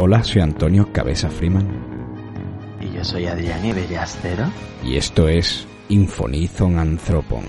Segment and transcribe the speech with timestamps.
[0.00, 1.66] Hola, soy Antonio Cabeza Freeman
[2.80, 4.44] Y yo soy Adrián Bellastero
[4.84, 7.44] y esto es Infonizon Anthropon.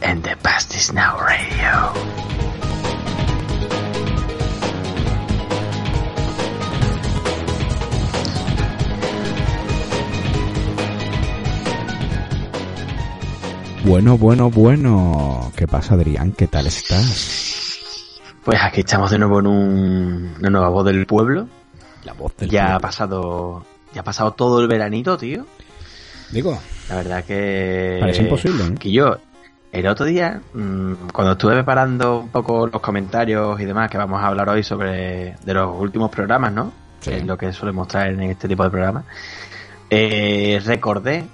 [0.00, 1.92] en The Past is Now Radio.
[13.84, 15.52] Bueno, bueno, bueno.
[15.54, 16.32] ¿Qué pasa, Adrián?
[16.32, 17.45] ¿Qué tal estás?
[18.46, 21.48] Pues aquí estamos de nuevo en un, una nueva voz del pueblo.
[22.04, 22.80] La voz del Ya ha pueblo.
[22.80, 25.44] pasado, ya ha pasado todo el veranito, tío.
[26.30, 27.98] Digo, La verdad que...
[28.00, 28.74] Parece imposible, ¿eh?
[28.78, 29.16] Que yo,
[29.72, 34.22] el otro día, mm, cuando estuve preparando un poco los comentarios y demás que vamos
[34.22, 36.72] a hablar hoy sobre de los últimos programas, ¿no?
[37.00, 37.10] Sí.
[37.10, 39.04] Que es lo que solemos traer en este tipo de programas.
[39.90, 41.24] eh, recordé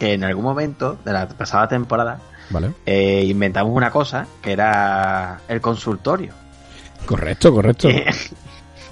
[0.00, 2.18] que en algún momento de la pasada temporada
[2.50, 2.72] ¿vale?
[2.86, 6.32] eh, inventamos una cosa que era el consultorio.
[7.06, 7.88] Correcto, correcto.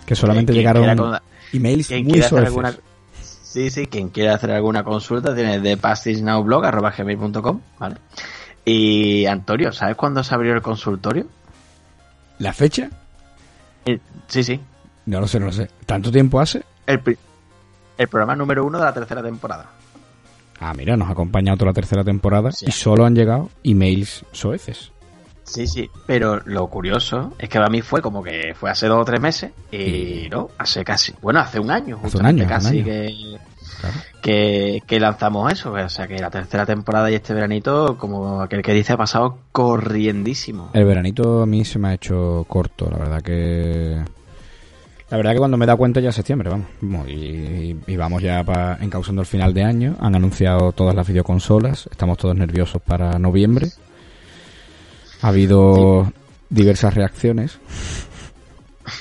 [0.06, 1.18] Que solamente llegaron con-
[1.52, 2.74] emails muy alguna
[3.22, 7.96] sí sí quien quiera hacer alguna consulta tiene de pastisnowblog@gmail.com vale
[8.66, 11.26] y Antonio sabes cuándo se abrió el consultorio
[12.38, 12.90] ¿La fecha?
[13.86, 14.60] Eh, sí sí
[15.06, 15.70] No lo sé, no lo sé.
[15.86, 16.62] ¿Tanto tiempo hace?
[16.86, 17.16] el, pri-
[17.96, 19.66] el programa número uno de la tercera temporada
[20.60, 22.66] Ah, mira, nos ha acompañado toda la tercera temporada Sí.
[22.68, 24.90] y solo han llegado emails soeces.
[25.44, 29.02] sí sí pero lo curioso es que para mí fue como que fue hace dos
[29.02, 32.78] o tres meses y no hace casi bueno hace un año Hace un año, casi
[32.78, 33.14] un que
[33.80, 33.96] Claro.
[34.22, 35.72] que, que lanzamos eso.
[35.72, 39.38] O sea, que la tercera temporada y este veranito, como aquel que dice, ha pasado
[39.52, 40.70] corriendísimo.
[40.72, 44.02] El veranito a mí se me ha hecho corto, la verdad que...
[45.10, 47.08] La verdad que cuando me da cuenta ya es septiembre, vamos.
[47.08, 49.96] Y, y vamos ya pa- encauzando el final de año.
[50.00, 51.88] Han anunciado todas las videoconsolas.
[51.90, 53.68] Estamos todos nerviosos para noviembre.
[55.22, 56.10] Ha habido
[56.48, 57.58] diversas reacciones.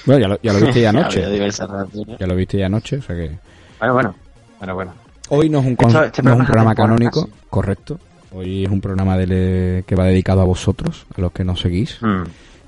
[0.05, 1.29] Bueno, ya lo, ya lo viste ya Ha habido anoche.
[1.29, 2.19] diversas reacciones.
[2.19, 3.31] Ya lo viste ya anoche, o sea que...
[3.79, 4.15] Bueno, bueno.
[4.59, 4.93] Bueno, bueno.
[5.29, 7.99] Hoy no es un, con- Esto- este no es un programa canónico, correcto.
[8.31, 11.97] Hoy es un programa de- que va dedicado a vosotros, a los que nos seguís.
[12.01, 12.23] Mm.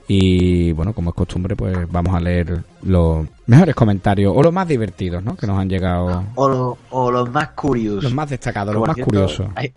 [0.08, 4.68] Y bueno, como es costumbre, pues vamos a leer los mejores comentarios o los más
[4.68, 5.36] divertidos, ¿no?
[5.36, 6.26] Que nos han llegado.
[6.36, 8.04] O, lo- o los más curiosos.
[8.04, 9.48] Los más destacados, los más cierto, curiosos.
[9.56, 9.74] hay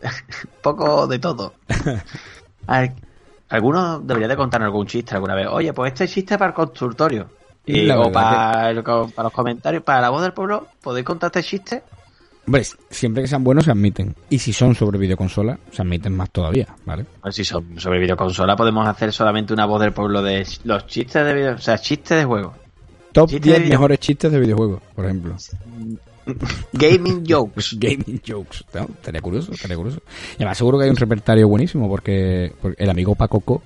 [0.62, 1.52] poco de todo.
[2.66, 2.92] A ver,
[3.50, 5.46] alguno debería de contar algún chiste alguna vez.
[5.50, 7.28] Oye, pues este chiste es para el consultorio.
[7.66, 11.04] Y, La o verdad para, el para los comentarios, para la voz del pueblo, ¿podéis
[11.04, 11.82] contar este chiste?
[12.48, 14.14] Hombre, siempre que sean buenos se admiten.
[14.30, 17.04] Y si son sobre videoconsola, se admiten más todavía, ¿vale?
[17.20, 21.26] Pues si son sobre videoconsola, podemos hacer solamente una voz del pueblo de los chistes
[21.26, 22.54] de video, o sea, chistes de juego.
[23.12, 25.36] Top Chiste 10 de video- mejores chistes de videojuegos, por ejemplo.
[26.72, 27.76] Gaming jokes.
[27.78, 28.64] Gaming jokes.
[28.72, 28.80] ¿no?
[28.94, 30.00] Estaría curioso, estaría curioso.
[30.32, 33.62] Y además seguro que hay un repertorio buenísimo porque, porque el amigo Pacoco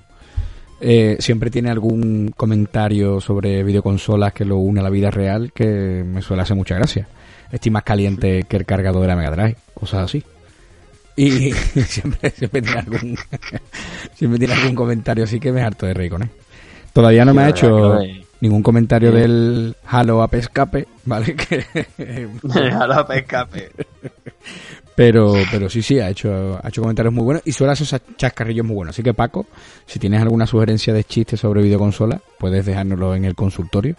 [0.81, 6.03] eh, siempre tiene algún comentario sobre videoconsolas que lo une a la vida real que
[6.05, 7.07] me suele hacer mucha gracia.
[7.53, 10.23] Estoy más caliente que el cargador de la Mega Drive, cosas así.
[11.15, 11.51] Y
[11.87, 13.17] siempre, siempre tiene algún
[14.15, 16.29] siempre tiene algún comentario así que me harto de reír con él.
[16.91, 17.99] Todavía no me ha hecho
[18.41, 19.17] ningún comentario Sí.
[19.17, 21.35] del Halo Ape Escape, ¿vale?
[21.35, 21.65] Que
[22.73, 23.71] A la escape.
[24.95, 28.65] Pero, pero sí, sí, ha hecho, ha hecho comentarios muy buenos y suele hacer chascarrillos
[28.65, 28.95] muy buenos.
[28.95, 29.47] Así que Paco,
[29.87, 33.95] si tienes alguna sugerencia de chistes sobre videoconsola, puedes dejárnoslo en el consultorio,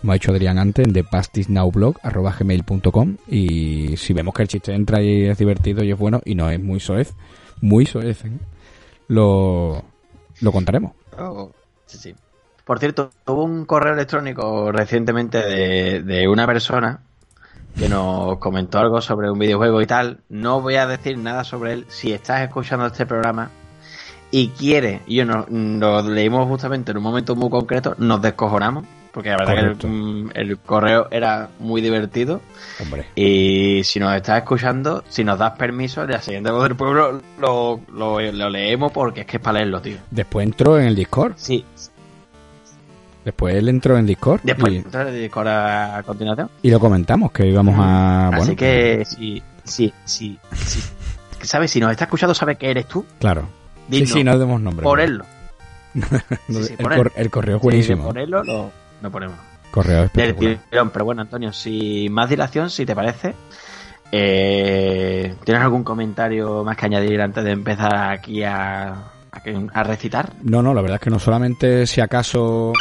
[0.00, 5.24] como ha dicho Adrián antes, en thepastisnowblog.gmail.com y si vemos que el chiste entra y
[5.24, 7.14] es divertido y es bueno y no es muy soez,
[7.60, 8.32] muy soez, ¿eh?
[9.08, 9.82] lo,
[10.40, 10.92] lo contaremos.
[11.18, 11.50] Oh.
[12.64, 17.00] Por cierto, hubo un correo electrónico recientemente de, de una persona
[17.78, 20.20] que nos comentó algo sobre un videojuego y tal.
[20.28, 21.86] No voy a decir nada sobre él.
[21.88, 23.50] Si estás escuchando este programa
[24.30, 28.84] y quieres, y yo no, lo leímos justamente en un momento muy concreto, nos descojonamos.
[29.12, 29.78] Porque la verdad Correcto.
[29.80, 32.40] que el, mm, el correo era muy divertido.
[32.80, 36.76] Hombre, Y si nos estás escuchando, si nos das permiso, en la siguiente voz del
[36.76, 39.96] pueblo lo, lo, lo leemos porque es que es para leerlo, tío.
[40.10, 41.32] después entró en el Discord.
[41.36, 41.64] Sí,
[43.24, 46.48] Después él entró en Discord después y, entrar en Discord a, continuación.
[46.62, 48.28] y lo comentamos, que íbamos a...
[48.28, 50.80] Así bueno, que si, si, si, si,
[51.42, 51.70] ¿sabes?
[51.70, 53.04] Si nos está escuchando, sabe que eres tú.
[53.18, 53.42] Claro.
[53.90, 54.82] Sí, Digno, sí, no demos nombre.
[54.84, 55.24] ponerlo.
[56.48, 58.04] No, Sí, sí, el, el correo es buenísimo.
[58.04, 58.70] ponerlo, lo,
[59.02, 59.36] lo ponemos.
[59.70, 63.34] Correo pero bueno, Antonio, sin más dilación, si te parece,
[64.10, 69.10] eh, ¿tienes algún comentario más que añadir antes de empezar aquí a,
[69.72, 70.32] a recitar?
[70.42, 72.72] No, no, la verdad es que no solamente si acaso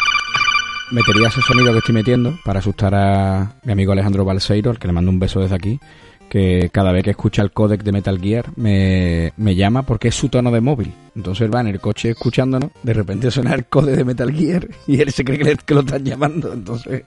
[0.91, 4.87] metería ese sonido que estoy metiendo para asustar a mi amigo Alejandro Balseiro, al que
[4.87, 5.79] le mando un beso desde aquí,
[6.29, 10.15] que cada vez que escucha el codec de Metal Gear me, me llama porque es
[10.15, 10.93] su tono de móvil.
[11.15, 15.01] Entonces va en el coche escuchándonos, de repente suena el codec de Metal Gear y
[15.01, 16.51] él se cree que, le- que lo están llamando.
[16.53, 17.03] Entonces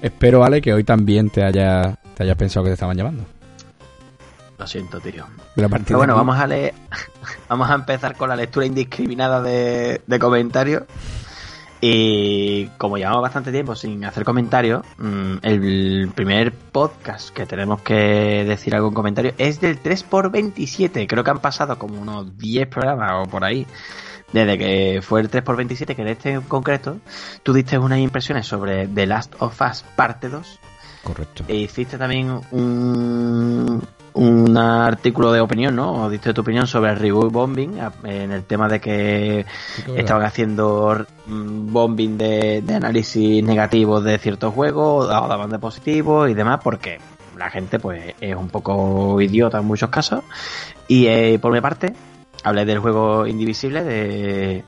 [0.00, 3.24] espero, Ale, que hoy también te haya, te hayas pensado que te estaban llamando.
[4.58, 5.24] Lo siento, tío.
[5.54, 6.74] Pero, bueno, aquí- vamos a leer,
[7.48, 10.82] vamos a empezar con la lectura indiscriminada de, de comentarios.
[11.80, 18.44] Y como llevamos bastante tiempo sin hacer comentarios, mm, el primer podcast que tenemos que
[18.46, 21.06] decir algún comentario es del 3x27.
[21.06, 23.66] Creo que han pasado como unos 10 programas o por ahí.
[24.32, 26.98] Desde que fue el 3x27, que en este en concreto,
[27.42, 30.60] tú diste unas impresiones sobre The Last of Us parte 2
[31.02, 31.44] Correcto.
[31.48, 33.82] e hiciste también un,
[34.14, 36.04] un artículo de opinión, ¿no?
[36.04, 39.46] O diste tu opinión sobre el reboot bombing en el tema de que
[39.96, 46.30] estaban haciendo mm, bombing de, de análisis negativos de ciertos juegos, o daban de positivos
[46.30, 46.98] y demás, porque
[47.36, 50.22] la gente pues es un poco idiota en muchos casos.
[50.86, 51.94] Y eh, por mi parte,
[52.44, 54.64] hablé del juego Indivisible, de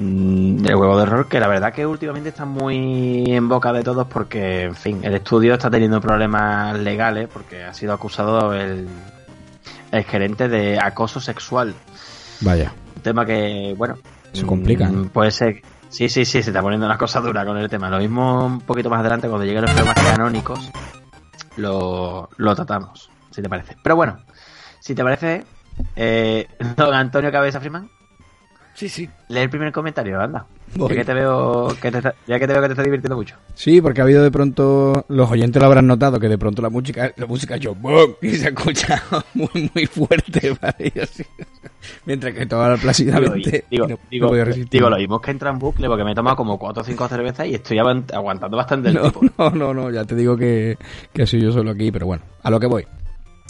[0.00, 3.82] mm, del juego de horror que la verdad que últimamente está muy en boca de
[3.82, 8.88] todos porque, en fin, el estudio está teniendo problemas legales porque ha sido acusado el,
[9.92, 11.74] el gerente de acoso sexual.
[12.40, 12.72] Vaya.
[12.96, 13.96] Un tema que, bueno,
[14.32, 15.10] Se complica, mm, ¿eh?
[15.12, 15.62] Puede ser.
[15.88, 17.90] Sí, sí, sí, se está poniendo una cosa dura con el tema.
[17.90, 20.70] Lo mismo un poquito más adelante, cuando lleguen los problemas canónicos,
[21.56, 23.76] lo, lo tratamos, si te parece.
[23.82, 24.18] Pero bueno,
[24.78, 25.44] si te parece,
[25.96, 26.46] eh,
[26.76, 27.90] don Antonio Cabeza Freeman,
[28.74, 29.08] Sí, sí.
[29.28, 30.46] lee el primer comentario, anda.
[30.74, 33.16] Ya que te veo que te, está- ya que te veo que te está divirtiendo
[33.16, 33.34] mucho.
[33.54, 36.70] Sí, porque ha habido de pronto, los oyentes lo habrán notado, que de pronto la
[36.70, 38.14] música, la música ha hecho ¡bum!
[38.22, 40.92] y se ha escuchado muy, muy fuerte, ¿vale?
[40.94, 41.24] Y así.
[42.06, 44.70] Mientras que todo Digo, plácidamente digo, no, no digo, podía resistir.
[44.70, 47.08] digo, lo mismo que entra en bucle porque me he tomado como 4 o 5
[47.08, 49.22] cervezas y estoy aguant- aguantando bastante el no, tipo.
[49.38, 50.78] no, no, no, ya te digo que,
[51.12, 52.86] que soy yo solo aquí, pero bueno, a lo que voy.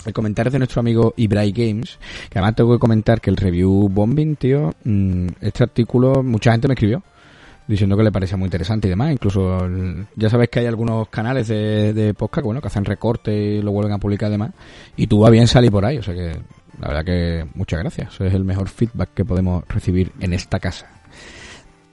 [0.07, 1.99] El comentario de nuestro amigo Ibrai Games,
[2.31, 6.69] que además tengo que comentar que el review Bombing, tío, mm, este artículo, mucha gente
[6.69, 7.03] me escribió
[7.71, 9.13] diciendo que le parecía muy interesante y demás.
[9.13, 9.61] Incluso,
[10.17, 13.71] ya sabes que hay algunos canales de, de podcast bueno, que hacen recortes y lo
[13.71, 14.51] vuelven a publicar y demás.
[14.97, 16.33] Y tú va bien salir por ahí, o sea que
[16.81, 18.15] la verdad que muchas gracias.
[18.15, 20.89] Eso es el mejor feedback que podemos recibir en esta casa.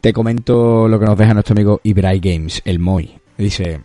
[0.01, 3.19] Te comento lo que nos deja nuestro amigo Ibrai Games, el Moy.
[3.38, 3.81] Dice,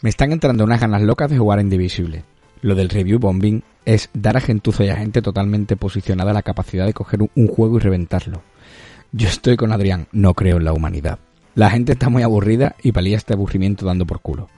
[0.00, 2.24] me están entrando unas ganas locas de jugar a Indivisible.
[2.62, 6.86] Lo del review bombing es dar a gentuza y a gente totalmente posicionada la capacidad
[6.86, 8.42] de coger un, juego y reventarlo.
[9.12, 11.18] Yo estoy con Adrián, no creo en la humanidad.
[11.54, 14.48] La gente está muy aburrida y palía este aburrimiento dando por culo.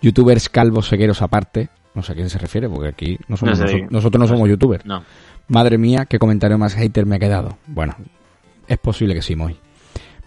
[0.00, 3.66] Youtubers calvos cegueros aparte, no sé a quién se refiere, porque aquí no somos No
[3.66, 3.74] sé.
[3.74, 4.84] noso- nosotros no somos youtubers.
[4.86, 5.02] No.
[5.48, 7.58] Madre mía, qué comentario más hater me ha quedado.
[7.66, 7.96] Bueno,
[8.68, 9.56] es posible que sí, Moy.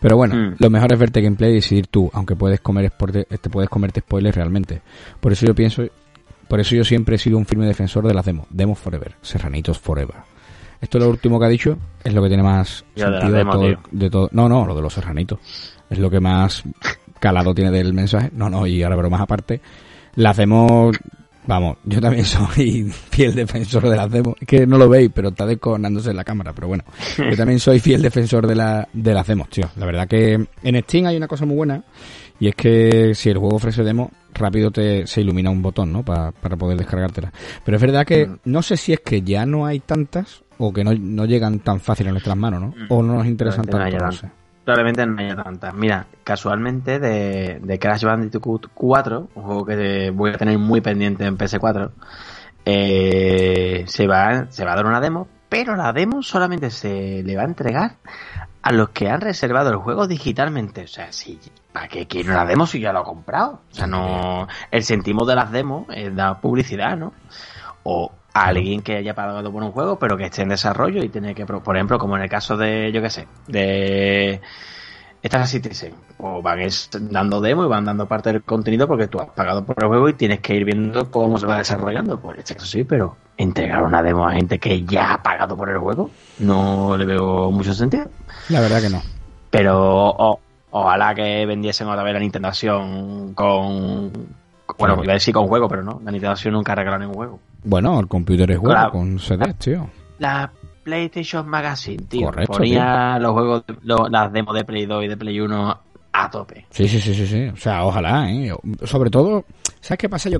[0.01, 0.55] Pero bueno, Mm.
[0.57, 4.35] lo mejor es verte gameplay y decidir tú, aunque puedes comer te puedes comerte spoilers
[4.35, 4.81] realmente.
[5.19, 5.83] Por eso yo pienso,
[6.51, 9.79] por eso yo siempre he sido un firme defensor de las demos, demos forever, serranitos
[9.79, 10.17] forever.
[10.81, 13.45] Esto es lo último que ha dicho, es lo que tiene más Ya, sentido de,
[13.45, 14.29] todo, de todo.
[14.33, 15.39] No, no, lo de los serranitos.
[15.89, 16.63] Es lo que más
[17.21, 18.31] calado tiene del mensaje.
[18.33, 19.61] No, no, y ahora bromas aparte.
[20.15, 20.93] Las demos,
[21.47, 24.35] vamos, yo también soy fiel defensor de las demos.
[24.41, 26.83] Es que no lo veis, pero está desconándose en la cámara, pero bueno.
[27.17, 29.69] Yo también soy fiel defensor de, la, de las demos, tío.
[29.77, 31.81] La verdad que en Steam hay una cosa muy buena
[32.41, 36.03] y es que si el juego ofrece demo, rápido te, se ilumina un botón, ¿no?
[36.03, 37.31] Pa- para poder descargártela.
[37.63, 38.37] Pero es verdad que Mm.
[38.45, 41.79] no sé si es que ya no hay tantas o que no, no llegan tan
[41.79, 42.73] fácil a nuestras manos, ¿no?
[42.89, 44.29] O no nos interesan tanto, no sé.
[44.65, 45.73] Probablemente no haya tantas.
[45.73, 51.25] Mira, casualmente de, de Crash Bandicoot 4, un juego que voy a tener muy pendiente
[51.25, 51.91] en PS4,
[52.65, 57.35] eh, se, va, se va a dar una demo, pero la demo solamente se le
[57.35, 57.95] va a entregar
[58.61, 60.83] a los que han reservado el juego digitalmente.
[60.83, 61.39] O sea, si,
[61.71, 63.61] ¿para qué quiero una demo si ya lo he comprado?
[63.71, 64.47] O sea, no.
[64.69, 67.13] El sentimo de las demos es dar publicidad, ¿no?
[67.83, 71.09] O a alguien que haya pagado por un juego, pero que esté en desarrollo y
[71.09, 74.41] tiene que, por ejemplo, como en el caso de, yo qué sé, de
[75.23, 76.59] Star Citizen, o van
[77.11, 80.09] dando demo y van dando parte del contenido porque tú has pagado por el juego
[80.09, 82.19] y tienes que ir viendo cómo se va desarrollando.
[82.19, 85.77] Pues caso sí, pero entregar una demo a gente que ya ha pagado por el
[85.77, 88.05] juego, no le veo mucho sentido.
[88.49, 89.01] La verdad que no.
[89.49, 89.77] Pero
[90.09, 90.39] o-
[90.71, 94.11] ojalá que vendiesen otra vez la Nintendo Acción con...
[94.77, 95.99] Bueno, iba a decir con juego, pero no.
[96.03, 97.39] La Nintendo Acción nunca ha regalado ningún juego.
[97.63, 98.91] Bueno, el computer es Claro.
[98.91, 99.87] con CDs, tío.
[100.19, 100.51] La,
[100.83, 102.25] PlayStation Magazine, tío.
[102.27, 105.79] Correcto, Ponía los juegos, lo- las demos de Play 2 y de Play 1
[106.13, 106.65] a tope.
[106.71, 107.47] Sí, sí, sí, sí, sí.
[107.49, 108.51] O sea, ojalá, ¿eh?
[108.85, 109.45] Sobre todo,
[109.79, 110.29] ¿sabes qué pasa?
[110.29, 110.39] Yo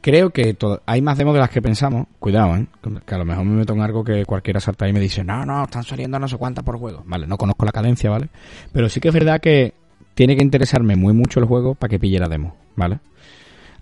[0.00, 2.06] creo que hay más demos de las que pensamos.
[2.18, 2.66] Cuidado, ¿eh?
[3.04, 5.24] Que a lo mejor me meto en algo que cualquiera salta ahí y me dice,
[5.24, 7.02] no, no, están saliendo no sé cuántas por juego.
[7.06, 8.28] Vale, no conozco la cadencia, ¿vale?
[8.72, 9.74] Pero sí que es verdad que
[10.14, 13.00] tiene que interesarme muy mucho el juego para que pille la demo, ¿vale?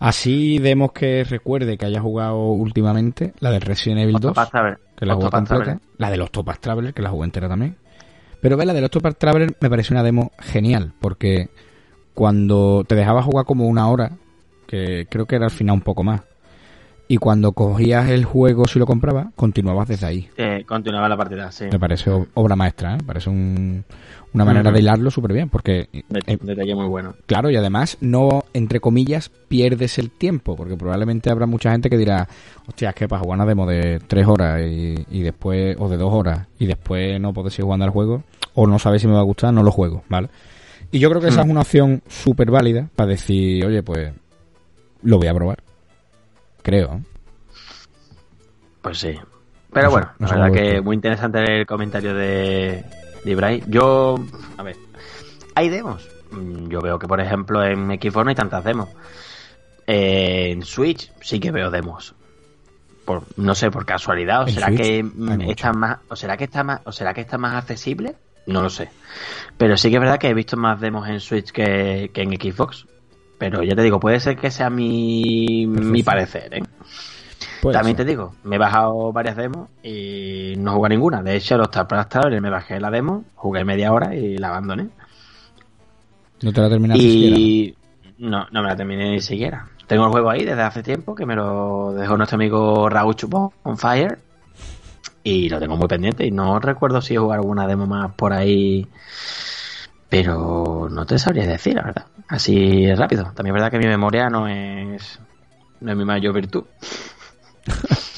[0.00, 4.78] Así demos que recuerde que haya jugado últimamente, la de Resident Evil 2 Octopath Traveler.
[4.96, 5.64] que la Octopath completa.
[5.64, 5.88] Traveler.
[5.98, 7.76] La de los Topaz Traveler, que la jugué entera también.
[8.40, 11.48] Pero ve, la de los Topaz Traveler me pareció una demo genial, porque
[12.14, 14.12] cuando te dejaba jugar como una hora,
[14.68, 16.20] que creo que era al final un poco más,
[17.10, 20.28] y cuando cogías el juego si lo comprabas, continuabas desde ahí.
[20.66, 21.64] Continuaba la partida, sí.
[21.72, 22.96] Me parece obra maestra, ¿eh?
[22.98, 23.82] Me parece un-
[24.34, 27.14] una manera de hilarlo súper bien, porque, eh, detalle muy bueno.
[27.24, 31.96] claro, y además no, entre comillas, pierdes el tiempo, porque probablemente habrá mucha gente que
[31.96, 32.28] dirá,
[32.66, 35.96] hostia, es que para jugar una demo de tres horas y, y después, o de
[35.96, 38.22] dos horas, y después no puedes seguir jugando al juego,
[38.54, 40.28] o no sabes si me va a gustar, no lo juego, ¿vale?
[40.90, 41.46] Y yo creo que esa Hmm.
[41.46, 44.12] es una opción súper válida para decir, oye, pues,
[45.02, 45.58] lo voy a probar.
[46.62, 46.94] Creo.
[46.94, 47.02] ¿eh?
[48.82, 49.18] Pues sí.
[49.72, 52.84] Pero No sé, bueno, no la verdad que muy interesante el comentario de,
[53.24, 53.62] de Ibrai.
[53.66, 54.16] Yo,
[54.56, 54.76] a ver,
[55.54, 56.08] hay demos.
[56.30, 58.88] Mm, Yo veo que, por ejemplo, en Xbox no hay tantas demos.
[59.86, 62.14] Eh, en Switch sí que veo demos.
[63.04, 65.50] Por, no sé, por casualidad, o será Switch que hay mm, mucho.
[65.50, 68.14] está más, o será que está más, o será que está más accesible,
[68.46, 68.90] no lo sé.
[69.56, 72.30] Pero sí que es verdad que he visto más demos en Switch que, que en
[72.32, 72.86] Xbox.
[73.38, 76.62] Pero ya te digo, puede ser que sea mi, mi parecer, ¿eh?
[77.72, 81.22] También te digo, me he bajado varias demos y no jugué ninguna.
[81.22, 84.88] De hecho, los Traveler me bajé la demo, jugué media hora y la abandoné.
[86.42, 87.02] No te la terminaste.
[87.02, 87.74] Y
[88.18, 89.66] no, no me la terminé ni siquiera.
[89.86, 93.50] Tengo el juego ahí desde hace tiempo que me lo dejó nuestro amigo Raúl Chupón
[93.62, 94.18] on Fire
[95.24, 98.32] y lo tengo muy pendiente y no recuerdo si he jugado alguna demo más por
[98.32, 98.86] ahí.
[100.08, 102.06] Pero no te sabría decir, la verdad.
[102.28, 103.24] Así rápido.
[103.34, 105.20] También es verdad que mi memoria no es,
[105.80, 106.64] no es mi mayor virtud.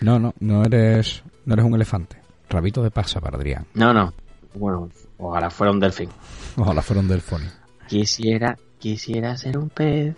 [0.00, 2.20] No, no, no eres, no eres un elefante.
[2.48, 3.66] Rabito de pasa, para Adrián.
[3.74, 4.12] No, no.
[4.54, 6.08] Bueno, ojalá fuera un delfín.
[6.56, 7.42] Ojalá fuera un delfón.
[7.88, 10.14] Quisiera, quisiera ser un pez.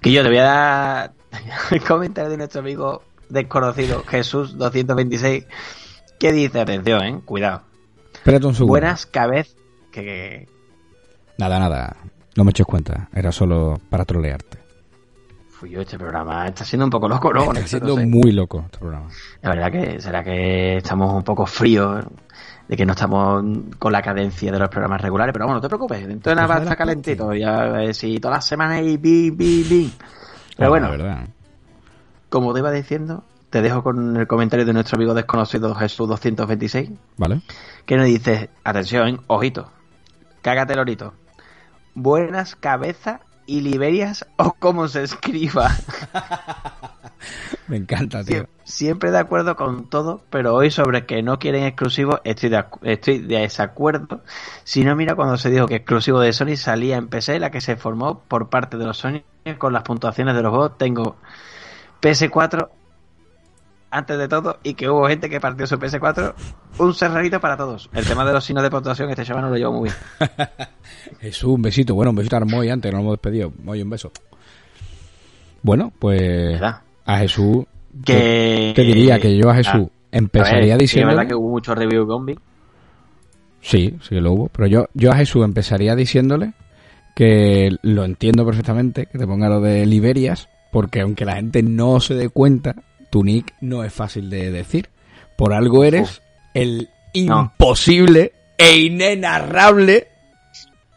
[0.00, 1.12] Que yo te voy a dar
[1.70, 5.44] el comentario de nuestro amigo desconocido, Jesús 226,
[6.18, 7.62] que dice, atención, eh, cuidado.
[8.14, 8.72] Espérate un segundo.
[8.72, 9.59] Buenas cabezas.
[9.90, 10.48] Que,
[11.38, 11.96] Nada, nada.
[12.36, 13.08] No me eches cuenta.
[13.14, 14.58] Era solo para trolearte.
[15.48, 17.42] Fui yo, este programa está siendo un poco loco, ¿no?
[17.44, 18.06] Está no siendo sé.
[18.06, 19.08] muy loco este programa.
[19.42, 22.04] La verdad que será que estamos un poco fríos,
[22.68, 23.44] de que no estamos
[23.78, 26.46] con la cadencia de los programas regulares, pero bueno, no te preocupes, dentro de nada
[26.46, 29.90] va a estar calentito, ya eh, si todas las semanas hay bim, bim, bim.
[30.56, 31.28] Pero Ah, bueno, verdad.
[32.30, 36.90] como te iba diciendo, te dejo con el comentario de nuestro amigo desconocido Jesús 226,
[37.18, 37.42] ¿Vale?
[37.84, 39.70] que nos dice, atención, ojito,
[40.42, 41.14] cágate lorito,
[41.94, 45.70] buenas cabezas y liberias o como se escriba.
[47.68, 48.42] Me encanta, tío.
[48.44, 52.64] Sie- Siempre de acuerdo con todo, pero hoy sobre que no quieren exclusivos estoy de,
[52.82, 54.22] estoy de desacuerdo.
[54.64, 57.60] Si no, mira cuando se dijo que exclusivo de Sony salía en PC, la que
[57.60, 59.22] se formó por parte de los Sony
[59.58, 60.78] con las puntuaciones de los juegos.
[60.78, 61.16] Tengo
[62.00, 62.68] PS4
[63.90, 66.34] antes de todo y que hubo gente que partió su PS4.
[66.78, 67.90] Un cerradito para todos.
[67.92, 70.38] El tema de los signos de puntuación este chaval no lo lleva muy bien.
[71.20, 71.94] Jesús, un besito.
[71.94, 73.52] Bueno, un besito a Moy antes, no lo hemos despedido.
[73.62, 74.12] Moy, un beso.
[75.62, 76.80] Bueno, pues ¿Verdad?
[77.04, 77.64] a Jesús...
[78.04, 78.72] Que...
[78.74, 81.08] Te diría que yo a Jesús Ah, a ver, empezaría sí, Es diciendo...
[81.08, 82.38] verdad que hubo mucho review zombie.
[83.60, 84.48] Sí, sí que lo hubo.
[84.48, 86.52] Pero yo, yo a Jesús empezaría diciéndole
[87.14, 92.00] que lo entiendo perfectamente, que te ponga lo de Liberias, porque aunque la gente no
[92.00, 92.76] se dé cuenta,
[93.10, 94.88] tu nick no es fácil de decir.
[95.36, 96.22] Por algo eres
[96.54, 97.40] el No.
[97.52, 100.08] imposible e inenarrable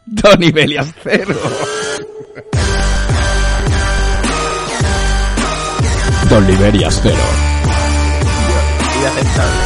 [0.06, 1.34] Don Ibelias Cero.
[6.28, 7.16] Don Liberias Cero.
[8.98, 9.60] Inaceptable.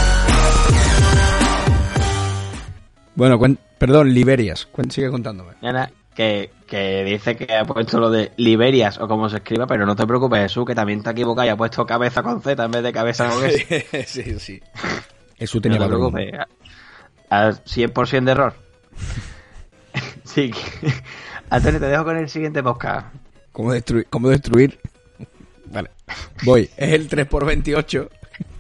[3.14, 4.68] Bueno, cuen- perdón, Liberias.
[4.72, 5.52] Cuen- sigue contándome.
[5.60, 9.86] Nana, que, que dice que ha puesto lo de Liberias o como se escriba, pero
[9.86, 12.62] no te preocupes, Jesús, que también te ha equivocado y ha puesto cabeza con Z
[12.64, 13.86] en vez de cabeza con S.
[14.06, 14.62] sí, sí.
[15.38, 16.12] Eso No tenía te la broma.
[16.18, 16.46] preocupes.
[17.30, 18.54] Al 100% de error.
[20.24, 20.50] sí.
[21.50, 23.14] Antonio, te dejo con el siguiente podcast.
[23.52, 24.06] ¿Cómo destruir?
[24.10, 24.78] ¿Cómo destruir?
[25.66, 25.90] Vale.
[26.44, 26.70] Voy.
[26.76, 28.08] Es el 3x28.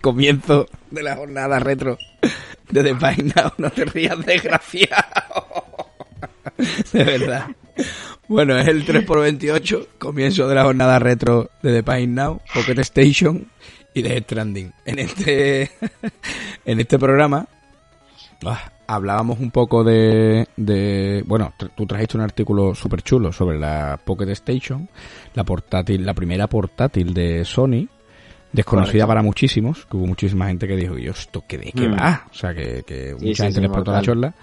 [0.00, 1.98] Comienzo de la jornada retro
[2.70, 3.52] de Now.
[3.58, 5.90] No te rías, desgraciado.
[6.92, 7.46] De verdad.
[8.28, 9.86] Bueno, es el 3x28.
[9.98, 12.40] Comienzo de la jornada retro de The Pine Now.
[12.52, 13.46] Pocket Station
[13.94, 14.72] y de Stranding.
[14.84, 15.70] En este,
[16.64, 17.46] en este programa
[18.44, 23.98] ah, hablábamos un poco de, de bueno, tú trajiste un artículo súper chulo sobre la
[24.04, 24.88] Pocket Station,
[25.34, 27.88] la portátil, la primera portátil de Sony,
[28.52, 29.06] desconocida Correcto.
[29.08, 31.92] para muchísimos, que hubo muchísima gente que dijo, yo, ¿esto qué de qué Mm.
[31.94, 32.24] va?
[32.30, 34.34] O sea, que, que Sí, mucha sí, gente le explotó la chorla.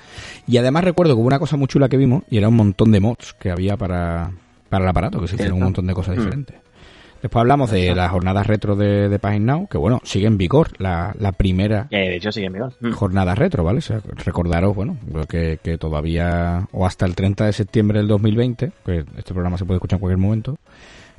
[0.47, 2.91] Y además recuerdo que hubo una cosa muy chula que vimos, y era un montón
[2.91, 4.31] de mods que había para,
[4.69, 6.19] para el aparato, que se hicieron un montón de cosas Mm.
[6.19, 6.55] diferentes.
[7.21, 8.01] Después hablamos de Exacto.
[8.01, 11.87] las jornadas retro de, de Page Now, que bueno, sigue en vigor la, la primera
[11.89, 12.73] Que de hecho sigue en vigor.
[12.81, 12.91] Mm.
[12.91, 13.79] jornada retro, ¿vale?
[13.79, 14.97] O sea, recordaros, bueno,
[15.27, 19.65] que, que todavía, o hasta el 30 de septiembre del 2020, que este programa se
[19.65, 20.57] puede escuchar en cualquier momento,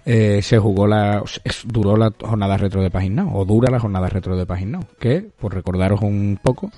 [0.09, 1.23] eh, se jugó la,
[1.65, 4.85] duró la jornada retro de Page Now, o dura la jornada retro de Page Now,
[5.01, 6.71] que, por recordaros un poco,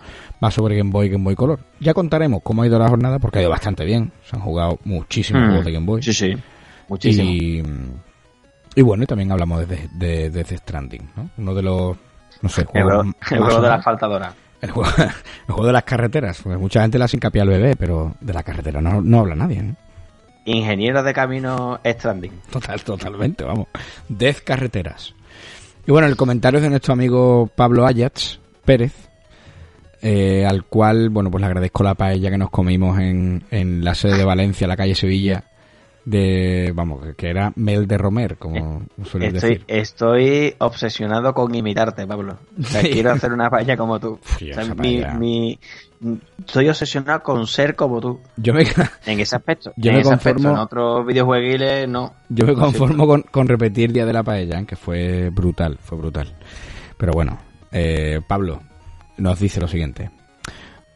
[0.43, 1.61] va sobre Game Boy y Game Boy Color.
[1.79, 4.79] Ya contaremos cómo ha ido la jornada, porque ha ido bastante bien, se han jugado
[4.85, 5.47] muchísimos Mm.
[5.47, 6.03] juegos de Game Boy.
[6.03, 6.35] Sí, sí.
[6.89, 7.29] Muchísimo.
[7.31, 7.63] Y,
[8.75, 11.31] y bueno, y también hablamos de, de, Stranding, ¿no?
[11.37, 11.97] Uno de los,
[12.41, 13.85] no sé, el juegos juego, el juego de la sonados.
[13.85, 14.33] faltadora.
[14.61, 16.41] El juego, el juego de las carreteras.
[16.43, 19.59] Porque mucha gente hace hincapié al bebé, pero de la carretera no, no habla nadie.
[19.59, 19.75] ¿eh?
[20.45, 22.33] Ingeniero de camino Stranding.
[22.51, 23.67] Total, totalmente, vamos.
[24.09, 25.15] Death Carreteras.
[25.87, 28.93] Y bueno, el comentario es de nuestro amigo Pablo Ayats Pérez,
[30.03, 33.95] eh, al cual, bueno, pues le agradezco la paella que nos comimos en, en la
[33.95, 35.45] sede de Valencia, la calle Sevilla,
[36.05, 39.65] de, vamos, que era Mel de Romer, como suelen Estoy, decir.
[39.69, 42.39] estoy obsesionado con imitarte, Pablo.
[42.59, 42.91] O sea, Sí.
[42.91, 44.19] quiero hacer una paella como tú.
[44.23, 45.15] O sea, esa mi, paella.
[45.15, 45.59] mi-
[46.41, 48.21] estoy obsesionado con ser como tú.
[48.37, 48.65] Yo me,
[49.07, 49.73] En ese aspecto.
[49.77, 52.15] Yo en me ese aspecto, conformo- en otros videojueguiles no.
[52.29, 56.35] Yo me conformo con, con repetir Día de la Paella, que fue brutal, fue brutal.
[56.97, 57.39] Pero bueno,
[57.73, 58.63] eh, Pablo
[59.17, 60.11] nos dice lo siguiente.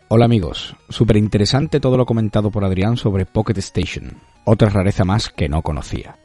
[0.09, 4.13] Hola amigos, súper interesante todo lo comentado por Adrián sobre Pocket Station,
[4.45, 6.17] otra rareza más que no conocía.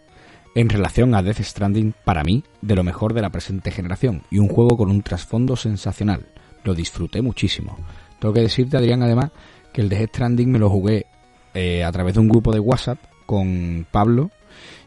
[0.55, 4.39] En relación a Death Stranding, para mí, de lo mejor de la presente generación, y
[4.39, 6.25] un juego con un trasfondo sensacional.
[6.63, 7.77] Lo disfruté muchísimo.
[8.19, 9.31] Tengo que decirte, Adrián, además,
[9.73, 11.05] que el Death Stranding me lo jugué
[11.53, 14.31] eh, a través de un grupo de WhatsApp con Pablo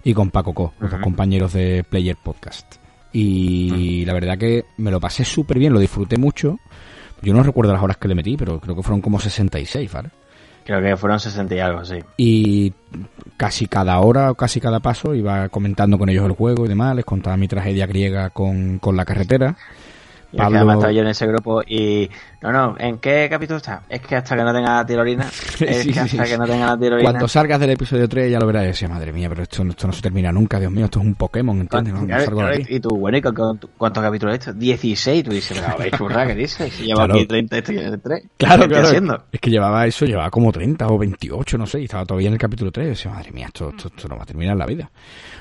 [0.03, 1.05] y con Paco Co, los dos Ujú.
[1.05, 2.77] compañeros de Player Podcast.
[3.13, 6.59] Y la verdad que me lo pasé súper bien, lo disfruté mucho.
[7.23, 10.11] Yo no recuerdo las horas que le metí, pero creo que fueron como 66, ¿vale?
[10.65, 11.97] Creo que fueron 60 y algo, sí.
[12.17, 12.73] Y
[13.37, 16.95] casi cada hora o casi cada paso iba comentando con ellos el juego y demás,
[16.95, 19.57] les contaba mi tragedia griega con, con la carretera.
[20.33, 22.09] Y es que Pablo- además yo en ese grupo y...
[22.43, 23.83] No, no, ¿en qué capítulo está?
[23.89, 25.25] Es que hasta que no tenga la tirolina.
[25.61, 26.31] Es Sí, que hasta sí.
[26.33, 27.11] que no tenga la tirolina.
[27.11, 29.87] Cuando salgas del episodio 3 ya lo verás y decía, madre mía, pero esto, esto
[29.87, 31.93] no se termina nunca, Dios mío, esto es un Pokémon, ¿entiendes?
[31.95, 34.53] No, no salgo de y tú, bueno, ¿y cuántos capítulos he hecho?
[34.55, 36.73] 16, tú dices, pero churra, ¿qué dices?
[36.73, 37.15] Si llevo Claro.
[37.15, 38.23] aquí 30, estoy en el 3.
[38.39, 38.87] Claro, ¿Qué claro.
[38.87, 39.25] haciendo?
[39.33, 42.35] Es que llevaba eso, llevaba como 30 o 28, no sé, y estaba todavía en
[42.35, 42.87] el capítulo 3.
[42.87, 44.91] Y decía, madre mía, esto, esto, esto no va a terminar la vida.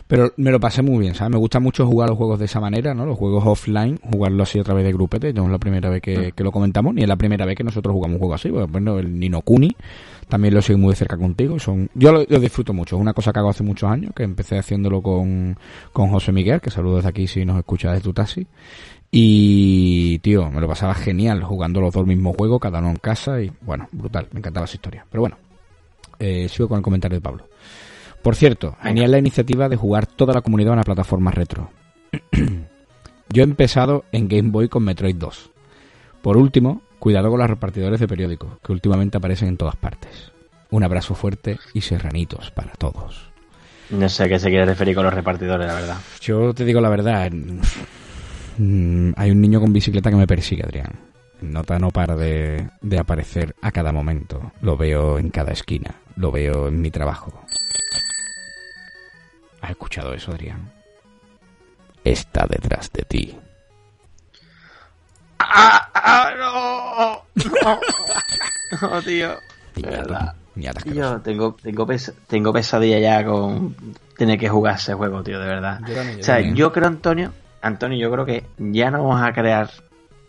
[0.09, 1.29] Pero me lo pasé muy bien, ¿sabes?
[1.29, 3.05] Me gusta mucho jugar los juegos de esa manera, ¿no?
[3.05, 5.31] Los juegos offline, jugarlo así a través de grupete.
[5.33, 7.63] No es la primera vez que, que lo comentamos, ni es la primera vez que
[7.63, 8.49] nosotros jugamos un juego así.
[8.49, 9.69] Pues, bueno, el Nino Kuni
[10.27, 11.57] también lo sigo muy de cerca contigo.
[11.57, 12.95] y Son, yo lo, lo disfruto mucho.
[12.95, 15.55] Es una cosa que hago hace muchos años, que empecé haciéndolo con,
[15.93, 18.47] con José Miguel, que saludo desde aquí si nos escucha desde tu taxi.
[19.11, 22.95] Y, tío, me lo pasaba genial jugando los dos el mismo juego, cada uno en
[22.95, 25.05] casa y, bueno, brutal, me encantaba esa historia.
[25.07, 25.37] Pero bueno,
[26.17, 27.43] eh, sigo con el comentario de Pablo.
[28.21, 31.69] Por cierto, genial la iniciativa de jugar toda la comunidad en la plataforma retro.
[33.29, 35.51] Yo he empezado en Game Boy con Metroid 2.
[36.21, 40.31] Por último, cuidado con los repartidores de periódicos, que últimamente aparecen en todas partes.
[40.71, 43.29] Un abrazo fuerte y serranitos para todos.
[43.89, 45.97] No sé a qué se quiere referir con los repartidores, la verdad.
[46.21, 47.31] Yo te digo la verdad,
[48.57, 50.91] mm, hay un niño con bicicleta que me persigue, Adrián.
[51.41, 54.51] Nota no para de, de aparecer a cada momento.
[54.61, 55.95] Lo veo en cada esquina.
[56.17, 57.45] Lo veo en mi trabajo.
[59.69, 60.71] ¿Has escuchado eso, Adrián?
[62.03, 63.37] Está detrás de ti.
[65.37, 65.87] ¡Ah!
[65.93, 67.21] ¡Ah!
[67.35, 67.43] ¡No!
[68.81, 69.35] ¡No, tío!
[69.75, 70.33] De verdad.
[70.85, 73.75] Yo tengo, tengo, pes- tengo pesadilla ya con
[74.17, 75.81] tener que jugar ese juego, tío, de verdad.
[75.87, 76.55] Yo también, yo o sea, también.
[76.55, 79.69] yo creo, Antonio, Antonio, yo creo que ya no vamos a crear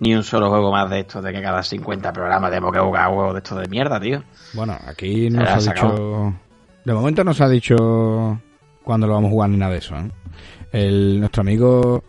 [0.01, 3.09] ni un solo juego más de estos de que cada 50 programas tenemos que jugar
[3.09, 4.23] juegos de estos de mierda, tío.
[4.53, 6.35] Bueno, aquí nos ha dicho...
[6.85, 8.39] De momento nos ha dicho
[8.83, 9.97] cuándo lo vamos a jugar ni nada de eso.
[9.97, 10.11] ¿eh?
[10.73, 12.05] El, nuestro amigo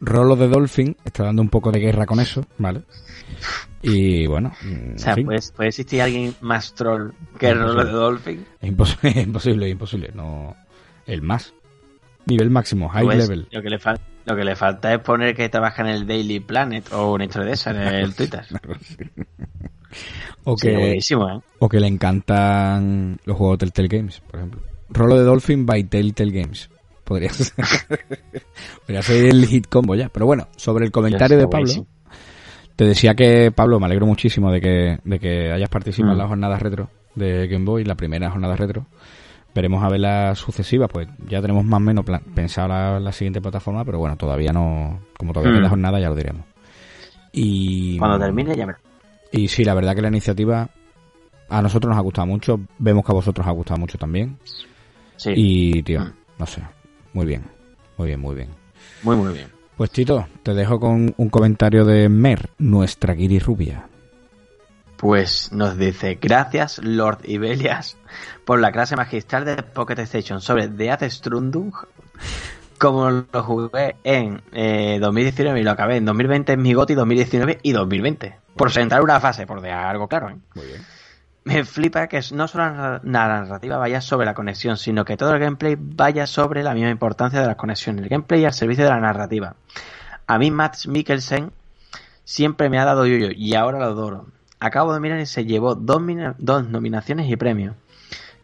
[0.00, 2.82] Rolo de Dolphin está dando un poco de guerra con eso, ¿vale?
[3.82, 4.52] Y bueno,
[4.94, 7.86] O sea, en fin, pues, puede existir alguien más troll que el No, rol pues,
[7.86, 8.46] de Dolphin.
[8.60, 10.10] es imposible, es imposible, es imposible.
[10.14, 10.54] No,
[11.06, 11.52] el más.
[12.26, 13.48] Nivel máximo, high Pues, level.
[13.50, 16.38] Lo que, le fal- lo que le falta es poner que trabaja en el Daily
[16.38, 18.44] Planet o una historia de esa en el Twitter.
[20.44, 21.00] O que, ¿eh?
[21.58, 24.60] o que le encantan los juegos Telltale Games, por ejemplo.
[24.92, 26.70] Rolo de Dolphin by Telltale Games.
[27.04, 27.52] Podría ser,
[28.86, 30.08] podría ser el hit combo ya.
[30.08, 31.86] Pero bueno, sobre el comentario de Pablo, buenísimo.
[32.76, 36.20] Te decía que, Pablo, me alegro muchísimo de que, de que hayas participado en Mm.
[36.20, 38.86] las jornadas retro de Game Boy, la primera jornada retro.
[39.54, 43.12] Veremos a ver las sucesivas, pues ya tenemos más o menos plan- pensado la, la
[43.12, 45.58] siguiente plataforma, pero bueno, todavía no, como todavía Mm.
[45.60, 46.46] queda jornada, ya lo diremos.
[47.32, 48.80] Y Cuando termine ya verás.
[49.30, 50.70] y sí, la verdad que la iniciativa
[51.50, 54.38] a nosotros nos ha gustado mucho, vemos que a vosotros os ha gustado mucho también.
[55.22, 56.12] Sí, Y, tío, Mm.
[56.38, 56.62] no sé,
[57.12, 57.42] muy bien,
[57.96, 58.48] muy bien, muy bien.
[59.02, 59.48] muy muy bien.
[59.76, 63.86] Pues Tito, te dejo con un comentario de Mer, nuestra guiri rubia.
[64.96, 67.96] Pues nos dice, gracias Lord Ibelias
[68.44, 71.72] por la clase magistral de Pocket Station sobre Death Stranding.
[72.78, 77.58] Como lo jugué en eh, 2019 y lo acabé en 2020 en mi GOTY 2019
[77.62, 78.36] y 2020.
[78.56, 80.30] Por sentar una fase, por dejar algo claro.
[80.30, 80.36] ¿eh?
[80.54, 80.82] Muy bien.
[81.44, 85.40] Me flipa que no solo la narrativa vaya sobre la conexión, sino que todo el
[85.40, 88.04] gameplay vaya sobre la misma importancia de las conexiones.
[88.04, 89.56] El gameplay al servicio de la narrativa.
[90.26, 91.52] A mí Matt Mikkelsen
[92.24, 94.26] siempre me ha dado yuyo y ahora lo adoro.
[94.60, 96.00] Acabo de mirar y se llevó dos,
[96.38, 97.74] dos nominaciones y premios.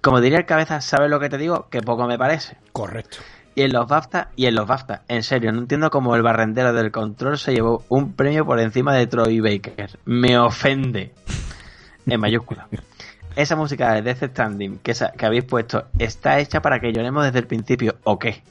[0.01, 1.69] Como diría el cabeza, ¿sabes lo que te digo?
[1.71, 2.57] Que poco me parece.
[2.73, 3.19] Correcto.
[3.55, 6.73] Y en los BAFTA, y en los BAFTA, en serio, no entiendo cómo el barrendero
[6.73, 9.99] del control se llevó un premio por encima de Troy Baker.
[10.05, 11.13] Me ofende.
[12.07, 12.69] En mayúscula.
[13.39, 17.39] Esa música de Death Stranding que, que habéis puesto está hecha para que lloremos desde
[17.39, 18.43] el principio, ¿o qué?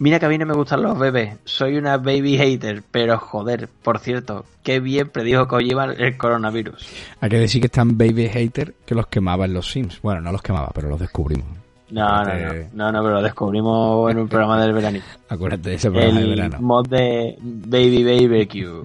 [0.00, 3.68] Mira que a mí no me gustan los bebés, soy una baby hater, pero joder,
[3.82, 6.88] por cierto, qué bien predijo Kojima el coronavirus.
[7.20, 10.00] Hay que decir que están baby hater que los quemaba en los Sims.
[10.02, 11.46] Bueno, no los quemaba, pero los descubrimos.
[11.90, 15.04] No, no, no, Acuérdate- no, no, pero lo descubrimos en un programa del veranito.
[15.28, 16.58] Acuérdate de ese programa de El verano.
[16.60, 18.82] mod de Baby Barbecue.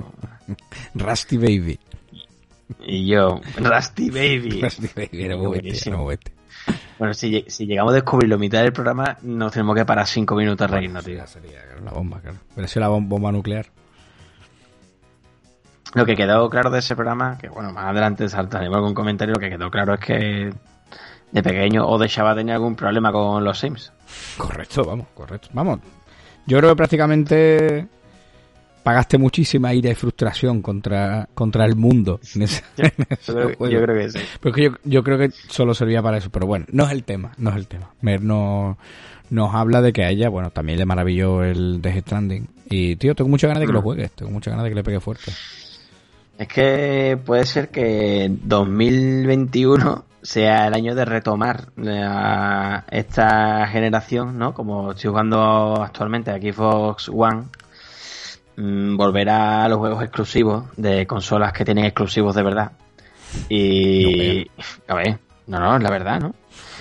[0.95, 1.79] Rusty Baby.
[2.85, 4.61] Y yo, Rusty Baby.
[4.61, 6.07] Rusty Baby era muy Buenísimo.
[6.97, 10.35] Bueno, si, si llegamos a descubrirlo a mitad del programa, nos tenemos que parar cinco
[10.35, 11.25] minutos a reírnos, tío.
[11.27, 12.37] Sería la bomba, claro.
[12.55, 13.65] Pero si la bom- bomba nuclear.
[15.93, 19.39] Lo que quedó claro de ese programa, que bueno, más adelante saltaremos algún comentario, lo
[19.39, 20.53] que quedó claro es que
[21.31, 23.91] de pequeño o de chaval tenía algún problema con los Sims.
[24.37, 25.49] Correcto, vamos, correcto.
[25.53, 25.79] Vamos.
[26.45, 27.87] Yo creo que prácticamente
[28.85, 32.19] pagaste muchísima ira y frustración contra, contra el mundo.
[32.35, 33.73] en ese- en ese Yo creo, juego.
[33.73, 34.19] yo creo que sí.
[34.39, 37.31] Porque yo, yo creo que solo servía para eso, pero bueno, no es el tema,
[37.37, 37.89] no es el tema.
[38.01, 38.77] Mer no,
[39.31, 42.47] nos habla de que a ella, bueno, también le maravilló el Death Stranding.
[42.69, 43.83] Y, tío, tengo muchas ganas de que lo Mm.
[43.83, 45.31] juegues, tengo muchas ganas de que le pegue fuerte.
[46.37, 54.53] Es que puede ser que 2021 sea el año de retomar la- esta generación, ¿no?
[54.53, 57.43] Como estoy jugando actualmente aquí Xbox One,
[58.57, 62.71] mm, volverá a los juegos exclusivos de consolas que tienen exclusivos de verdad.
[63.49, 64.49] Y...
[64.87, 66.35] A ver, no, no, es la verdad, ¿no?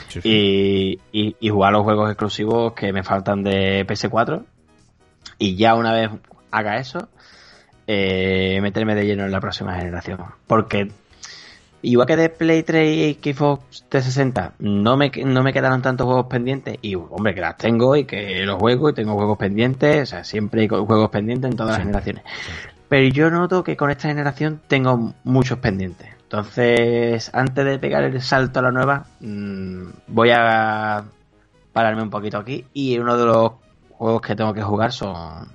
[0.08, 0.28] Sí, sí.
[0.30, 4.44] y, y, y jugar los juegos exclusivos que me faltan de PS4
[5.38, 6.10] y ya una vez
[6.50, 7.08] haga eso
[7.86, 10.90] eh, meterme de lleno en la próxima generación porque
[11.84, 16.26] igual que de Play 3 y Xbox 360 no me, no me quedaron tantos juegos
[16.26, 20.06] pendientes y hombre que las tengo y que los juego y tengo juegos pendientes o
[20.06, 22.44] sea siempre hay juegos pendientes en todas las Siempre, generaciones
[22.88, 26.08] pero yo noto que con esta generación tengo muchos pendientes.
[26.22, 31.04] Entonces, antes de pegar el salto a la nueva, mmm, voy a
[31.72, 32.66] pararme un poquito aquí.
[32.72, 33.52] Y uno de los
[33.90, 35.48] juegos que tengo que jugar son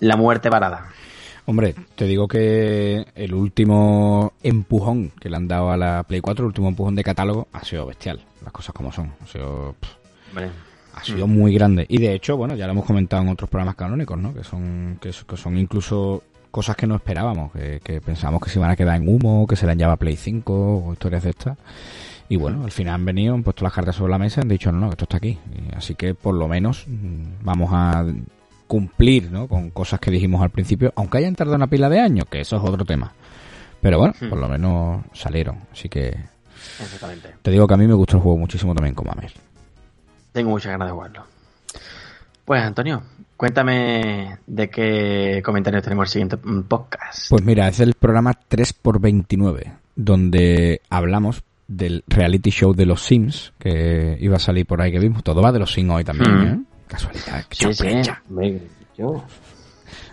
[0.00, 0.86] La Muerte Parada.
[1.44, 6.44] Hombre, te digo que el último empujón que le han dado a la Play 4,
[6.44, 8.20] el último empujón de catálogo, ha sido bestial.
[8.44, 9.12] Las cosas como son.
[9.22, 10.38] Ha sido, pff,
[10.94, 11.84] ha sido muy grande.
[11.88, 14.32] Y de hecho, bueno, ya lo hemos comentado en otros programas canónicos, ¿no?
[14.32, 18.58] Que son, que, que son incluso cosas que no esperábamos, que, que pensábamos que se
[18.58, 21.58] iban a quedar en humo, que se le llevaba Play 5 o historias de estas.
[22.28, 24.48] Y bueno, al final han venido, han puesto las cartas sobre la mesa y han
[24.48, 25.38] dicho, no, no, esto está aquí.
[25.76, 28.06] Así que por lo menos mm, vamos a
[28.72, 29.48] cumplir ¿no?
[29.48, 32.56] con cosas que dijimos al principio, aunque hayan tardado una pila de años, que eso
[32.56, 33.12] es otro tema.
[33.82, 34.30] Pero bueno, Hmm.
[34.30, 35.58] por lo menos salieron.
[35.70, 36.16] Así que
[36.80, 37.34] exactamente.
[37.42, 39.30] te digo que a mí me gustó el juego muchísimo también como a Mel.
[40.32, 41.24] Tengo muchas ganas de jugarlo.
[42.46, 43.02] Pues, Antonio,
[43.36, 47.28] cuéntame de qué comentarios tenemos el siguiente podcast.
[47.28, 54.16] Pues mira, es el programa 3x29, donde hablamos del reality show de los Sims, que
[54.18, 55.22] iba a salir por ahí que vimos.
[55.22, 56.46] Todo va de los Sims hoy también, Hmm.
[56.46, 56.60] ¿eh?
[56.92, 58.60] Casualidad, sí.
[58.96, 59.24] yo.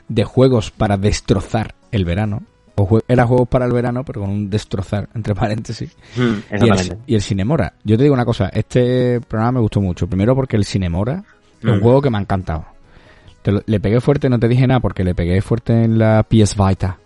[0.07, 2.41] De juegos para destrozar el verano.
[2.75, 5.95] O jue- era juegos para el verano, pero con un destrozar, entre paréntesis.
[6.15, 7.73] Mm, Y el, y el Cinemora.
[7.83, 10.07] Yo te digo una cosa, este programa me gustó mucho.
[10.07, 11.23] Primero porque el Cinemora
[11.59, 11.81] es un Mm.
[11.81, 12.65] juego que me ha encantado.
[13.41, 16.23] Te lo- le pegué fuerte, no te dije nada, porque le pegué fuerte en la
[16.23, 16.97] PS Vita.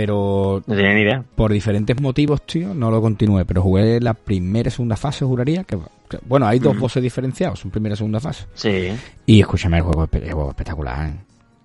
[0.00, 1.24] Pero No tenía ni idea.
[1.34, 3.44] por diferentes motivos, tío, no lo continué.
[3.44, 5.64] Pero jugué la primera y segunda fase, juraría.
[5.64, 5.76] Que,
[6.08, 6.80] que- bueno, hay dos Mm.
[6.80, 8.46] bosses diferenciados, en primera y segunda fase.
[8.54, 8.90] Sí.
[9.26, 11.08] Y escúchame, el juego, el juego espectacular.
[11.08, 11.14] ¿eh?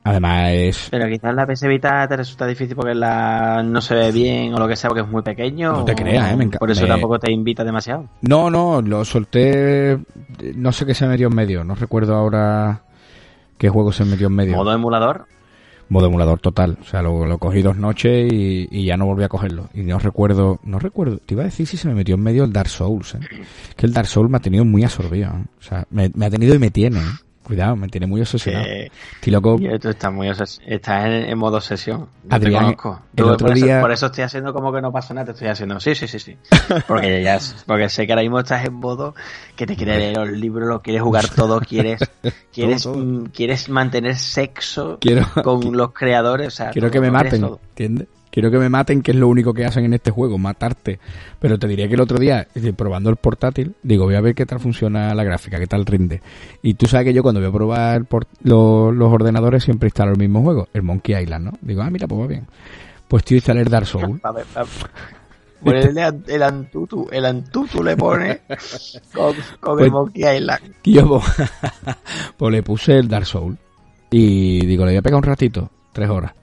[0.05, 0.87] Además es...
[0.91, 4.57] Pero quizás la PS Vita te resulta difícil porque la no se ve bien o
[4.57, 5.71] lo que sea, porque es muy pequeño.
[5.71, 6.35] No te creas, ¿eh?
[6.35, 8.09] Me enca- Por eso me- tampoco te invita demasiado.
[8.21, 9.97] No, no, lo solté...
[10.55, 11.63] No sé qué se metió en medio.
[11.63, 12.81] No recuerdo ahora
[13.57, 14.55] qué juego se metió en medio.
[14.57, 15.25] Modo emulador.
[15.89, 16.77] Modo emulador total.
[16.81, 19.69] O sea, lo, lo cogí dos noches y, y ya no volví a cogerlo.
[19.73, 20.59] Y no recuerdo...
[20.63, 21.17] No recuerdo...
[21.17, 23.19] Te iba a decir si se me metió en medio el Dark Souls, ¿eh?
[23.75, 25.29] Que el Dark Souls me ha tenido muy absorbido.
[25.29, 25.45] ¿eh?
[25.59, 26.99] O sea, me, me ha tenido y me tiene.
[26.99, 27.01] ¿eh?
[27.43, 28.65] Cuidado, me tiene muy obsesionado.
[28.65, 29.59] Estoy loco...
[29.81, 32.07] tú estás muy obses- estás en, en modo sesión.
[32.23, 33.01] Yo Adrián, te conozco.
[33.15, 35.25] el Tú, otro por, día- eso, por eso estoy haciendo como que no pasa nada,
[35.25, 35.79] te estoy haciendo.
[35.79, 36.37] Sí, sí, sí, sí.
[36.87, 39.13] Porque ya porque sé que ahora mismo estás en modo
[39.55, 41.99] que te quieres leer los libros, lo quieres jugar todo, quieres
[42.53, 42.95] quieres todo.
[42.97, 45.25] mm, quieres mantener sexo Quiero...
[45.43, 47.43] con los creadores, o sea, Quiero que me maten.
[47.43, 48.07] ¿entiendes?
[48.33, 50.99] Quiero que me maten, que es lo único que hacen en este juego, matarte.
[51.39, 54.47] Pero te diré que el otro día, probando el portátil, digo, voy a ver qué
[54.47, 56.19] tal funciona la gráfica, qué tal rinde.
[56.63, 60.13] Y tú sabes que yo cuando voy a probar el por- los ordenadores siempre instalo
[60.13, 61.51] el mismo juego, el Monkey Island, ¿no?
[61.61, 62.47] Digo, ah, mira, pues va bien.
[63.07, 64.19] Pues tío, instalé el Dark Souls.
[64.23, 64.69] A ver, a ver.
[65.63, 68.41] Ponele an- el antutu, el antutu le pone
[69.13, 70.73] con, con Pues- el Monkey Island.
[70.83, 71.23] Y yo, pues,
[72.37, 73.57] pues le puse el Dark Souls.
[74.09, 76.33] Y digo, le voy a pegar un ratito, tres horas.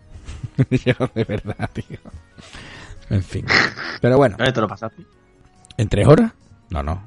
[0.85, 1.99] yo, de verdad, tío.
[3.11, 3.44] En fin.
[4.01, 4.37] Pero bueno.
[4.37, 5.03] ¿Dónde te lo pasaste?
[5.77, 6.33] ¿En tres horas?
[6.70, 7.03] No, no.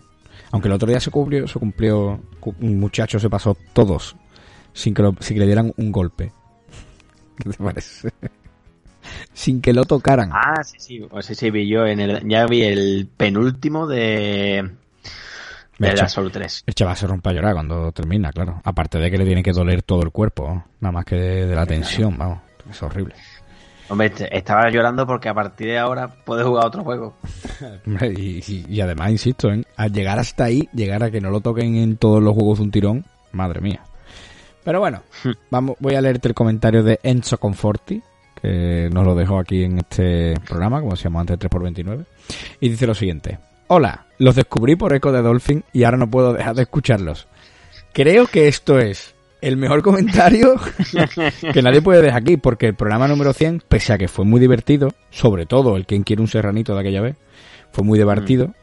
[0.52, 4.16] Aunque el otro día se cumplió, se cumplió, cu- un muchacho se pasó todos
[4.74, 6.32] sin que, lo- sin que le dieran un golpe.
[7.38, 8.10] ¿Qué te parece?
[9.34, 10.30] sin que lo tocaran.
[10.34, 14.70] Ah, sí, sí, sí, sí, vi yo en el, ya vi el penúltimo de,
[15.80, 16.64] de la Soul 3.
[16.68, 18.62] El chaval se rompe a llorar cuando termina, claro.
[18.64, 20.66] Aparte de que le tiene que doler todo el cuerpo, ¿no?
[20.80, 22.40] nada más que de, de la tensión, vamos.
[22.70, 23.16] Es horrible.
[23.94, 27.14] Hombre, estaba llorando porque a partir de ahora puedes jugar otro juego.
[28.02, 29.64] Y, y- y además, insisto, ¿eh?
[29.78, 32.64] al llegar hasta ahí, llegar a que no lo toquen en todos los juegos de
[32.66, 33.82] un tirón, madre mía.
[34.64, 35.04] Pero bueno,
[35.52, 38.02] vamos, voy a leerte el comentario de Enzo Conforti,
[38.42, 42.06] que nos lo dejó aquí en este programa, como decíamos antes, 3x29,
[42.62, 43.38] y dice lo siguiente.
[43.68, 47.28] Hola, los descubrí por Eco de Dolphin y ahora no puedo dejar de escucharlos.
[47.94, 49.13] Creo que esto es
[49.44, 50.56] el mejor comentario
[51.54, 54.40] que nadie puede dejar aquí, porque el programa número 100, pese a que fue muy
[54.40, 57.16] divertido, sobre todo el quien quiere un serranito de aquella vez,
[57.72, 58.54] fue muy divertido,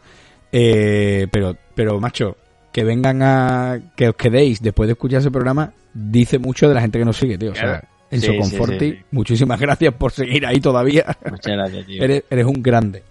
[0.53, 2.37] eh, pero, pero macho,
[2.73, 6.81] que vengan a, que os quedéis después de escuchar ese programa, dice mucho de la
[6.81, 7.53] gente que nos sigue, tío.
[7.53, 9.05] O sea, Sí, sí, Conforti, sí, sí.
[9.13, 11.17] muchísimas gracias por seguir ahí todavía.
[11.31, 12.03] Muchas gracias, tío.
[12.03, 13.05] Eres, eres un grande.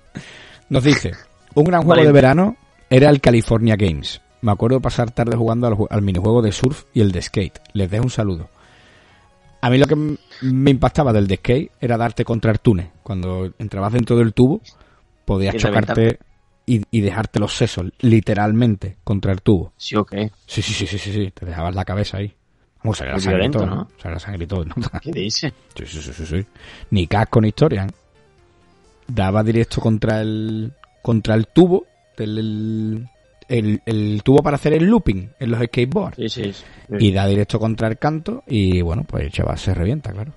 [0.67, 1.11] Nos dice,
[1.53, 2.07] un gran juego Vale.
[2.07, 2.57] de verano
[2.89, 4.19] era el California Games.
[4.41, 7.59] Me acuerdo pasar tarde jugando al, ju- al minijuego de surf y el de skate.
[7.73, 8.49] Les dejo un saludo.
[9.61, 9.95] A mí lo que
[10.41, 12.89] me impactaba del de skate era darte contra el túnel.
[13.03, 14.61] Cuando entrabas dentro del tubo,
[15.25, 16.19] podías Y chocarte
[16.65, 19.73] y, y dejarte los sesos, literalmente, contra el tubo.
[19.75, 20.13] Sí, ok.
[20.45, 21.31] Sí, sí, sí, sí, sí, sí.
[21.31, 22.33] Te dejabas la cabeza ahí.
[22.83, 24.75] Vamos, la Muy sangre todo, todo, ¿no?
[25.01, 25.51] ¿Qué dices?
[25.75, 26.45] Sí, sí, sí, sí, sí.
[26.91, 27.85] Ni casco ni historia.
[27.85, 27.91] ¿eh?
[29.07, 30.71] Daba directo contra el
[31.01, 33.07] contra el tubo del
[33.49, 36.53] el, tubo para hacer el looping en los skateboards Sí, sí.
[36.53, 36.63] sí.
[36.99, 40.31] y da directo contra el canto y bueno pues el chaval se revienta claro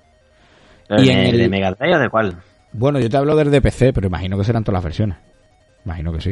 [0.89, 2.37] ¿El y en el- de Mega Drive o de cuál?
[2.71, 5.17] bueno yo te hablo del de PC pero imagino que serán todas las versiones
[5.85, 6.31] imagino que sí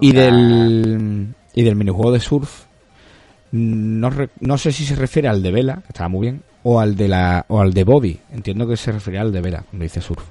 [0.00, 2.64] y del y del minijuego de surf
[3.52, 4.10] no,
[4.40, 7.08] no sé si se refiere al de vela que estaba muy bien o al de
[7.08, 10.24] la o al de body entiendo que se refería al de vela cuando dice surf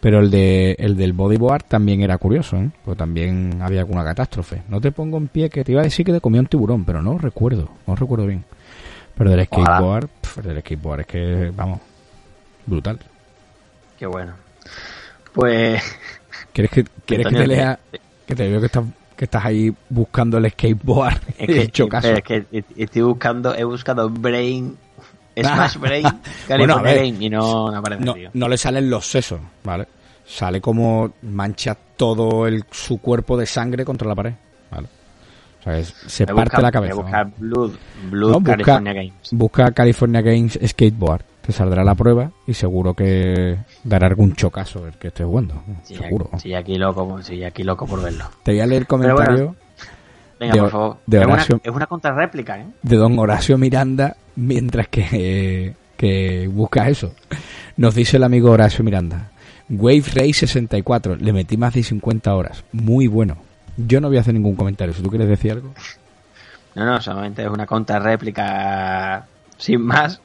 [0.00, 2.70] pero el de el del bodyboard también era curioso ¿eh?
[2.84, 6.06] porque también había alguna catástrofe no te pongo en pie que te iba a decir
[6.06, 8.44] que te comía un tiburón pero no recuerdo no recuerdo bien
[9.16, 11.80] pero del skateboard pf, el del skateboard es que vamos
[12.66, 12.98] brutal
[14.02, 14.32] Qué bueno.
[15.32, 15.80] Pues...
[16.52, 17.78] ¿Quieres que, ¿quieres que te lea?
[18.26, 18.84] Que te veo que estás,
[19.16, 21.20] que estás ahí buscando el skateboard.
[21.38, 22.08] Es que, hecho caso.
[22.08, 22.44] es que
[22.76, 24.76] estoy buscando, he buscado Brain,
[25.36, 26.06] Smash Brain,
[26.48, 26.82] Bueno.
[26.82, 28.30] Game y no, no aparece, No, tío.
[28.34, 29.86] no le salen los sesos, ¿vale?
[30.26, 34.32] Sale como mancha todo el, su cuerpo de sangre contra la pared,
[34.70, 34.88] ¿vale?
[35.60, 36.94] O sea, es- se parte la cabeza.
[36.94, 37.70] a buscar Blood,
[38.10, 39.14] Blood No, busca- California Games.
[39.32, 41.22] Busca California Games Skateboard.
[41.42, 45.60] Te saldrá la prueba y seguro que dará algún chocazo el que esté jugando.
[45.82, 46.30] Sí, seguro.
[46.38, 48.26] Sí, aquí loco, sí, aquí loco por verlo.
[48.44, 49.56] Te voy a leer el comentario
[50.42, 50.96] Venga, De- por favor.
[51.06, 52.66] de es, una, es una contrarréplica, ¿eh?
[52.82, 57.14] de don Horacio Miranda mientras que, que busca eso.
[57.76, 59.30] Nos dice el amigo Horacio Miranda.
[59.68, 62.64] Wave Ray 64, le metí más de 50 horas.
[62.72, 63.36] Muy bueno.
[63.76, 64.92] Yo no voy a hacer ningún comentario.
[64.92, 65.72] Si tú quieres decir algo.
[66.74, 69.26] No, no, solamente es una contrarréplica
[69.56, 70.20] sin más.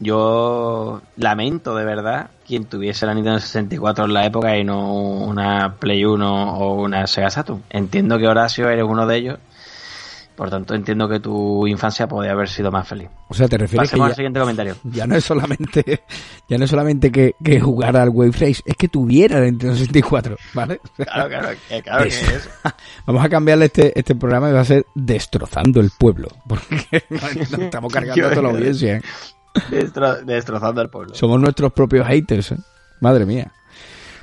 [0.00, 5.76] Yo lamento de verdad quien tuviese la Nintendo 64 en la época y no una
[5.78, 7.62] Play 1 o una Sega Saturn.
[7.70, 9.38] Entiendo que Horacio eres uno de ellos
[10.34, 13.10] Por tanto, entiendo que tu infancia podría haber sido más feliz.
[13.28, 14.74] O sea, te refieres Pasemos que al siguiente comentario.
[14.84, 16.02] ya, no es solamente
[16.48, 19.76] ya no es solamente que, que jugara al Wave Race, es que tuviera el Nintendo
[19.76, 20.80] 64, ¿vale?
[20.96, 22.24] Claro, claro, que- claro que Eso.
[22.34, 22.48] es.
[23.06, 27.36] Vamos a cambiarle este, este programa y va a ser Destrozando el Pueblo, porque nos
[27.36, 28.96] estamos cargando a toda la audiencia.
[28.96, 29.02] ¿eh?
[29.70, 31.14] Destro- destrozando el pueblo.
[31.14, 32.56] Somos nuestros propios haters, ¿eh?
[33.00, 33.52] Madre mía.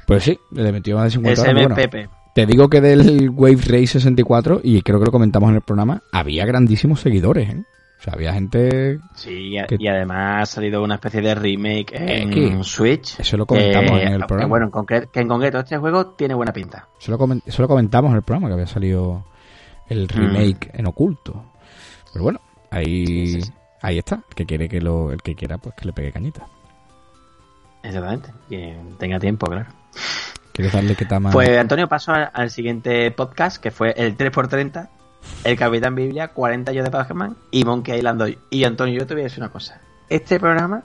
[0.05, 1.53] Pues sí, le metió más de 50 horas.
[1.53, 1.75] Bueno,
[2.33, 6.01] te digo que del Wave Race 64, y creo que lo comentamos en el programa,
[6.11, 7.63] había grandísimos seguidores, ¿eh?
[7.99, 8.99] O sea, había gente...
[9.15, 13.19] Sí, y, a- que- y además ha salido una especie de remake en que- Switch.
[13.19, 14.49] Eso lo comentamos en el programa.
[14.49, 16.87] Bueno, en concreto, que en concreto este juego tiene buena pinta.
[17.01, 19.25] Eso lo, comen- eso lo comentamos en el programa, que había salido
[19.89, 21.43] el remake en oculto.
[22.13, 23.51] Pero bueno, ahí, Sí, sí, sí.
[23.81, 24.23] Ahí está.
[24.29, 26.47] El que quiere que lo, el que quiera, pues que le pegue cañita.
[27.83, 28.31] Exactamente.
[28.47, 29.67] Quien tenga tiempo, claro.
[30.51, 31.31] ¿Quieres darle que tama?
[31.31, 34.89] Pues Antonio pasó al, al siguiente podcast, que fue el 3x30,
[35.43, 38.31] el Capitán Biblia, 40 años de Pac-Man y Monkey Island 2.
[38.49, 39.79] Y Antonio, yo te voy a decir una cosa.
[40.09, 40.83] Este programa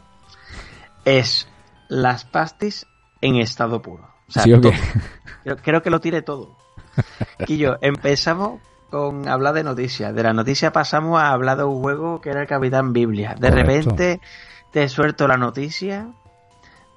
[1.04, 1.48] es
[1.88, 2.86] las pastis
[3.20, 4.08] en estado puro.
[4.28, 4.52] O sea, ¿Sí.
[5.42, 6.56] Creo, creo que lo tiene todo.
[7.46, 8.60] Quillo, empezamos
[8.92, 10.14] con hablar de noticias.
[10.14, 13.34] De la noticia pasamos a hablar de un juego que era el Capitán Biblia.
[13.34, 13.90] De Correcto.
[13.90, 14.20] repente
[14.70, 16.08] te suelto la noticia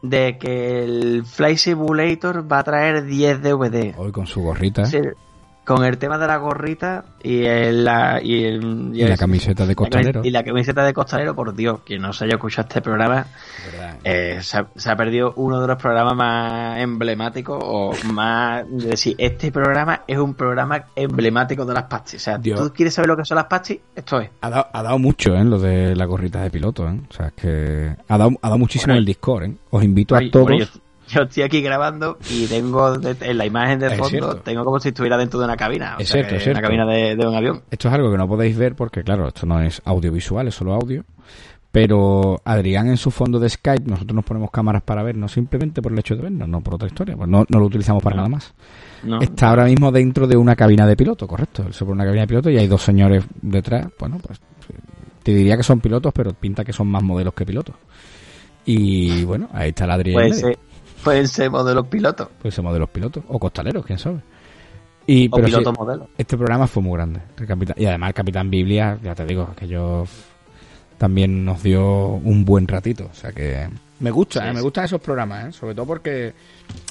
[0.02, 3.96] de que el Fly Simulator va a traer 10 DVD.
[3.98, 4.86] Hoy con su gorrita ¿eh?
[4.86, 5.00] Sí,
[5.66, 9.66] con el tema de la gorrita y, el, la, y, el- y la el- camiseta
[9.66, 10.22] de costalero.
[10.24, 13.26] Y la camiseta de costalero, por Dios, quien no se haya escuchado este programa,
[13.72, 13.96] ¿verdad?
[14.04, 18.90] eh, se, ha, se ha perdido uno de los programas más emblemáticos o más de
[18.90, 22.22] decir, este programa es un programa emblemático de las pastis.
[22.22, 22.60] O sea, Dios.
[22.60, 23.80] ¿tú quieres saber lo que son las pastis?
[23.96, 24.30] Esto es.
[24.42, 25.44] Ha dado, ha dado mucho, ¿eh?
[25.44, 27.00] Lo de las gorritas de piloto, ¿eh?
[27.10, 29.54] O sea, es que ha dado, ha dado muchísimo Bueno, el Discord, ¿eh?
[29.72, 30.82] Os invito a Oye, todos.
[31.08, 35.18] Yo, estoy aquí grabando y tengo en la imagen de fondo, tengo como si estuviera
[35.18, 35.96] dentro de una cabina.
[36.00, 36.60] Es cierto, es cierto.
[36.60, 37.62] Una cabina de, de un avión.
[37.70, 40.74] Esto es algo que no podéis ver porque, claro, esto no es audiovisual, es solo
[40.74, 41.04] audio.
[41.72, 45.92] Pero Adrián en su fondo de Skype, nosotros nos ponemos cámaras para vernos simplemente por
[45.92, 47.18] el hecho de vernos, no por otra historia.
[47.18, 48.22] Pues no, no lo utilizamos para No.
[48.22, 48.54] nada más.
[49.04, 49.20] ¿no?
[49.20, 51.66] Está ahora mismo dentro de una cabina de piloto, correcto.
[51.80, 53.88] Pone una cabina de piloto y hay dos señores detrás.
[54.00, 54.40] Bueno, pues
[55.22, 57.76] te diría que son pilotos, pero pinta que son más modelos que pilotos.
[58.66, 60.34] Y bueno, ahí está el Adrián.
[60.34, 60.58] Ser,
[61.06, 63.24] pueden ser modelos pilotos Pues somos de los pilotos.
[63.30, 64.20] O costaleros, quién sabe.
[65.08, 66.08] Y, o pero sí, pilotos modelos.
[66.18, 67.22] este programa fue muy grande.
[67.40, 70.06] El Capitán- y además el Capitán Biblia, ya te digo, que yo
[70.98, 73.08] también nos dio un buen ratito.
[73.12, 73.68] O sea que
[74.00, 74.54] me gusta, Sí, ¿eh?
[74.54, 75.52] me gustan esos programas, ¿eh?
[75.54, 76.34] sobre todo porque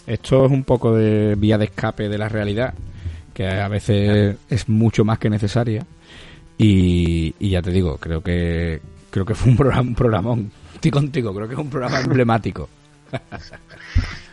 [0.07, 2.73] esto es un poco de vía de escape de la realidad,
[3.35, 5.85] que a veces es mucho más que necesaria.
[6.57, 10.51] Y, y ya te digo, creo que creo que fue un programa, un programón.
[10.75, 12.69] Estoy contigo, creo que es un programa emblemático.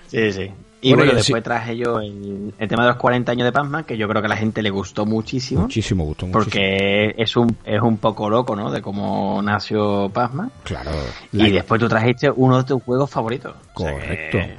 [0.08, 0.52] Sí, sí.
[0.84, 1.44] Y Bueno, después sí.
[1.44, 4.26] traje yo el, el tema de los 40 años de Pac-Man, que yo creo que
[4.26, 5.62] a la gente le gustó muchísimo.
[5.62, 6.32] Muchísimo muchísimo.
[6.32, 8.72] Porque es un, es un poco loco, ¿no?
[8.72, 10.52] De cómo nació Pac-Man.
[10.64, 10.90] Claro.
[11.32, 13.54] Y después tú trajiste uno de tus juegos favoritos.
[13.76, 14.38] O sea Correcto.
[14.40, 14.56] que-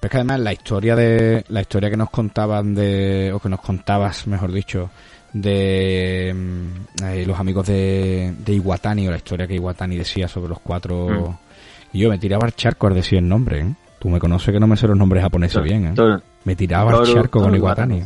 [0.00, 3.48] Pero es que además la historia de la historia que nos contaban de o que
[3.48, 4.90] nos contabas, mejor dicho,
[5.32, 10.50] de mm, eh, los amigos de, de Iwatani o la historia que Iwatani decía sobre
[10.50, 11.47] los cuatro Mm.
[11.92, 13.74] Y yo me tiraba al charco al decir el nombre, ¿eh?
[13.98, 16.18] Tú me conoces que no me sé los nombres japoneses bien, ¿eh?
[16.44, 18.02] Me tiraba al charco con Iwatani.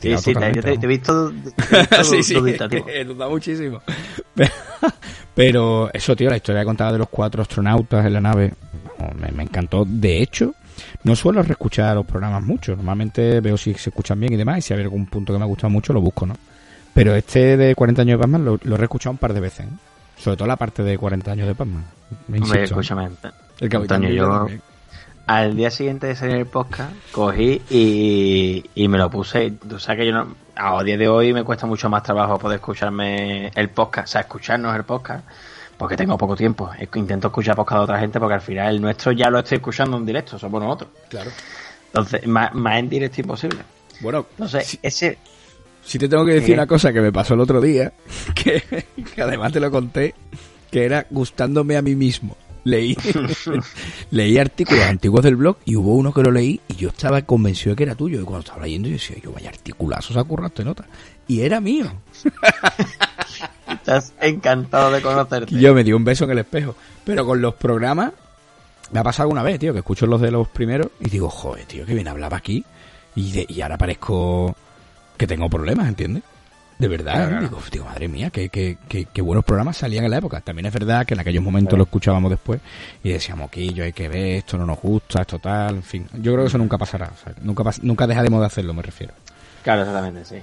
[0.00, 1.32] Sí, te, he visto,
[2.02, 2.36] sí, sí,
[3.30, 3.80] muchísimo.
[5.34, 8.52] Pero eso, tío, la historia que contaba de los cuatro astronautas en la nave,
[9.20, 9.84] me, me encantó.
[9.86, 10.54] De hecho,
[11.04, 12.74] no suelo reescuchar los programas mucho.
[12.74, 15.44] Normalmente veo si se escuchan bien y demás, y si hay algún punto que me
[15.44, 16.34] ha gustado mucho, lo busco, ¿no?
[16.92, 19.66] Pero este de 40 años de Batman lo, lo he reescuchado un par de veces,
[19.66, 19.70] ¿eh?
[20.16, 21.84] Sobre todo la parte de 40 años de Batman.
[22.28, 22.64] Me Hombre.
[23.60, 24.62] El Capitán Antonio, yo también.
[25.26, 29.52] al día siguiente de salir el podcast, cogí y, y me lo puse.
[29.52, 32.56] Tú sabes que yo no, a día de hoy me cuesta mucho más trabajo poder
[32.56, 35.24] escucharme el podcast, o sea, escucharnos el podcast,
[35.76, 36.70] porque tengo poco tiempo.
[36.94, 39.96] Intento escuchar podcast de otra gente porque al final el nuestro ya lo estoy escuchando
[39.96, 40.90] en directo, somos nosotros.
[41.08, 41.30] Claro.
[41.86, 43.58] Entonces, más, más en directo imposible.
[44.00, 45.18] Bueno, No sé, si, ese.
[45.84, 46.54] si te tengo que decir ¿Qué?
[46.54, 47.92] una cosa que me pasó el otro día,
[48.34, 48.62] que,
[49.14, 50.14] que además te lo conté,
[50.74, 52.36] que era gustándome a mí mismo.
[52.64, 52.96] Leí,
[54.10, 57.70] leí artículos antiguos del blog y hubo uno que lo leí y yo estaba convencido
[57.70, 58.20] de que era tuyo.
[58.20, 60.84] Y cuando estaba leyendo yo decía, yo vaya articulazo se ha currado este nota.
[61.28, 61.92] Y era mío.
[63.70, 65.54] Estás encantado de conocerte.
[65.60, 66.74] Yo me di un beso en el espejo.
[67.04, 68.12] Pero con los programas,
[68.90, 71.66] me ha pasado alguna vez, tío, que escucho los de los primeros y digo, joder,
[71.66, 72.64] tío, que bien hablaba aquí.
[73.14, 74.56] Y, de- y ahora parezco
[75.16, 76.24] que tengo problemas, ¿entiendes?
[76.84, 80.18] De verdad, digo, digo, madre mía, qué, qué, qué, qué buenos programas salían en la
[80.18, 80.40] época.
[80.42, 81.78] También es verdad que en aquellos momentos Claro.
[81.78, 82.60] lo escuchábamos después
[83.02, 86.06] y decíamos, yo hay que ver, esto no nos gusta, esto tal, en fin.
[86.14, 87.06] Yo creo que eso nunca pasará.
[87.06, 89.14] o sea, nunca, pas- nunca dejaremos de hacerlo, me refiero.
[89.62, 90.36] Claro, exactamente, sí.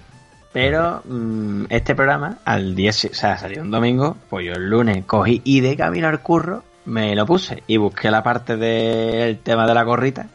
[0.51, 5.05] Pero mm, este programa, al día, o sea, salió un domingo, pues yo el lunes
[5.05, 9.67] cogí y de camino al curro me lo puse y busqué la parte del tema
[9.67, 10.25] de la gorrita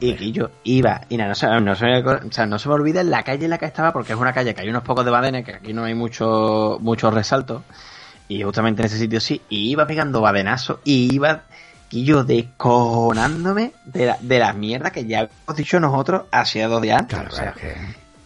[0.00, 2.74] y que yo iba, y nada, no se, no, se, o sea, no se me
[2.74, 4.82] olvida en la calle en la que estaba, porque es una calle que hay unos
[4.84, 7.62] pocos de badenes, que aquí no hay mucho, mucho resalto,
[8.28, 11.42] y justamente en ese sitio sí, y iba pegando badenazos, y iba,
[11.90, 16.82] y yo descojonándome de la, de la mierda que ya hemos dicho nosotros hacia dos
[16.82, 17.18] días antes.
[17.18, 17.74] Claro, o sea, que-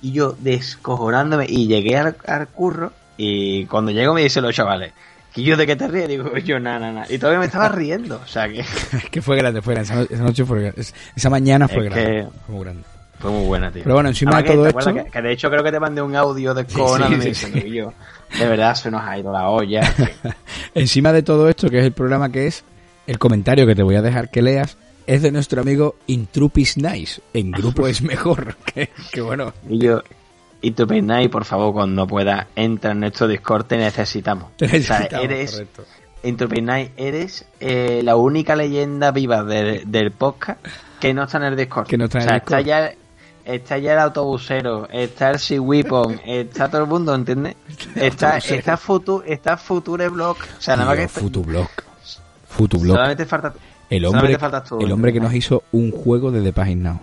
[0.00, 4.92] y yo descojonándome, y llegué al, al curro, y cuando llego me dicen los chavales,
[5.34, 7.06] que yo de qué te ríes, digo yo nada, nada.
[7.08, 8.68] Y todavía me estaba riendo, o sea que Es
[9.10, 9.92] que fue grande, fue grande.
[9.92, 10.72] Esa, no- esa noche fue
[11.16, 12.10] Esa mañana fue Es grande.
[12.10, 12.82] que- Fue muy grande.
[13.18, 13.82] fue muy buena, tío.
[13.84, 15.72] Pero bueno, encima de todo que, ¿te acuerdas esto- Que, que de hecho creo que
[15.72, 17.92] te mandé un audio de Conan sí, sí, yo,
[18.38, 19.82] de verdad se nos ha ido la olla.
[20.74, 22.64] Encima de todo esto, que es el programa que es,
[23.06, 24.76] el comentario que te voy a dejar que leas
[25.06, 27.20] es de nuestro amigo Intrupis Nice.
[27.34, 28.56] En grupo es mejor.
[28.64, 29.52] que, que bueno.
[29.68, 30.02] y yo,
[30.62, 30.86] y tu
[31.30, 34.56] por favor, cuando pueda, entra en nuestro Discord, te necesitamos.
[34.56, 35.84] Te O sea, necesitamos, eres, correcto.
[36.96, 40.64] eres eh, la única leyenda viva del, del podcast
[41.00, 41.88] que no está en el Discord.
[41.88, 42.60] Que no está en o sea, el Discord.
[42.60, 42.94] Está ya,
[43.44, 47.56] está ya el autobusero, está el Sea Weapon, está todo el mundo, ¿entiendes?
[47.96, 50.38] Está, está, Futu, está Future Block.
[50.58, 51.70] O sea, nada más que Futublock.
[52.48, 52.96] Futublock.
[52.96, 53.52] solamente falta
[53.90, 55.24] El hombre, solamente faltas tú, el hombre que ¿no?
[55.24, 57.00] nos hizo un juego de The Pagin Now.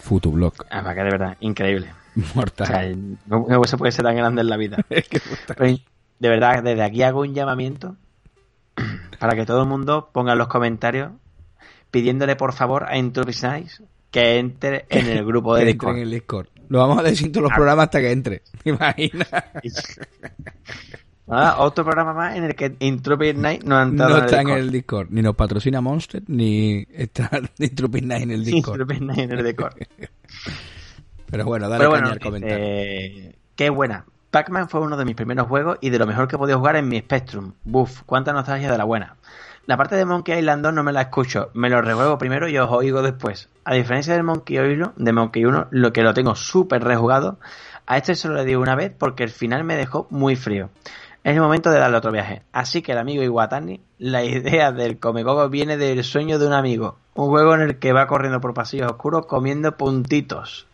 [0.00, 0.64] Futublock.
[0.70, 1.90] Además que de verdad, increíble.
[2.16, 3.18] O sea, Mortal.
[3.26, 4.78] no, no se puede ser tan grande en la vida.
[4.88, 5.76] Pero,
[6.18, 7.96] de verdad, desde aquí hago un llamamiento
[9.18, 11.10] para que todo el mundo ponga en los comentarios
[11.90, 15.96] pidiéndole por favor a Intropis Nice que entre en el grupo de Que entre Discord.
[15.96, 16.46] en el Discord.
[16.68, 17.56] Lo vamos a decir todos los Ah.
[17.56, 18.42] programas hasta que entre.
[18.64, 19.28] ¿Te imaginas?
[21.26, 24.26] Nada, otro programa más en el que Intropis Nice no ha entrado No en el
[24.26, 25.08] está en el Discord.
[25.10, 28.90] Ni nos patrocina Monster, ni está Intrupis Nice en el Discord.
[28.90, 29.74] En el Discord.
[31.30, 32.56] Pero bueno, dale Pero caña bueno, al comentario.
[32.58, 34.04] eh, qué buena.
[34.30, 36.76] Pac-Man fue uno de mis primeros juegos y de lo mejor que he podido jugar
[36.76, 37.54] en mi Spectrum.
[37.64, 39.16] Buf, cuánta nostalgia de la buena.
[39.66, 42.56] La parte de Monkey Island 2 no me la escucho, me lo rejuego primero y
[42.56, 43.48] os oigo después.
[43.64, 47.38] A diferencia del Monkey 1, de Monkey 1, lo que lo tengo súper rejugado,
[47.86, 50.70] a este solo le di una vez porque el final me dejó muy frío.
[51.24, 52.42] Es el momento de darle otro viaje.
[52.52, 56.98] Así que el amigo Iwatani, la idea del Comegogo viene del sueño de un amigo.
[57.14, 60.68] Un juego en el que va corriendo por pasillos oscuros comiendo puntitos.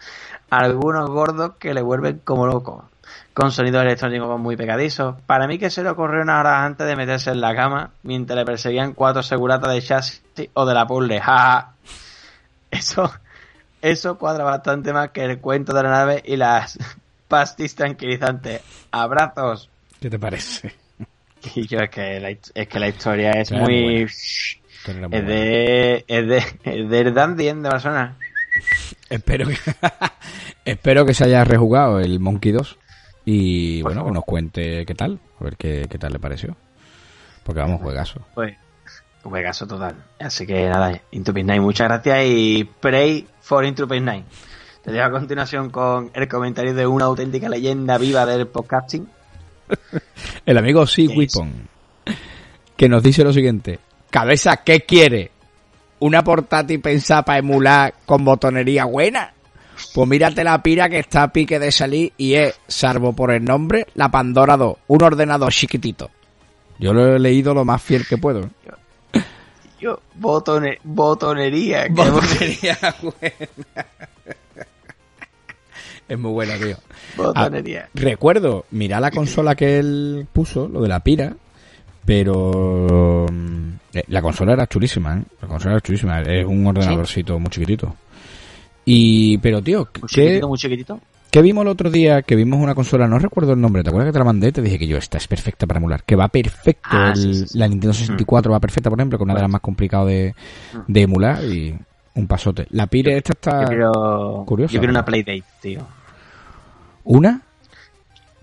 [0.52, 2.84] Algunos gordos que le vuelven como loco.
[3.32, 5.16] Con sonidos electrónicos muy pegadizos.
[5.24, 8.38] Para mí que se le ocurrió una hora antes de meterse en la cama mientras
[8.38, 10.22] le perseguían cuatro seguratas de chasis
[10.52, 11.22] o de la puzzle.
[11.22, 11.72] Jaja.
[12.70, 13.10] Eso,
[13.80, 16.78] eso cuadra bastante más que el cuento de la nave y las
[17.28, 18.60] pastis tranquilizantes.
[18.90, 19.70] Abrazos.
[20.02, 20.74] ¿Qué te parece?
[21.54, 26.36] Y yo es que la, es que la historia es muy Es de, es de,
[26.62, 28.16] es del Dandy de Barcelona.
[29.08, 29.56] Espero que,
[30.64, 32.78] espero que se haya rejugado el Monkey 2
[33.24, 36.56] y bueno, que nos cuente qué tal, a ver qué, qué tal le pareció.
[37.44, 38.20] Porque vamos, juegazo.
[38.34, 38.56] Pues,
[39.22, 39.96] juegazo total.
[40.20, 44.24] Así que nada, Intupis Night, muchas gracias y pray for Intupis Night.
[44.82, 49.08] Te dejo a continuación con el comentario de una auténtica leyenda viva del podcasting.
[50.46, 51.36] El amigo Sea ¿Qué es?
[51.36, 51.68] Weapon,
[52.76, 53.78] que nos dice lo siguiente.
[54.10, 55.30] Cabeza, ¿qué quiere?
[56.00, 59.32] ¿Una portátil pensada para emular con botonería buena?
[59.94, 63.44] Pues mírate la pira que está a pique de salir y es, salvo por el
[63.44, 66.10] nombre, la Pandora 2, un ordenador chiquitito.
[66.78, 68.48] Yo lo he leído lo más fiel que puedo.
[69.80, 71.86] Yo, botone, botonería.
[71.90, 73.86] Botonería buena.
[76.08, 76.76] Es muy buena, tío.
[77.16, 77.84] botonería.
[77.86, 81.34] Ah, recuerdo, mira la consola que él puso, lo de la pira,
[82.04, 85.22] pero mm, eh, la consola era chulísima, ¿eh?
[85.40, 87.96] La consola era chulísima, es un ordenadorcito muy chiquitito.
[88.84, 91.00] Y, pero tío, Muy ¿qué, chiquitito, muy chiquitito.
[91.30, 92.22] qué vimos el otro día?
[92.22, 94.50] Que vimos una consola, no recuerdo el nombre, ¿te acuerdas que te la mandé?
[94.52, 97.34] Te dije que yo, esta es perfecta para emular, que va perfecto, Ah, el- sí,
[97.34, 97.58] sí, sí.
[97.58, 100.34] la Nintendo 64 va perfecta, por ejemplo, que es una de las más complicadas de,
[100.88, 101.74] de emular y
[102.14, 102.66] un pasote.
[102.70, 103.62] La pira esta está...
[103.62, 105.86] Yo quiero, curiosa, yo una Playdate, tío.
[107.04, 107.40] ¿Una?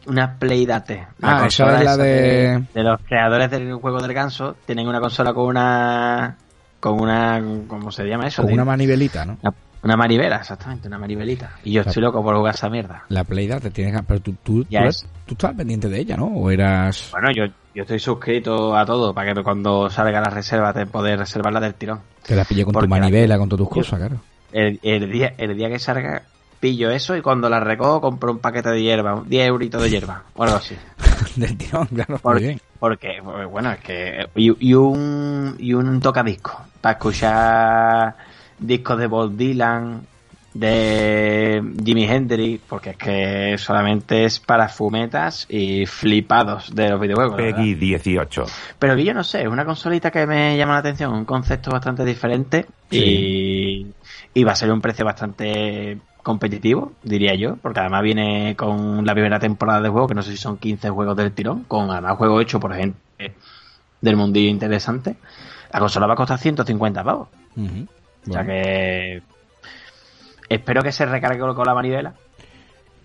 [0.07, 1.05] Una Playdate.
[1.21, 4.55] Ah, esa es la esa de- de los creadores del juego del ganso.
[4.65, 6.35] Tienen una consola con una...
[6.79, 7.41] Con una...
[7.67, 8.41] ¿Cómo se llama eso?
[8.41, 8.55] Con tío?
[8.55, 9.37] una manivelita, ¿no?
[9.43, 9.53] Una,
[9.83, 11.51] una maribela, exactamente, una maribelita.
[11.63, 13.03] Y yo estoy loco por jugar esa mierda.
[13.09, 14.03] La Playdate te tienes que...
[14.03, 15.05] Pero tú, tú, Ya tú, es.
[15.25, 16.25] tú estabas pendiente de ella, ¿no?
[16.25, 17.09] ¿O eras...?
[17.11, 21.19] Bueno, yo, yo estoy suscrito a todo para que cuando salga la reserva te poder
[21.19, 22.01] reservarla del tirón.
[22.25, 24.17] Te la pillé con tu Porque manivela, con todas tus cosas, claro.
[24.51, 26.23] El, el día, el día que salga,
[26.59, 30.23] pillo eso y cuando la recojo compro un paquete de hierba, 10 euritos de hierba
[30.35, 30.75] o algo así.
[31.35, 32.13] Del tirón, claro.
[32.15, 32.61] Muy Porque, bien.
[32.79, 34.27] porque bueno, es que.
[34.35, 38.15] Y, y un, y un tocadisco para escuchar
[38.59, 40.01] discos de Bob Dylan,
[40.53, 47.35] de Jimi Hendrix, porque es que solamente es para fumetas y flipados de los videojuegos.
[47.35, 47.79] Peggy verdad.
[47.79, 48.45] 18.
[48.79, 51.71] Pero que yo no sé, es una consolita que me llama la atención, un concepto
[51.71, 53.87] bastante diferente y,
[54.33, 59.13] y va a ser un precio bastante competitivo, diría yo, porque además viene con la
[59.13, 62.17] primera temporada de juego, que no sé si son 15 juegos del tirón, con además
[62.17, 62.97] juegos hechos por gente
[64.01, 65.15] del mundillo interesante.
[65.71, 67.27] La consola va a costar 150 pavos.
[68.29, 69.21] O sea que
[70.49, 72.13] espero que se recargue con la manivela.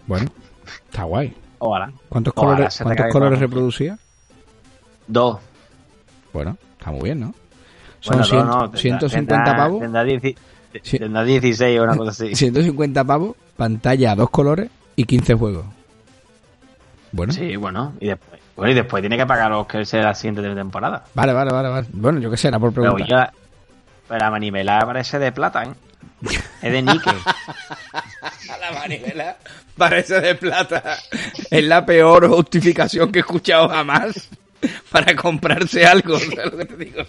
[0.06, 0.30] bueno,
[0.66, 1.34] está guay.
[1.58, 1.90] Ojalá.
[2.08, 3.98] ¿Cuántos Ojalá colores, se ¿cuántos colores reproducía?
[5.06, 5.38] Dos.
[6.32, 7.34] Bueno, está muy bien, ¿no?
[8.00, 9.80] Son Bueno, cien- no, no, tendrá- 150 tendrá- pavos.
[9.80, 10.36] Tendrá, dieci-
[10.98, 12.34] tendrá 16 o una cosa así.
[12.34, 15.64] 150 pavos, pantalla a dos colores y 15 juegos.
[17.12, 20.14] Bueno, Sí, bueno, y después, bueno, y después tiene que pagar los que sea la
[20.14, 21.04] siguiente temporada.
[21.14, 21.86] vale, vale, vale, vale.
[21.92, 23.32] Bueno, yo qué sé, era por Pero, preguntar.
[24.08, 25.70] Pero la manivela parece de plata, ¿eh?
[26.62, 27.16] Es de níquel.
[28.60, 29.36] La manivela
[29.76, 30.96] parece de plata.
[31.50, 34.28] Es la peor justificación que he escuchado jamás
[34.90, 36.18] para comprarse algo.
[36.18, 37.02] ¿sabes lo que te digo?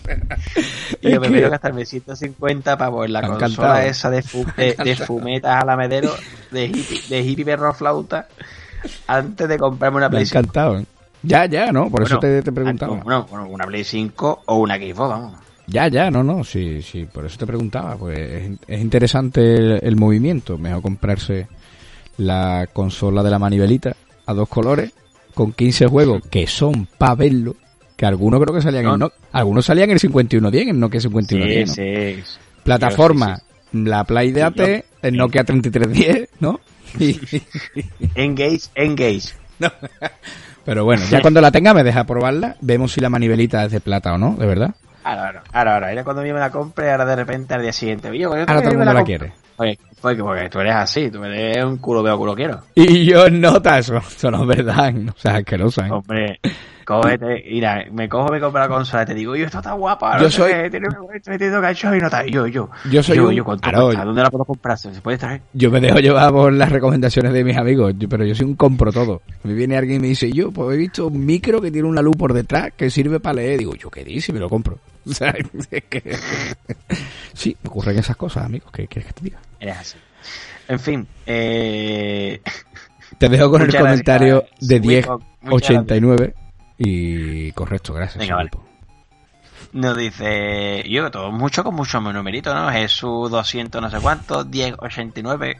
[1.01, 4.45] y yo Es prefiero que- gastarme 150 pavos en la Me consola esa de, fu-
[4.57, 6.13] de, de fumetas a la medero,
[6.51, 8.27] de hippie, de hippie perro flauta,
[9.07, 10.39] antes de comprarme una Me ha Play 5.
[10.39, 10.79] encantado.
[10.79, 10.85] ¿eh?
[11.23, 11.89] Ya, ya, ¿no?
[11.89, 12.97] Por eso Bueno, te, te preguntaba.
[12.97, 15.39] Bueno, bueno, una Play 5 o una Xbox, vamos.
[15.67, 17.95] Ya, ya, no, no, sí, sí, por eso te preguntaba.
[17.97, 20.57] Pues es, es interesante el, el movimiento.
[20.57, 21.47] Mejor comprarse
[22.17, 23.95] la consola de la manivelita
[24.25, 24.91] a dos colores
[25.33, 27.55] con 15 juegos que son para verlo.
[27.95, 28.97] Que algunos creo que salían en No.
[28.97, 32.25] no, algunos salían en el 5110, en Nokia 5110, Sí, ¿no?
[32.25, 32.37] sí.
[32.63, 33.37] Plataforma,
[33.71, 34.59] Sí, la Play de AT,
[35.01, 36.59] el Nokia 3310, ¿no?
[38.15, 39.29] Engage, engage.
[40.65, 43.79] pero bueno, ya cuando la tenga me deja probarla, vemos si la manivelita es de
[43.79, 44.75] plata o no, de verdad.
[45.05, 47.71] Ahora, ahora, ahora, ahora, era cuando yo me la compre, ahora de repente al día
[47.71, 48.07] siguiente.
[48.09, 49.05] Yo, yo Ahora todo el me mundo la compro.
[49.05, 49.33] quiere.
[49.57, 52.61] Oye, fue que porque tú eres así, tú eres un culo veo, culo quiero.
[52.73, 55.11] Y yo nota eso, eso no es verdad, ¿no?
[55.15, 55.91] o sea, asquerosa, ¿eh?
[55.91, 56.39] Hombre,
[56.85, 60.19] cógete, mira, me cojo, me compro la consola y te digo, yo, esto está guapa,
[60.19, 60.51] Yo soy-
[61.25, 62.69] metiendo cacho y no está, yo, yo.
[62.91, 64.77] Yo soy yo, un- yo, ¿Dónde la puedo comprar?
[64.77, 65.41] ¿Se puede traer?
[65.53, 68.91] Yo me dejo llevar por las recomendaciones de mis amigos, pero yo soy un compro
[68.91, 69.21] todo.
[69.43, 72.01] Me viene alguien y me dice, yo pues he visto un micro que tiene una
[72.01, 73.59] luz por detrás que sirve para leer.
[73.59, 74.77] Digo, yo qué dice, me lo compro.
[75.09, 75.35] O sea,
[75.69, 76.17] es que...
[77.33, 79.39] Sí, me ocurren esas cosas, amigos, ¿qué quieres que te diga?
[79.59, 79.97] Eres así.
[80.67, 82.41] En fin, eh...
[83.17, 86.33] Te dejo con Muchas el comentario gracias, de Wico, muchas 1089
[86.77, 88.17] y correcto, gracias.
[88.17, 88.49] Venga, vale.
[88.49, 88.67] Filipo.
[89.73, 92.71] Nos dice, yo todo mucho con mucho numerito, ¿no?
[92.71, 95.57] Jesús 200 no sé cuánto, 1089.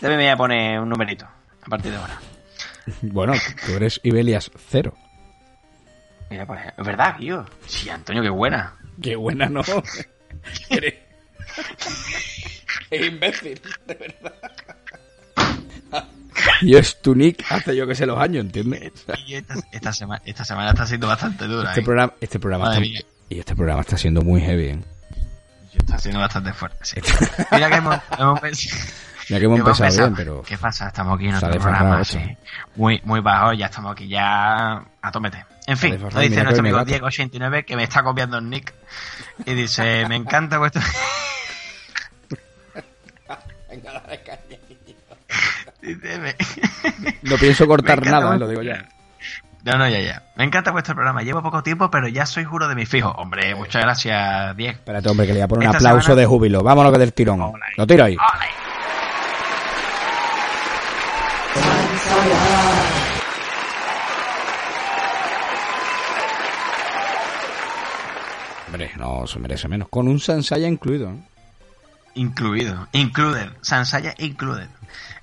[0.00, 2.18] Debe me voy a poner un numerito a partir de ahora.
[3.02, 3.34] Bueno,
[3.66, 4.94] tú eres Ibelias cero.
[6.30, 7.44] Mira, pues, es verdad, tío.
[7.66, 8.76] Sí, Antonio, qué buena.
[9.02, 9.62] Qué buena no.
[10.70, 10.94] Eres...
[12.90, 14.32] Es imbécil, de verdad.
[16.62, 18.92] Y es tu nick hace yo que sé los años, ¿entiendes?
[19.26, 21.70] Y esta, esta semana, esta semana está siendo bastante dura.
[21.70, 21.84] Este ¿eh?
[21.84, 23.00] programa, este programa Madre está, mía.
[23.28, 24.66] y este programa está siendo muy heavy.
[24.68, 24.80] ¿eh?
[25.74, 27.00] Está siendo bastante fuerte, sí.
[27.50, 28.84] Mira que hemos, hemos pensado.
[29.28, 30.88] Ya que hemos empezado pensado, bien, pero ¿Qué pasa?
[30.88, 32.18] Estamos aquí en otro programa así,
[32.74, 35.44] muy, muy bajo, ya estamos aquí ya a tomete.
[35.70, 36.90] En fin, nos desfarrado, dice mira nuestro amigo gato.
[36.92, 38.72] Diego89 que me está copiando el nick
[39.46, 40.82] y dice, me encanta vuestro...
[47.22, 48.38] No pienso cortar nada, ¿eh?
[48.38, 48.88] vuestro- lo digo ya.
[49.62, 50.22] No, no, ya, ya.
[50.36, 51.22] Me encanta vuestro programa.
[51.22, 53.12] Llevo poco tiempo, pero ya soy juro de mis fijos.
[53.16, 54.72] Hombre, muchas gracias, Diego.
[54.72, 56.62] Espérate, hombre, que le voy a poner un aplauso semana- de júbilo.
[56.62, 57.42] Vámonos que del tirón.
[57.42, 57.60] Ole.
[57.76, 58.16] Lo tiro ahí.
[69.20, 69.88] No se merece menos.
[69.88, 71.12] Con un Sansaya incluido.
[72.14, 72.88] Incluido.
[72.92, 73.50] Included.
[73.60, 74.68] Sansaya included.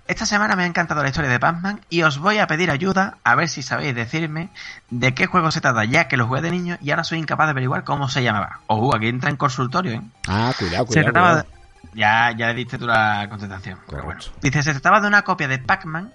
[0.08, 3.18] Esta semana me ha encantado la historia de Pac-Man y os voy a pedir ayuda
[3.26, 4.50] a ver si sabéis decirme
[4.90, 7.48] de qué juego se trata, ya que lo jugué de niño y ahora soy incapaz
[7.48, 8.62] de averiguar cómo se llamaba.
[8.68, 10.02] Ojo, aquí entra en consultorio, ¿eh?
[10.28, 11.04] Ah, cuidado, Se cuidado.
[11.12, 11.48] trataba cuidado.
[11.94, 13.80] de- Ya, ya le diste tú la contestación.
[13.90, 14.22] Pero bueno.
[14.42, 16.14] Dice, se trataba de una copia de Pac-Man,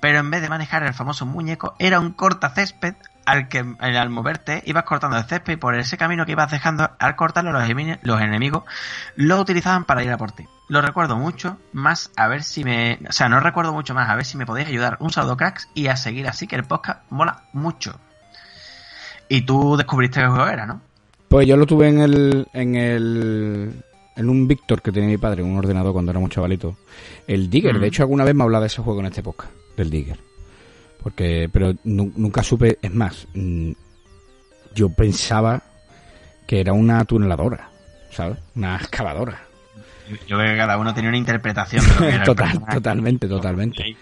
[0.00, 2.94] pero en vez de manejar el famoso muñeco, era un cortacésped
[3.26, 6.50] al que eh, al moverte ibas cortando el césped y por ese camino que ibas
[6.50, 8.64] dejando, al cortarlo los, enemi- los enemigos
[9.16, 10.46] lo utilizaban para ir a por ti.
[10.68, 12.98] Lo recuerdo mucho, más a ver si me...
[13.08, 14.96] O sea, no recuerdo mucho más, a ver si me podéis ayudar.
[15.00, 17.98] Un saludo cracks y a seguir así, que el podcast mola mucho.
[19.28, 20.80] Y tú descubriste qué juego era, ¿no?
[21.28, 23.82] Pues yo lo tuve en el, en el,
[24.16, 26.76] en un Victor que tenía mi padre, en un ordenador cuando era un chavalito.
[27.26, 27.80] El Digger, Mm.
[27.80, 30.18] de hecho alguna vez me ha hablado de ese juego en este podcast, del Digger.
[31.02, 33.72] Porque, pero nu- nunca supe, es más, mm,
[34.74, 35.62] yo pensaba
[36.46, 37.68] que era una tuneladora,
[38.10, 38.38] ¿sabes?
[38.54, 39.42] Una excavadora.
[40.26, 41.84] Yo creo que cada uno tenía una interpretación.
[42.24, 43.96] Total, totalmente, totalmente.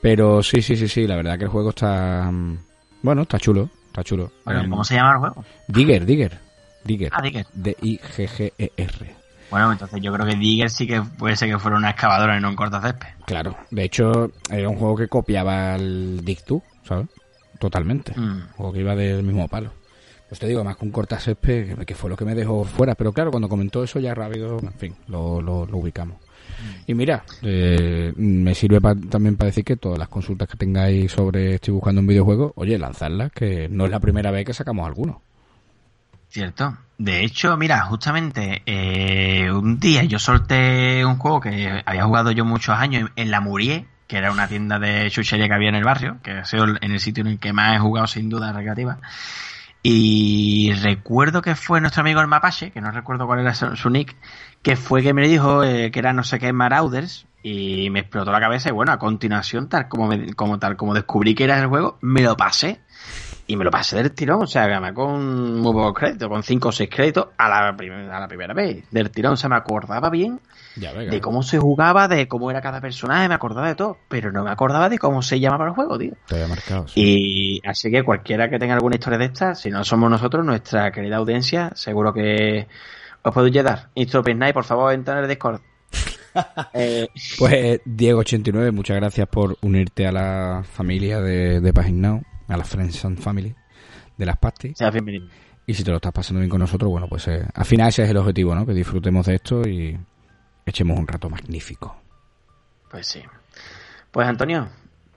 [0.00, 2.30] Pero sí, sí, sí, sí, la verdad que el juego está...
[2.30, 2.58] Mm,
[3.02, 4.30] bueno, está chulo, está chulo.
[4.44, 5.44] ¿Cómo se llama el juego?
[5.66, 6.38] Digger, Digger.
[6.84, 7.10] Digger.
[7.14, 7.46] Ah, Digger.
[7.52, 9.14] D-I-G-G-E-R.
[9.50, 12.40] Bueno, entonces yo creo que Digger sí que puede ser que fuera una excavadora y
[12.40, 13.08] no un cortacésped.
[13.26, 16.40] Claro, de hecho era un juego que copiaba el Dig
[16.84, 17.08] ¿sabes?
[17.58, 18.12] Totalmente.
[18.16, 18.22] Mm.
[18.22, 19.72] Un juego que iba del mismo palo.
[20.28, 22.94] Pues te digo, más que un cortacésped, que fue lo que me dejó fuera.
[22.94, 26.18] Pero claro, cuando comentó eso ya rápido, en fin, lo, lo, ubicamos.
[26.86, 31.54] Y mira, eh, me sirve también para decir que todas las consultas que tengáis sobre
[31.54, 35.22] estoy buscando un videojuego, oye, lanzadlas, que no es la primera vez que sacamos alguno.
[36.30, 36.78] Cierto.
[36.96, 42.44] De hecho, mira, justamente eh, un día yo solté un juego que había jugado yo
[42.44, 45.82] muchos años en, La Murie, que era una tienda de chuchería que había en el
[45.82, 48.52] barrio, que ha sido en el sitio en el que más he jugado sin duda
[48.52, 48.98] recreativa.
[49.82, 54.14] Y recuerdo que fue nuestro amigo el Mapache, que no recuerdo cuál era su, nick,
[54.62, 58.30] que fue que me dijo eh, que era no sé qué Marauders, y me explotó
[58.30, 61.66] la cabeza y bueno, a continuación, tal como, como tal como descubrí que era el
[61.66, 62.82] juego, me lo pasé
[63.50, 66.68] y me lo pasé del tirón, o sea, gané con muy pocos créditos, con 5
[66.68, 68.84] o 6 créditos a la, primera, a la primera vez.
[68.92, 70.38] Del tirón, o sea, me acordaba bien
[70.76, 74.44] de cómo se jugaba, de cómo era cada personaje, me acordaba de todo, pero no
[74.44, 76.12] me acordaba de cómo se llamaba el juego, tío.
[76.28, 76.86] Te había marcado.
[76.94, 80.92] Y así que cualquiera que tenga alguna historia de esta, si no somos nosotros, nuestra
[80.92, 82.68] querida audiencia, seguro que
[83.22, 83.88] os podéis llegar.
[83.96, 85.60] Instropis Night, por favor, entra en el Discord.
[86.72, 87.08] eh...
[87.36, 93.04] Pues Diego89, muchas gracias por unirte a la familia de, de Now a la Friends
[93.04, 93.54] and Family
[94.16, 94.76] de las pastis.
[94.92, 95.28] bienvenido.
[95.66, 98.02] Y si te lo estás pasando bien con nosotros, bueno, pues eh, al final ese
[98.02, 98.66] es el objetivo, ¿no?
[98.66, 99.96] Que disfrutemos de esto y
[100.66, 101.96] echemos un rato magnífico.
[102.90, 103.22] Pues sí.
[104.10, 104.68] Pues Antonio,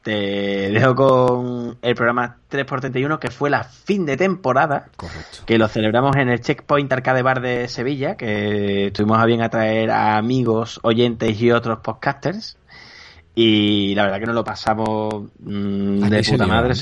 [0.03, 4.89] te dejo con el programa 3x31, que fue la fin de temporada.
[4.95, 5.39] Correcto.
[5.47, 9.49] Que lo celebramos en el Checkpoint Arcade Bar de Sevilla, que estuvimos a bien a
[9.49, 12.57] traer a amigos, oyentes y otros podcasters.
[13.35, 16.73] Y la verdad que nos lo pasamos mm, de puta madre.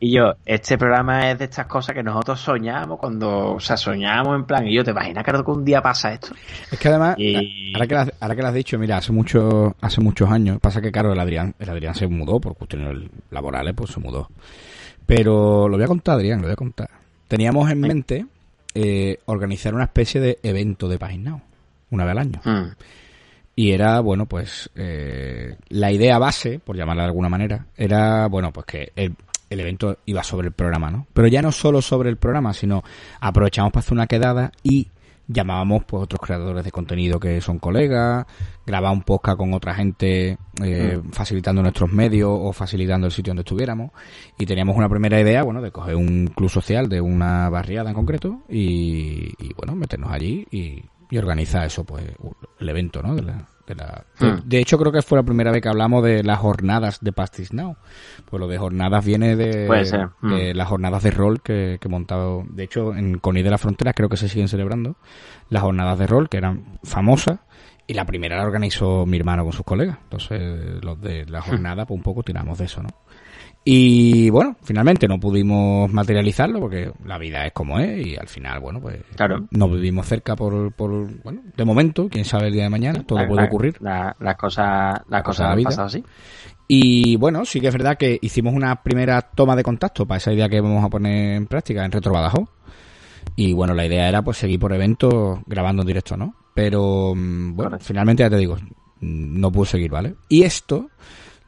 [0.00, 4.36] Y yo, este programa es de estas cosas que nosotros soñamos cuando, o sea, soñamos
[4.36, 6.28] en plan, y yo te imaginas que un día pasa esto.
[6.70, 7.16] Es que además,
[7.74, 10.92] ahora, que lo, ahora que has dicho, mira, hace mucho, hace muchos años, pasa que
[10.92, 14.30] claro, el Adrián, el Adrián se mudó por cuestiones laborales, pues se mudó.
[15.04, 16.90] Pero lo voy a contar, Adrián, lo voy a contar.
[17.26, 18.26] Teníamos en mente
[18.74, 21.40] eh, organizar una especie de evento de Paginao,
[21.90, 22.40] una vez al año.
[22.44, 22.70] Hmm.
[23.58, 28.52] Y era, bueno, pues eh, la idea base, por llamarla de alguna manera, era, bueno,
[28.52, 29.16] pues que el,
[29.50, 31.08] evento iba sobre el programa, ¿no?
[31.12, 32.84] Pero ya no solo sobre el programa, sino
[33.18, 34.92] aprovechamos para hacer una quedada y
[35.26, 38.26] llamábamos pues otros creadores de contenido que son colegas,
[38.64, 41.10] grababa un podcast con otra gente eh, mm.
[41.10, 43.90] facilitando nuestros medios o facilitando el sitio donde estuviéramos
[44.38, 47.96] y teníamos una primera idea, bueno, de coger un club social de una barriada en
[47.96, 52.04] concreto y, y bueno, meternos allí y y organiza eso, pues,
[52.58, 53.14] el evento, ¿no?
[53.14, 54.48] De, la, de, la, hmm.
[54.48, 57.52] de, hecho, creo que fue la primera vez que hablamos de las jornadas de Pastis
[57.52, 57.76] Now.
[58.28, 60.56] Pues lo de jornadas viene de, de hmm.
[60.56, 62.44] las jornadas de rol que, que he montado.
[62.50, 64.96] De hecho, en Coni de la Frontera creo que se siguen celebrando
[65.48, 67.40] las jornadas de rol, que eran famosas.
[67.86, 69.96] Y la primera la organizó mi hermano con sus colegas.
[70.02, 71.44] Entonces, los de la hmm.
[71.44, 72.90] jornada, pues un poco tiramos de eso, ¿no?
[73.64, 78.60] Y bueno, finalmente no pudimos materializarlo porque la vida es como es y al final,
[78.60, 79.46] bueno, pues claro.
[79.50, 83.26] no vivimos cerca por, por, bueno, de momento, quién sabe el día de mañana, todo
[83.28, 83.76] puede ocurrir.
[83.80, 86.02] las cosas, las cosas han pasado así.
[86.66, 90.32] Y bueno, sí que es verdad que hicimos una primera toma de contacto para esa
[90.32, 92.48] idea que vamos a poner en práctica en Retro Badajoz.
[93.36, 96.34] Y bueno, la idea era pues seguir por eventos grabando en directo, ¿no?
[96.54, 100.14] Pero mm, bueno, finalmente ya te digo, mm, no pude seguir, ¿vale?
[100.28, 100.90] Y esto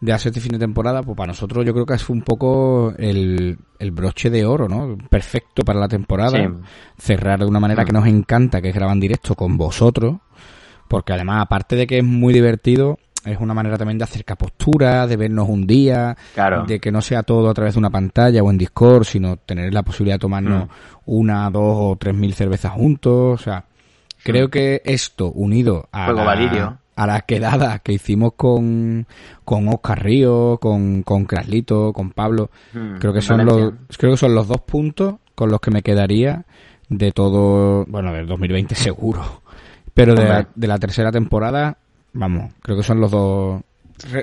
[0.01, 2.95] de hacer este fin de temporada, pues para nosotros yo creo que es un poco
[2.97, 4.97] el, el broche de oro, ¿no?
[5.11, 6.39] Perfecto para la temporada.
[6.97, 7.97] Cerrar de una manera que mm.
[7.97, 10.17] nos encanta, que es grabar en directo con vosotros.
[10.89, 15.07] Porque además, aparte de que es muy divertido, es una manera también de acercar postura,
[15.07, 16.17] de vernos un día,
[16.67, 19.73] de que no sea todo a través de una pantalla o en Discord, sino tener
[19.75, 20.71] la posibilidad de tomarnos mm.
[21.05, 23.39] una, dos o tres mil cervezas juntos.
[23.39, 23.67] O sea,
[24.25, 24.51] creo mm.
[24.51, 26.07] que esto unido a...
[26.07, 29.07] Juego Valirio a las quedadas que hicimos con,
[29.47, 32.51] con Oscar Río, con, con Craslito, con Pablo.
[32.75, 35.81] Hmm, creo que son los, creo que son los dos puntos con los que me
[35.81, 36.45] quedaría
[36.91, 39.23] de todo, bueno, del 2020 seguro.
[39.95, 41.79] Pero de, la, de la tercera temporada,
[42.13, 43.63] vamos, creo que son los dos,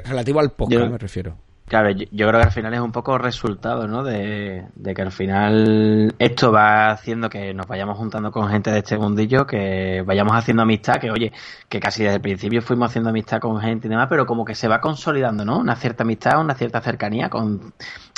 [0.05, 1.35] relativo al podcast me refiero.
[1.67, 4.01] Claro, yo, creo que al final es un poco resultado, ¿no?
[4.01, 8.97] De, que al final esto va haciendo que nos vayamos juntando con gente de este
[8.97, 11.33] mundillo, que vayamos haciendo amistad, que oye,
[11.67, 14.55] que casi desde el principio fuimos haciendo amistad con gente y demás, pero como que
[14.55, 15.59] se va consolidando, ¿no?
[15.59, 17.73] Una cierta amistad, una cierta cercanía con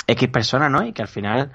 [0.06, 0.86] X personas, ¿no?
[0.86, 1.50] Y que al final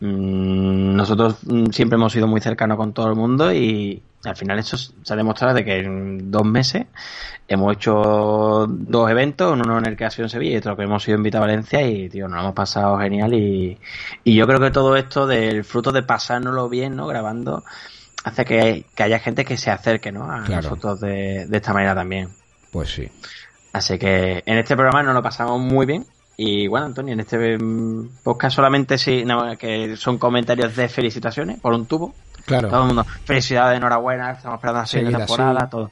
[0.00, 1.38] mmm, nosotros
[1.70, 5.16] siempre hemos sido muy cercanos con todo el mundo y, Al final eso se ha
[5.16, 6.86] demostrado de que en dos meses
[7.48, 10.82] hemos hecho dos eventos, uno en el que ha sido en Sevilla y otro que
[10.82, 13.78] hemos sido en Vita Valencia y, tío, nos hemos pasado genial y,
[14.22, 17.06] y yo creo que todo esto del fruto de pasárnoslo bien, ¿no?
[17.06, 17.64] Grabando,
[18.24, 20.30] hace que, que haya gente que se acerque, ¿no?
[20.30, 20.62] A Claro.
[20.62, 22.28] nosotros de, de esta manera también.
[22.70, 23.08] Pues sí.
[23.72, 26.04] Así que en este programa nos lo pasamos muy bien.
[26.36, 27.58] Y bueno, Antonio, en este
[28.22, 32.14] podcast solamente sí, no, que son comentarios de felicitaciones por un tubo.
[32.46, 32.68] Claro.
[32.68, 35.90] Todo el mundo, felicidades, enhorabuena, estamos esperando la siguiente temporada, todo.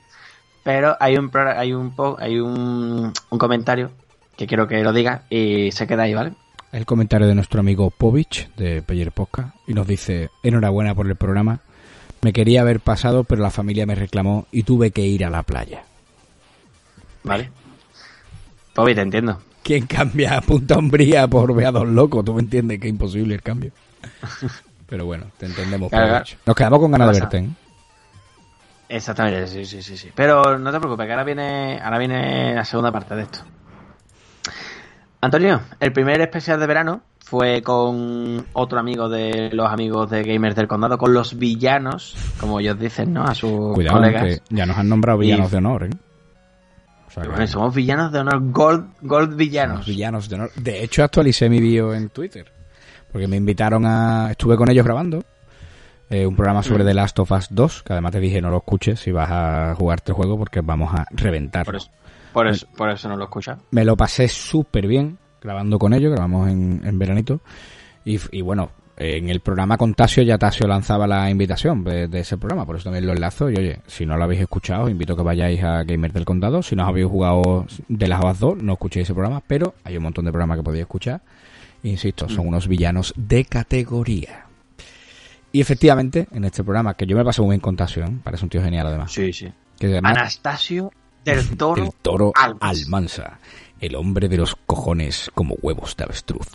[0.63, 3.91] Pero hay un hay un hay un, un comentario
[4.37, 6.33] que quiero que lo diga y se queda ahí, ¿vale?
[6.71, 11.17] El comentario de nuestro amigo Povich de Peyer Podcast y nos dice, enhorabuena por el
[11.17, 11.61] programa.
[12.21, 15.43] Me quería haber pasado, pero la familia me reclamó y tuve que ir a la
[15.43, 15.85] playa.
[17.25, 17.51] ¿Vale?
[18.75, 19.41] Pobi, te entiendo.
[19.63, 22.25] ¿Quién cambia a Punta Umbría por Veados Locos?
[22.25, 23.73] Tú me entiendes que es imposible el cambio.
[24.89, 26.39] Pero bueno, te entendemos, Claro, Povich.
[26.47, 27.39] Nos quedamos con ganas de verte.
[27.39, 27.49] ¿eh?
[28.89, 30.11] Exactamente, sí, sí, sí, sí.
[30.15, 33.41] Pero no te preocupes, que ahora viene, ahora viene la segunda parte de esto.
[35.21, 40.55] Antonio, el primer especial de verano fue con otro amigo de los amigos de Gamers
[40.57, 43.25] del Condado, con los villanos, como ellos dicen, ¿no?
[43.25, 44.23] A sus Cuidado, colegas.
[44.25, 45.85] que ya nos han nombrado Y- villanos de honor.
[45.85, 45.91] ¿eh?
[47.09, 49.75] O sea, Y que bueno, somos villanos de honor, Gold, Gold villanos.
[49.81, 50.51] somos villanos de honor.
[50.55, 52.51] De hecho, actualicé mi vídeo en Twitter.
[53.13, 54.31] Porque me invitaron a...
[54.31, 55.25] Estuve con ellos grabando
[56.11, 56.85] eh, un programa sobre.
[56.85, 59.75] The Last of Us 2, que además te dije no lo escuches si vas a
[59.75, 61.73] jugarte el juego porque vamos a reventarlo.
[61.73, 61.91] Por eso,
[62.33, 63.59] por eso, por eso no lo escucha.
[63.73, 67.41] Me lo pasé súper bien grabando con ellos, grabamos en, en veranito.
[68.05, 72.21] Y, y bueno, en el programa con Tasio ya Tasio lanzaba la invitación de, de
[72.21, 73.51] ese programa, por eso también lo enlazo.
[73.51, 76.25] Y oye, si no lo habéis escuchado, os invito a que vayáis a Gamers del
[76.25, 76.63] Condado.
[76.63, 79.99] Si no os habéis jugado de las Us 2, no escuchéis ese programa, pero hay
[79.99, 81.21] un montón de programas que podéis escuchar.
[81.91, 84.47] Insisto, son unos villanos de categoría.
[85.53, 88.13] Y efectivamente, en este programa, que yo me pasé muy bien con Tasio, ¿eh?
[88.23, 89.13] parece un tío genial además.
[89.13, 89.51] Sí, sí.
[89.79, 90.93] Que además- Anastasio
[91.25, 91.85] del Toro.
[91.85, 92.61] el toro Almas.
[92.83, 93.39] Almansa,
[93.81, 96.47] el hombre de los cojones como huevos de avestruz.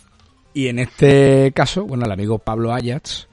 [0.52, 3.28] Y en este caso, bueno, el amigo Pablo Ayats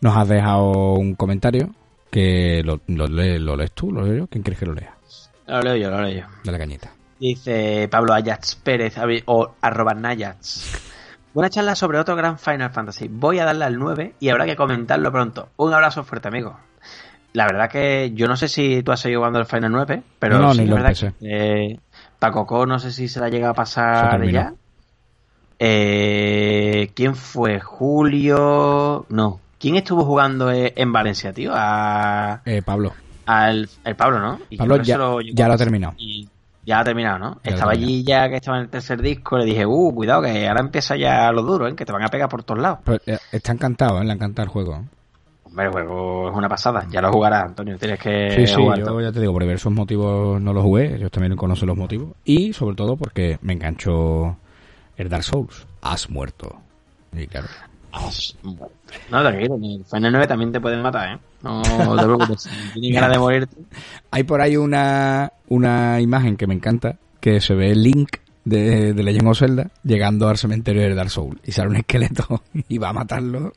[0.00, 1.72] nos ha dejado un comentario
[2.10, 4.94] que lo, lo, lee- lo lees tú, lo leo yo, ¿quién crees que lo lea?
[5.46, 6.26] Lo leo yo, lo leo yo.
[6.42, 6.92] De la cañita.
[7.20, 8.94] Dice Pablo Ayats Pérez
[9.26, 10.80] o arroba Nayats.
[11.36, 13.08] Buena charla sobre otro gran Final Fantasy.
[13.10, 15.50] Voy a darle al 9 y habrá que comentarlo pronto.
[15.58, 16.58] Un abrazo fuerte, amigo.
[17.34, 20.38] La verdad que yo no sé si tú has seguido jugando el Final 9, pero
[20.38, 21.78] No, sí ni lo verdad que eh,
[22.18, 24.54] Paco Co no sé si se la llega a pasar ya.
[25.58, 27.60] Eh, ¿Quién fue?
[27.60, 29.04] Julio...
[29.10, 29.38] No.
[29.58, 31.50] ¿Quién estuvo jugando eh, en Valencia, tío?
[31.54, 32.40] A...
[32.46, 32.94] Eh, Pablo,
[33.26, 34.40] Al el Pablo, ¿no?
[34.48, 35.92] Y Pablo ya- lo ya lo ha terminado.
[35.98, 36.28] Y
[36.66, 37.34] ya ha terminado, ¿no?
[37.44, 40.22] Ya ha estaba allí ya que estaba en el tercer disco, le dije, uh, cuidado,
[40.22, 41.74] que ahora empieza ya lo duro, ¿eh?
[41.76, 42.80] Que te van a pegar por todos lados.
[42.84, 44.04] pues, eh, está encantado, ¿eh?
[44.04, 44.84] le encanta el juego.
[45.44, 48.78] Hombre, el juego es una pasada, ya lo jugarás, Antonio, tienes que Sí, sí, jugar
[48.80, 49.00] yo todo.
[49.00, 52.10] ya te digo, por diversos motivos no lo jugué, ellos también conocen los motivos.
[52.24, 54.36] Y sobre todo porque me enganchó
[54.96, 55.66] el Dark Souls.
[55.80, 56.56] Has muerto.
[57.12, 57.46] Y claro,
[59.10, 61.18] No, tranquilo, en el Final 9 también te pueden matar, ¿eh?
[61.42, 63.56] No te preocupes, tienes ganas de morirte.
[64.10, 69.02] Hay por ahí una, una imagen que me encanta, que se ve Link de, de
[69.02, 72.90] Legend of Zelda llegando al cementerio de Dark Souls y sale un esqueleto y va
[72.90, 73.52] a matarlo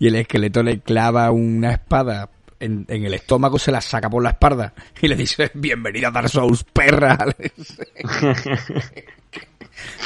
[0.00, 2.28] y el esqueleto le clava una espada
[2.58, 6.10] en, en el estómago, se la saca por la espalda y le dice, bienvenida a
[6.12, 7.18] Dark Souls, perra.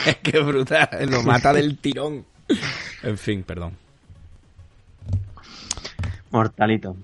[0.06, 2.24] es que brutal, lo mata del tirón.
[3.02, 3.85] En fin, perdón.
[6.30, 6.96] Mortalito.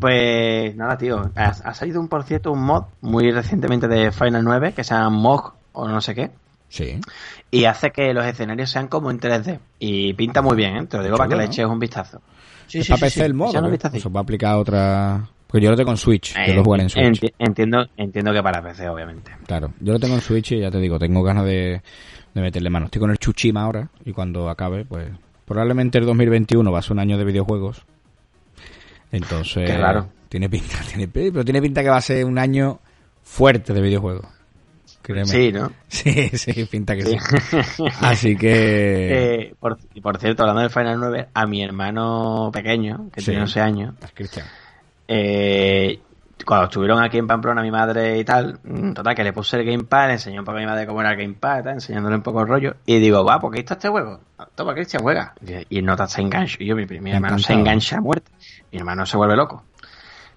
[0.00, 1.30] Pues nada, tío.
[1.36, 4.94] Ha, ha salido, un, por cierto, un mod muy recientemente de Final 9 que se
[4.94, 6.30] llama Mog o no sé qué.
[6.68, 7.00] Sí.
[7.50, 9.58] Y hace que los escenarios sean como en 3D.
[9.78, 10.86] Y pinta muy bien, ¿eh?
[10.86, 11.50] Te lo digo para que le ¿no?
[11.50, 12.20] eches un vistazo.
[12.66, 13.20] Sí, ¿Es sí, para sí, PC sí.
[13.26, 13.70] el ¿qué?
[13.70, 13.98] vistacito.
[13.98, 15.28] Eso va a aplicar a otra...
[15.46, 17.22] Porque yo lo tengo en Switch, yo Eh, lo jugaré en Switch.
[17.22, 19.30] enti- entiendo, entiendo que para PC, obviamente.
[19.46, 21.80] Claro, yo lo tengo en Switch y ya te digo, tengo ganas de,
[22.34, 22.86] de meterle mano.
[22.86, 25.06] Estoy con el Chuchima ahora y cuando acabe, pues
[25.44, 27.86] probablemente el 2021 va a ser un año de videojuegos.
[29.12, 30.08] Entonces, Qué raro.
[30.28, 32.80] tiene pinta, tiene, pero tiene pinta que va a ser un año
[33.22, 34.26] fuerte de videojuegos.
[35.02, 35.26] Créeme.
[35.26, 35.70] Sí, ¿no?
[35.86, 37.16] Sí, sí, pinta que sí.
[37.76, 37.84] Sí.
[38.00, 39.36] Así que...
[39.48, 43.26] Eh, por, y por cierto, hablando del Final 9, a mi hermano pequeño, que Sí.
[43.26, 44.46] tiene 11 años, Cristian.
[45.06, 46.00] eh,
[46.44, 49.64] cuando estuvieron aquí en Pamplona mi madre y tal, mm, total, que le puse el
[49.64, 52.22] Gamepad, le enseñó un poco a mi madre cómo era el Gamepad, tal, enseñándole un
[52.22, 54.20] poco el rollo, y digo, va, ¿por qué está este juego?
[54.54, 55.34] Toma, Cristian, juega.
[55.68, 58.30] Y, y nota se engancha, y yo, mi, mi hermano se engancha a muerte,
[58.70, 59.64] mi hermano se vuelve loco.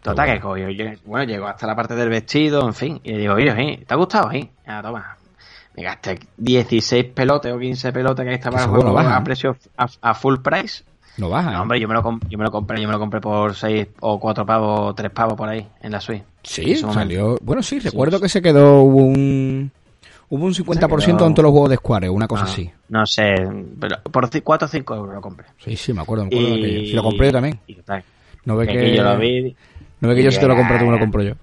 [0.01, 3.11] Total, Qué que cogió, yo- bueno, llegó hasta la parte del vestido, en fin, y
[3.11, 3.83] le digo, oye, ¿eh?
[3.85, 4.31] ¿te ha gustado?
[4.31, 5.17] Sí, ya, toma.
[5.75, 9.55] Me gasté 16 pelotes o 15 pelotes que estaba Eso el bueno, juego a precio
[9.77, 10.83] a, a full price.
[11.17, 11.51] No baja.
[11.51, 11.61] No, ¿eh?
[11.61, 14.19] hombre, yo me lo, yo me lo compré, yo me lo compré por 6 o
[14.19, 16.23] 4 pavos, 3 pavos por ahí, en la Switch.
[16.43, 17.37] Sí, salió.
[17.41, 18.83] Bueno, sí, recuerdo que se quedó.
[18.83, 19.71] Un.
[20.31, 22.69] Hubo un 50% quedó- en todos los juegos de Square, una cosa Ah, así.
[22.89, 23.33] No sé,
[23.79, 25.47] pero por 4 o 5 euros lo compré.
[25.57, 26.25] Sí, sí, me acuerdo.
[26.25, 26.79] Me acuerdo Y, aquello.
[26.85, 27.59] Si lo compré yo también.
[27.67, 28.03] y total,
[28.45, 28.95] No ve que que.
[28.95, 29.55] yo lo vi,
[30.01, 31.01] No ve que yo si te lo compro tú me lo Ya.
[31.01, 31.33] compro yo.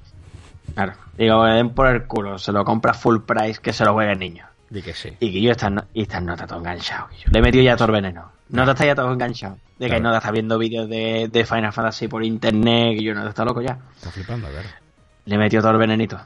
[0.74, 0.92] claro.
[1.18, 4.12] Digo, me den por el culo, se lo compra full price, que se lo juegue
[4.12, 4.44] el niño.
[4.70, 5.10] Di que sí.
[5.20, 7.06] Y que yo estas no- y estas notas todo enganchado.
[7.30, 8.30] Le he metido ya todo el veneno.
[8.50, 9.56] Nota está ya todo enganchado.
[9.78, 10.04] De que Claro.
[10.04, 13.60] Nota está viendo vídeos de, de Final Fantasy por internet, que yo no está loco
[13.60, 13.78] ya.
[13.96, 14.68] Está flipando, claro.
[15.24, 16.18] Le he metido todo el venenito.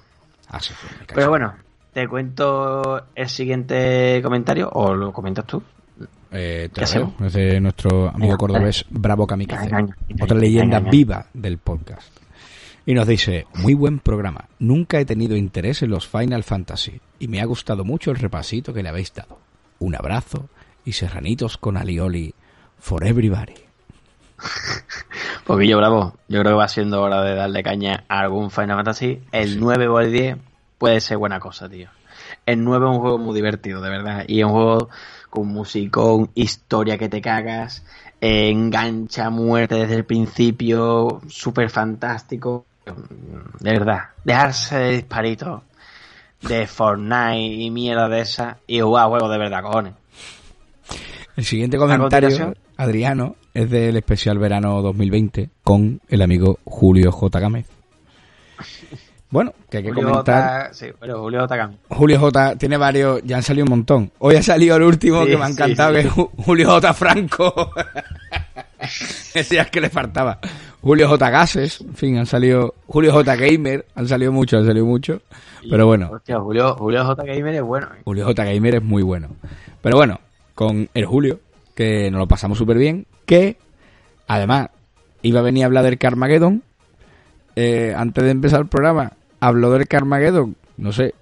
[0.49, 1.15] Ah, sí, cacho.
[1.15, 1.55] Pero bueno,
[1.93, 5.63] te cuento el siguiente comentario o lo comentas tú.
[6.33, 6.85] Eh, te.
[6.85, 9.71] Es de nuestro amigo cordobés Bravo Kamikaze.
[10.21, 12.13] Otra leyenda viva del podcast.
[12.87, 14.47] Y nos dice, muy buen programa.
[14.59, 18.73] Nunca he tenido interés en los Final Fantasy y me ha gustado mucho el repasito
[18.73, 19.39] que le habéis dado.
[19.81, 20.49] Un abrazo
[20.91, 22.35] y serranitos con alioli
[22.81, 23.55] for everybody.
[25.47, 26.17] Poquillo bravo.
[26.29, 29.23] Yo creo que va siendo hora de darle caña a algún Final Fantasy.
[29.31, 30.37] El 9 o el 10
[30.79, 31.89] puede ser buena cosa, tío.
[32.45, 34.25] El 9 es un juego muy divertido, de verdad.
[34.27, 34.89] Y es un juego
[35.31, 37.85] con musicón, historia que te cagas,
[38.21, 42.67] eh, engancha a muerte desde el principio, súper fantástico.
[43.61, 44.09] De verdad.
[44.25, 45.63] Dejarse de disparitos
[46.43, 50.00] de Fortnite y mierda de esa y jugar juegos de verdad, cojones.
[51.37, 52.55] El siguiente comentario.
[52.77, 57.39] Adriano, es del especial verano 2020 con el amigo Julio J.
[57.41, 57.67] Gámez.
[59.31, 60.69] Bueno, que hay que Julio comentar.
[60.69, 61.57] J- sí, Julio J.
[61.57, 61.77] Gámez.
[61.89, 64.11] Julio J tiene varios, ya han salido un montón.
[64.19, 66.03] Hoy ha salido el último Sí, que me ha encantado, sí.
[66.03, 67.71] que es Ju- Julio J Franco.
[69.35, 70.39] Ese es que le faltaba.
[70.81, 72.75] Julio J Gases, en fin, han salido.
[72.87, 75.21] Julio J Gamer, han salido muchos, han salido muchos.
[75.69, 77.23] Pero bueno, Hostia, Julio, Julio J.
[77.23, 77.87] Gamer es bueno.
[77.95, 78.01] ¿eh?
[78.05, 79.29] Julio J Gamer es muy bueno.
[79.83, 80.19] Pero bueno,
[80.61, 81.41] con el Julio,
[81.75, 83.57] que nos lo pasamos súper bien, que
[84.29, 84.69] además
[85.23, 86.63] iba a venir a hablar del Carmageddon.
[87.57, 91.15] eh, antes de empezar el programa, habló del Carmageddon, no sé,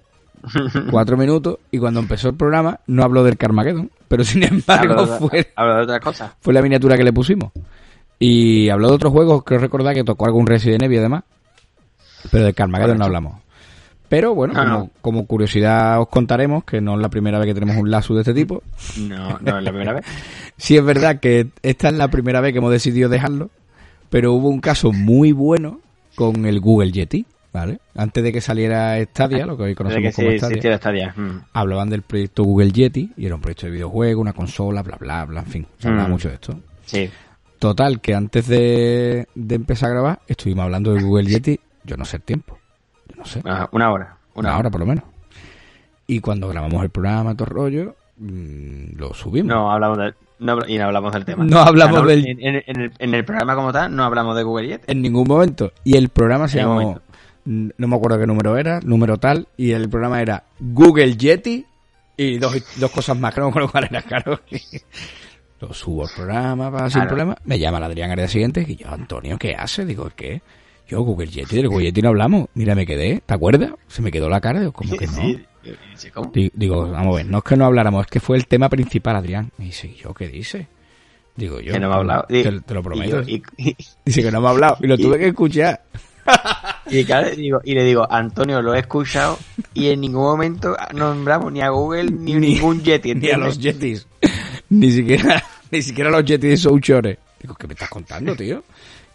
[0.91, 3.89] cuatro minutos, y cuando empezó el programa no habló del Carmageddon.
[4.09, 5.99] Pero sin embargo, de, fue, de
[6.41, 7.53] fue la miniatura que le pusimos.
[8.19, 11.23] Y habló de otros juegos, creo recordar que tocó algún Resident Evil además.
[12.29, 13.35] Pero del Carmageddon no hablamos.
[14.09, 14.89] Pero bueno, No, como, no.
[15.01, 18.21] como curiosidad os contaremos, que no es la primera vez que tenemos un lazo de
[18.21, 18.63] este tipo.
[18.97, 20.05] No, no es la primera vez.
[20.57, 23.49] Sí es verdad que esta es la primera vez que hemos decidido dejarlo,
[24.09, 25.79] pero hubo un caso muy bueno
[26.15, 27.79] con el Google Yeti, ¿vale?
[27.95, 30.37] Antes de que saliera Stadia, lo que hoy conocemos como sí,
[30.77, 31.13] Stadia.
[31.15, 31.45] Mm.
[31.53, 35.23] hablaban del proyecto Google Yeti, y era un proyecto de videojuego, una consola, bla, bla,
[35.25, 36.11] bla, en fin, se hablaba Mm.
[36.11, 36.59] mucho de esto.
[36.85, 37.09] Sí.
[37.57, 42.03] Total, que antes de, de empezar a grabar, estuvimos hablando de Google Yeti, yo no
[42.03, 42.58] sé el tiempo,
[43.19, 44.17] no sé, Ah, Una hora.
[44.33, 45.03] una hora por lo menos.
[46.07, 49.47] Y cuando grabamos el programa, todo rollo, mm, lo subimos.
[49.53, 51.43] No hablamos del, no, y no hablamos del tema.
[51.43, 54.43] No hablamos del- En, en- en el, en el programa como tal no hablamos de
[54.43, 54.83] Google Jet.
[54.87, 55.71] En ningún momento.
[55.83, 57.01] Y el programa se llamó, momento.
[57.45, 61.65] no me acuerdo qué número era, número tal, y el programa era Google Yeti
[62.17, 64.39] y dos, dos cosas más, que no cuál era, claro.
[65.61, 67.07] Lo subo al programa, sin Claro.
[67.09, 67.37] problema.
[67.43, 69.85] Me llama el Adrián al día siguiente y yo, Antonio, ¿qué hace?
[69.85, 70.41] Digo, ¿qué?
[70.89, 72.47] Yo, Google Yeti, del Google Yeti no hablamos.
[72.55, 73.71] Mira, me quedé, ¿te acuerdas?
[73.87, 75.13] Se me quedó la cara, digo, ¿cómo que no?
[75.13, 75.45] Sí,
[75.95, 76.31] sí, ¿cómo?
[76.33, 78.69] Di- Digo, vamos a ver, no es que no habláramos, es que fue el tema
[78.69, 79.51] principal, Adrián.
[79.59, 80.67] Y dice, ¿yo qué dice?
[81.35, 81.73] Digo yo.
[81.73, 82.25] Que no me ha hablado.
[82.27, 83.21] Te, lo y prometo.
[83.21, 85.81] yo- Y, y- Dice que no me ha hablado y lo tuve que escuchar.
[86.89, 89.37] y claro, digo- y le digo, Antonio, lo he escuchado
[89.73, 93.15] y en ningún momento nombramos ni a Google ni, a ningún Yeti.
[93.15, 94.07] ni a los Yetis.
[94.69, 97.17] ni siquiera, ni siquiera los Yetis de Souchores.
[97.41, 98.63] Digo, ¿qué me estás contando, tío?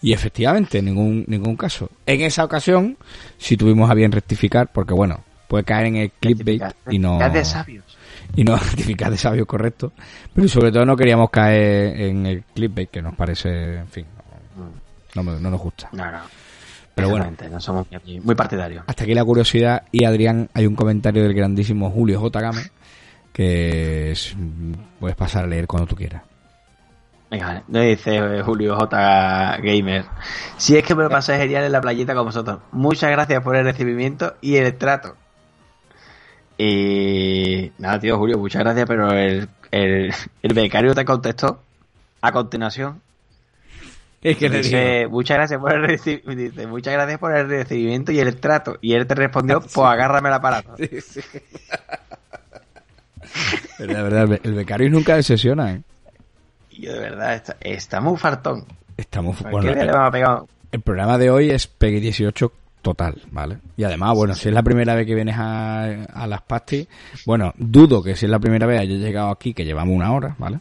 [0.04, 1.88] Y efectivamente, en ningún, ningún caso.
[2.04, 2.98] En esa ocasión,
[3.38, 7.18] sí tuvimos a bien rectificar, porque bueno, puede caer en el clickbait y no.
[7.30, 7.84] De sabios.
[8.36, 9.92] Y no rectificar de sabio correcto.
[10.34, 14.04] Pero sobre todo no queríamos caer en el clickbait, que nos parece, en fin,
[15.14, 15.88] no, no, nos gusta.
[15.92, 16.18] No, no.
[16.94, 17.32] Pero bueno.
[17.50, 18.84] No somos muy- muy partidarios.
[18.86, 19.84] Hasta aquí la curiosidad.
[19.90, 22.40] Y Adrián, hay un comentario del grandísimo Julio J.
[22.42, 22.60] Game
[23.32, 24.36] que es-
[25.00, 26.22] puedes pasar a leer cuando tú quieras.
[27.34, 27.62] Venga.
[27.68, 29.56] Nos dice eh, Julio J.
[29.62, 30.04] Gamer.
[30.56, 32.60] Si es que me lo pasé genial en la playita con vosotros.
[32.72, 35.16] Muchas gracias por el recibimiento y el trato.
[36.56, 40.12] Y nada, tío Julio, muchas gracias, pero el, el,
[40.42, 41.60] el becario te contestó
[42.20, 43.00] a continuación.
[44.22, 46.22] Es que le Dice, muchas gracias por el dice,
[46.68, 48.78] muchas gracias por el recibimiento y el trato.
[48.80, 50.74] Y él te respondió, pues agárrame el aparato.
[53.78, 55.82] pero de verdad, el be- el becario nunca decepciona, ¿eh?
[56.76, 58.64] Y yo de verdad, está, está muy fartón.
[58.96, 59.78] Estamos, ¿Por bueno, el,
[60.72, 62.52] el programa de hoy es Peggy 18
[62.82, 63.58] total, ¿vale?
[63.76, 66.88] Y además, bueno, si es la primera vez que vienes a, a las pastis,
[67.26, 70.34] bueno, dudo que si es la primera vez hayas llegado aquí, que llevamos una hora,
[70.38, 70.58] ¿vale?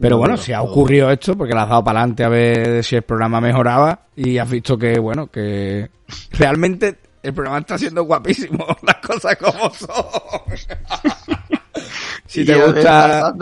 [0.00, 2.28] Pero No, bueno, no, si ha ocurrido esto, porque le has dado para adelante a
[2.28, 5.88] ver si el programa mejoraba y has visto que, bueno, que
[6.32, 9.88] realmente el programa está siendo guapísimo, las cosas como son.
[12.26, 13.34] si te gusta,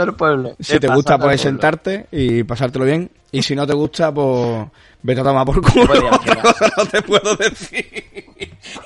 [0.59, 3.11] si te gusta puedes sentarte y pasártelo bien.
[3.31, 4.67] Y si no te gusta, pues
[5.03, 6.15] vete a tomar por culo.
[6.15, 7.87] Otra cosa no te puedo decir.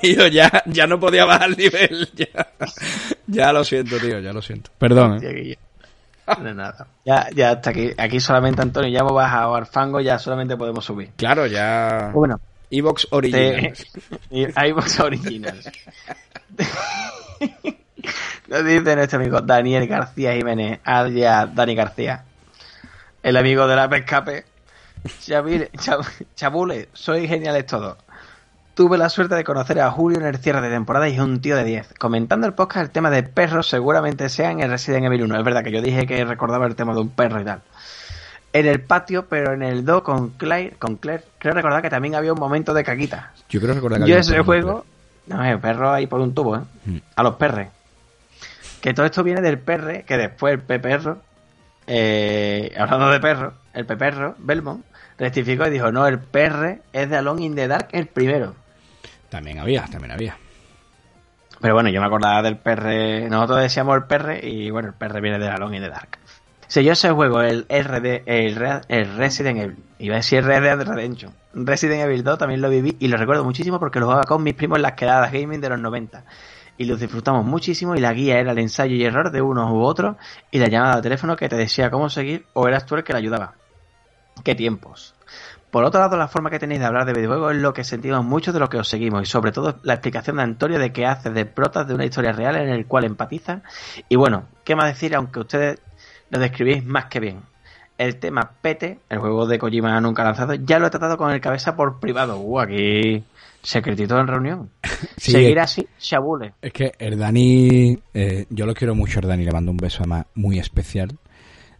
[0.01, 2.09] Y yo ya, ya no podía bajar el nivel.
[2.17, 2.47] Ya,
[3.27, 4.71] ya lo siento, tío, ya lo siento.
[4.77, 5.57] Perdón, ¿eh?
[6.27, 6.87] No, nada.
[7.05, 7.91] Ya, ya hasta aquí.
[7.97, 11.09] Aquí solamente, Antonio, ya hemos bajado al fango, ya solamente podemos subir.
[11.15, 12.11] Claro, ya.
[12.13, 12.39] Bueno,
[12.69, 13.15] Evox te...
[13.15, 13.73] Original.
[14.31, 14.45] y
[18.47, 22.23] Nos dice nuestro amigo Daniel García Jiménez, alias Dani García,
[23.23, 24.45] el amigo de la pescape.
[25.25, 27.97] Chavile- Chab- Chabule, soy geniales todos.
[28.73, 31.41] Tuve la suerte de conocer a Julio en el cierre de temporada y es un
[31.41, 31.93] tío de 10.
[31.97, 35.37] Comentando el podcast, el tema de perros seguramente sea en el Resident Evil 1.
[35.39, 37.61] Es verdad que yo dije que recordaba el tema de un perro y tal.
[38.53, 42.15] En el patio, pero en el 2 con Claire, con Claire, creo recordar que también
[42.15, 43.33] había un momento de caquita.
[43.49, 44.85] Yo creo recordar que Yo había un ese juego.
[45.25, 46.61] No, el perro ahí por un tubo, ¿eh?
[46.85, 46.97] Mm.
[47.15, 47.67] A los perres.
[48.81, 51.21] Que todo esto viene del perre, que después el peperro,
[51.87, 54.85] eh, hablando de perro, el peperro, Belmont,
[55.17, 58.55] rectificó y dijo: No, el perre es de Alone in the Dark, el primero.
[59.29, 60.37] También había, también había.
[61.59, 63.27] Pero bueno, yo me acordaba del perre.
[63.29, 66.19] Nosotros decíamos el perre y bueno, el perre viene de Alone in the Dark.
[66.67, 70.81] Si yo ese juego, el RD, el, el Resident Evil, iba a decir Red Dead
[70.81, 74.43] Redemption, Resident Evil 2 también lo viví y lo recuerdo muchísimo porque lo jugaba con
[74.43, 76.23] mis primos en las quedadas gaming de los 90.
[76.77, 79.81] Y los disfrutamos muchísimo y la guía era el ensayo y error de unos u
[79.81, 80.15] otros
[80.51, 83.13] y la llamada de teléfono que te decía cómo seguir o eras tú el que
[83.13, 83.55] le ayudaba.
[84.43, 85.15] ¡Qué tiempos!
[85.71, 88.23] Por otro lado, la forma que tenéis de hablar de videojuegos es lo que sentimos
[88.23, 91.05] muchos de los que os seguimos y sobre todo la explicación de Antonio de qué
[91.05, 93.61] hace de protas de una historia real en el cual empatiza.
[94.07, 95.81] Y bueno, ¿qué más decir aunque ustedes
[96.29, 97.41] lo describís más que bien?
[97.97, 101.41] El tema Pete, el juego de Kojima nunca lanzado, ya lo he tratado con el
[101.41, 102.39] cabeza por privado.
[102.39, 103.25] Uh, aquí
[103.61, 104.69] secretito en reunión.
[105.17, 106.53] Sí, Seguir así, Shabule.
[106.61, 109.99] Es que el Dani, eh, yo lo quiero mucho, el Dani, le mando un beso
[109.99, 111.17] además muy especial.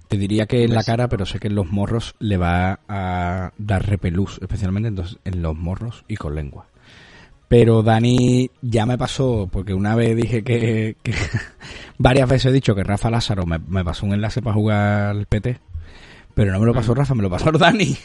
[0.08, 3.54] Te diría que en la cara, pero sé que en los morros le va a
[3.58, 6.68] dar repelús, especialmente entonces en los morros y con lengua.
[7.48, 11.14] Pero Dani ya me pasó, porque una vez dije que, que
[11.98, 15.26] varias veces he dicho que Rafa Lázaro me, me pasó un enlace para jugar al
[15.26, 15.60] PT,
[16.38, 17.98] pero no me lo pasó Rafa, me lo pasó Dani.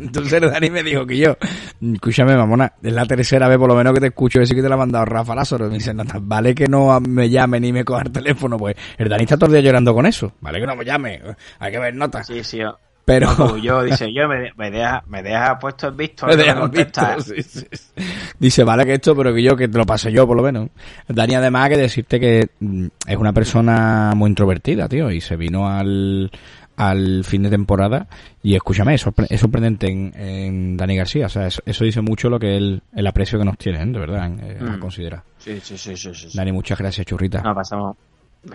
[0.00, 1.36] Entonces Dani me dijo que yo,
[1.80, 4.68] escúchame mamona, es la tercera vez por lo menos que te escucho decir que te
[4.70, 5.68] la ha mandado Rafa Lázaro.
[5.68, 8.74] Me dice, no, no, vale que no me llame ni me coja el teléfono, pues
[8.96, 10.32] el Dani está todo el día llorando con eso.
[10.40, 11.20] Vale que no me llame,
[11.58, 12.26] hay que ver notas.
[12.26, 12.56] Sí, sí.
[12.58, 13.56] yo- Pero...
[13.58, 16.26] Yo, dice, yo me, me deja, me deja puesto el visto.
[16.26, 17.16] Me contesta.
[17.16, 18.04] visto, sí, sí, sí.
[18.38, 20.70] Dice, vale que esto, pero que yo, que te lo pase yo, por lo menos.
[21.06, 25.68] Dani, además, que decirte que mm, es una persona muy introvertida, tío, y se vino
[25.68, 26.30] al,
[26.76, 28.06] al fin de temporada.
[28.42, 31.26] Y escúchame, es, sorpre- es sorprendente en, en Dani García.
[31.26, 33.86] O sea, eso, eso dice mucho lo que él, el aprecio que nos tiene, ¿eh?
[33.86, 34.68] de verdad, eh, Mm.
[34.70, 35.22] a considerar.
[35.38, 36.36] Sí, sí, sí, sí, sí, sí.
[36.38, 37.40] Dani, muchas gracias, churrita.
[37.42, 37.96] No, pasamos.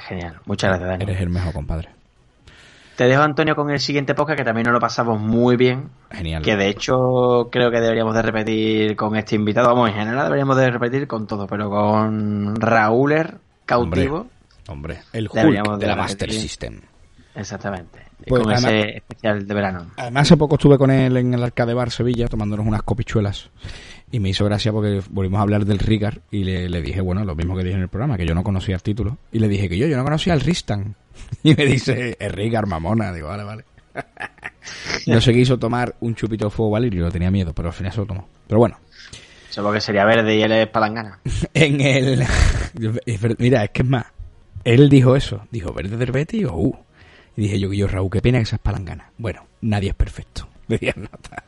[0.07, 0.36] Genial.
[0.45, 1.03] Muchas gracias, Dani.
[1.03, 1.89] Eres el mejor, compadre.
[2.95, 5.89] Te dejo, Antonio, con el siguiente podcast que también nos lo pasamos muy bien.
[6.11, 6.43] Genial.
[6.43, 9.69] Que de hecho creo que deberíamos de repetir con este invitado.
[9.69, 14.28] Vamos, en general deberíamos de repetir con todo, pero con Raúler cautivo.
[14.67, 15.41] Hombre, el Hulk
[15.80, 15.97] de la repetir.
[15.97, 16.82] Master System.
[17.34, 17.99] Exactamente.
[18.28, 19.91] Pues, con además- ese especial de verano.
[19.97, 23.49] Además, hace poco estuve con él en el Arcade Bar Sevilla tomándonos unas copichuelas
[24.11, 27.24] y me hizo gracia porque volvimos a hablar del Rigar y le, le dije, bueno,
[27.24, 29.47] lo mismo que dije en el programa, que yo no conocía el título y le
[29.47, 30.95] dije que yo, yo no conocía el Ristan.
[31.43, 33.13] Y me dice, es Rigar, mamona.
[33.13, 33.65] Digo, vale, vale.
[35.07, 37.91] no se quiso tomar un chupito de fuego Valirio, lo tenía miedo, pero al final
[37.91, 38.28] se lo tomó.
[38.47, 38.78] Pero bueno,
[39.51, 41.19] Solo que sería verde y él es palangana.
[41.53, 42.24] en el...
[43.38, 44.05] Mira, es que es más,
[44.63, 46.76] él dijo eso, dijo, verde del y uh.
[47.36, 49.12] Y dije yo, yo, Raúl, qué pena que seas palangana.
[49.18, 50.48] Bueno, nadie es perfecto.
[50.68, 51.44] Di nota.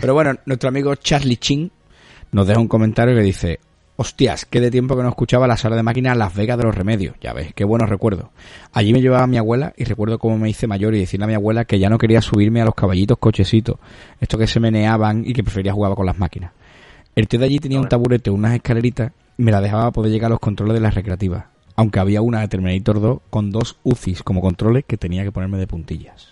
[0.00, 1.70] Pero bueno, nuestro amigo Charlie Chin
[2.32, 3.60] nos deja un comentario que dice,
[3.96, 6.74] hostias, qué de tiempo que no escuchaba la sala de máquinas Las Vegas de los
[6.74, 7.14] Remedios.
[7.20, 8.28] Ya ves, qué buenos recuerdos.
[8.72, 11.34] Allí me llevaba mi abuela y recuerdo cómo me hice mayor y decirle a mi
[11.34, 13.76] abuela que ya no quería subirme a los caballitos cochecitos,
[14.20, 16.52] estos que se meneaban y que prefería jugar con las máquinas.
[17.14, 20.30] El tío de allí tenía un taburete, unas escaleritas, y me la dejaba poder llegar
[20.30, 21.44] a los controles de las recreativas.
[21.82, 25.58] Aunque había una de Terminator 2 con dos UCIs como controles que tenía que ponerme
[25.58, 26.28] de puntillas.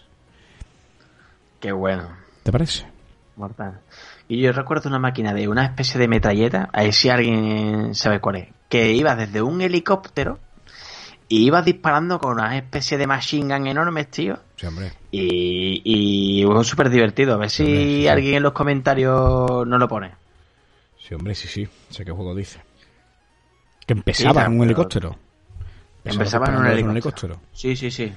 [1.59, 2.09] Qué bueno.
[2.45, 2.87] ¿Te parece?
[3.35, 3.81] Mortal.
[4.29, 8.37] Y yo recuerdo una máquina de una especie de metralleta, ahí si alguien sabe cuál
[8.37, 10.39] es, que iba desde un helicóptero
[11.27, 14.39] y iba disparando con una especie de machine gun enormes, tío.
[14.55, 14.93] Sí, hombre.
[15.11, 17.35] Y, y fue súper divertido.
[17.35, 18.07] A ver si Hombre, sí, sí.
[18.07, 20.13] alguien en los comentarios no lo pone.
[20.97, 21.69] Sí, hombre, sí, sí.
[21.89, 22.61] Sé qué juego dice.
[23.85, 25.17] Que empezaba en un helicóptero.
[26.05, 27.41] Empezaba en un helicóptero.
[27.53, 28.13] Sí, sí, sí.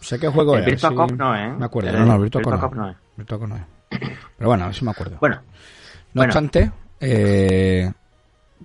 [0.00, 0.66] Sé qué juego El es.
[0.66, 1.48] Virtua sí, Cop no, ¿eh?
[1.58, 1.90] Me acuerdo.
[1.90, 2.82] El No, no, Virtua, Virtua Cop no.
[2.82, 2.96] no es.
[3.16, 3.62] Virtua Cop no es.
[4.36, 5.16] Pero bueno, a ver si me acuerdo.
[5.20, 5.42] Bueno, No
[6.14, 6.30] bueno.
[6.30, 7.90] obstante, eh,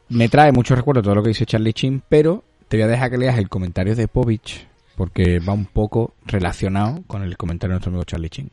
[0.09, 3.09] me trae mucho recuerdo todo lo que dice Charlie Chin, pero te voy a dejar
[3.09, 7.75] que leas el comentario de Povich, porque va un poco relacionado con el comentario de
[7.75, 8.51] nuestro amigo Charlie Chin.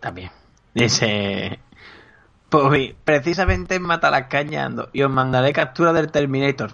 [0.00, 0.30] también.
[0.74, 1.60] Dice...
[2.48, 6.72] Pues precisamente mata las cañas ando y os mandaré captura del Terminator.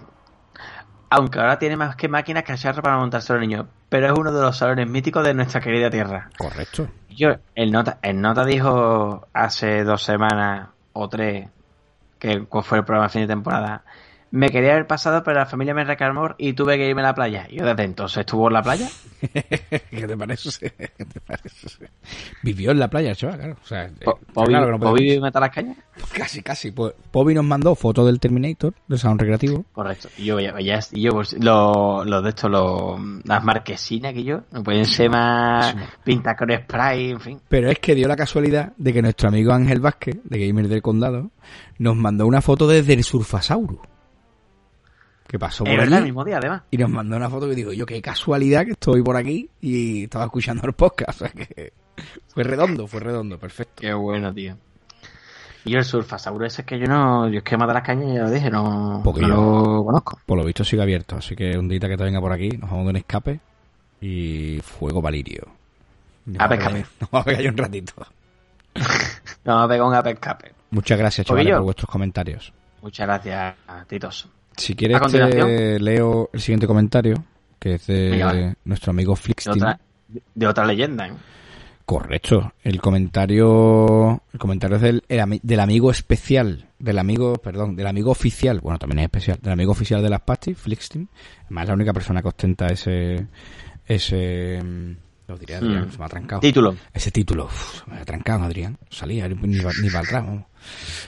[1.16, 3.66] Aunque ahora tiene más que máquinas cacharro para montarse los niños.
[3.88, 6.28] Pero es uno de los salones míticos de nuestra querida tierra.
[6.36, 6.88] Correcto.
[7.08, 11.48] Yo, el nota, el nota dijo hace dos semanas o tres,
[12.18, 13.84] que fue el programa de fin de temporada,
[14.34, 17.14] me quería haber pasado, pero la familia me reclamó y tuve que irme a la
[17.14, 17.46] playa.
[17.48, 18.88] Y yo desde entonces estuvo en la playa.
[19.32, 20.70] ¿Qué te parece?
[20.70, 21.88] ¿Qué te parece?
[22.42, 23.56] Vivió en la playa, chaval, claro.
[23.62, 23.90] O sea, eh,
[24.32, 25.76] Pobi claro que no podemos- Pobi mata las cañas.
[26.12, 26.72] Casi, casi.
[26.72, 29.64] Pues, Pobi nos mandó fotos del Terminator, del salón recreativo.
[29.72, 30.08] Correcto.
[30.18, 34.42] Y yo, ya, ya- yo pues, lo, lo de esto, lo, las marquesinas que yo,
[34.50, 37.40] no pueden ser más pintas con spray, en fin.
[37.48, 40.82] Pero es que dio la casualidad de que nuestro amigo Ángel Vázquez, de Gamer del
[40.82, 41.30] Condado,
[41.78, 43.78] nos mandó una foto desde el Surfasaurus.
[45.26, 46.62] Que pasó por verdad, el allí mismo día, además.
[46.70, 50.04] y nos mandó una foto que digo, yo qué casualidad que estoy por aquí y
[50.04, 51.22] estaba escuchando el podcast.
[51.22, 51.72] O sea que
[52.28, 53.74] fue redondo, fue redondo, perfecto.
[53.80, 54.56] Qué bueno, tío.
[55.64, 58.22] Y el surfasauro ese es que yo no, yo es que mata las cañas, ya
[58.24, 60.18] lo dije, no, Porque no yo- lo conozco.
[60.26, 62.68] Por lo visto sigue abierto, así que un día que te venga por aquí, nos
[62.70, 63.40] vamos de un escape
[64.00, 65.46] y fuego valirio.
[66.26, 67.92] Nos A pegar- Nos vamos a pegar un ratito.
[69.44, 70.52] Vamos a pegar un ape escape.
[70.70, 72.52] Muchas gracias, chavales, por vuestros comentarios.
[72.82, 73.54] Muchas gracias,
[73.86, 74.28] Titos.
[74.56, 77.24] Si quieres, te leo el siguiente comentario,
[77.58, 79.56] que es de Venga, nuestro amigo De Flixteam.
[79.56, 79.80] otra,
[80.34, 81.08] de otra leyenda.
[81.08, 81.12] ¿eh?
[81.84, 82.52] Correcto.
[82.62, 88.10] El comentario, el comentario es del, el del amigo especial, del amigo, perdón, del amigo
[88.10, 91.08] oficial, bueno, también es especial, del amigo oficial de las pastis, Flixteam.
[91.44, 93.26] Además, la única persona que ostenta ese,
[93.86, 94.92] ese, mm,
[95.26, 95.92] lo diré Adrián, Mm.
[95.92, 96.40] se me ha trancado.
[96.40, 96.74] Título.
[96.92, 98.76] Ese título, uf, se me ha trancado, Adrián.
[98.90, 100.42] Salía ni, ni, vamos.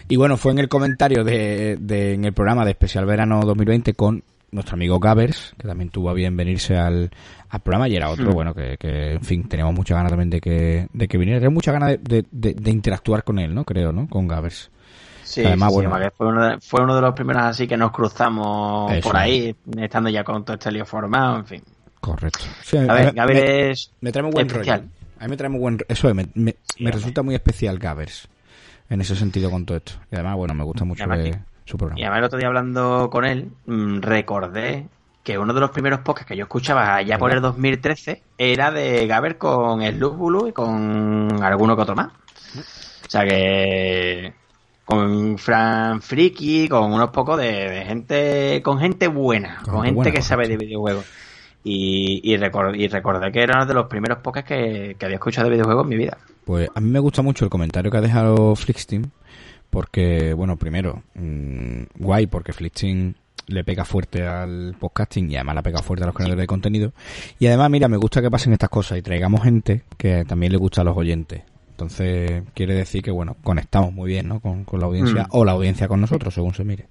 [0.09, 3.95] Y bueno, fue en el comentario de, de- en el programa de Especial Verano 2020
[3.95, 7.11] con nuestro amigo Gavers, que también tuvo a bien venirse al,
[7.51, 8.35] al programa y era otro, Hmm.
[8.35, 11.39] bueno, que, que, en fin, teníamos muchas ganas también de que, de que viniera.
[11.41, 13.65] Teníamos muchas ganas de, de, interactuar con él, ¿no?
[13.65, 14.09] Creo, ¿no?
[14.09, 14.71] Con Gavers.
[15.25, 15.91] Sí, Además, sí, sí, bueno.
[15.91, 19.09] porque fue uno, de, fue uno de los primeros así que nos cruzamos Eso.
[19.09, 21.63] por ahí, estando ya con todo este lío formado, en fin.
[22.07, 22.45] Correcto.
[22.63, 24.81] Sí, A ver, me- Gabriel es Me trae muy buen especial.
[24.81, 24.91] rollo.
[25.19, 27.79] A mí me trae muy buen Eso es, me, me, Sí, me resulta muy especial
[27.79, 28.29] Gavers.
[28.89, 29.93] En ese sentido con todo esto.
[30.13, 31.99] Y además, bueno, me gusta mucho que- su programa.
[31.99, 34.87] Y además el otro día hablando con él, mm, recordé
[35.25, 39.05] que uno de los primeros podcasts que yo escuchaba allá por el 2013 era de
[39.09, 42.07] Gaber con el Lúbulo y con alguno que otro más.
[42.07, 44.33] O sea que
[44.85, 49.97] con Fran Friki, con unos pocos de, de gente, con gente buena, Con con, gente
[49.97, 51.05] buena, que sabe de videojuegos.
[51.69, 55.17] Y, y, recor- y recordé que era uno de los primeros podcasts que, que había
[55.17, 56.17] escuchado de videojuegos en mi vida.
[56.45, 59.11] Pues a mí me gusta mucho el comentario que ha dejado Flixteam,
[59.71, 63.15] porque, bueno, primero, mm, guay, porque Flixteam
[63.49, 66.93] le pega fuerte al podcasting y además le pega fuerte a los creadores de contenido.
[67.41, 70.59] Y además, mira, me gusta que pasen estas cosas y traigamos gente que también le
[70.59, 71.43] gusta a los oyentes.
[71.71, 74.41] Entonces, quiere decir que, bueno, conectamos muy bien, ¿no?
[74.41, 75.29] Con, con la audiencia, Mm.
[75.33, 76.87] o la audiencia con nosotros, según se mire.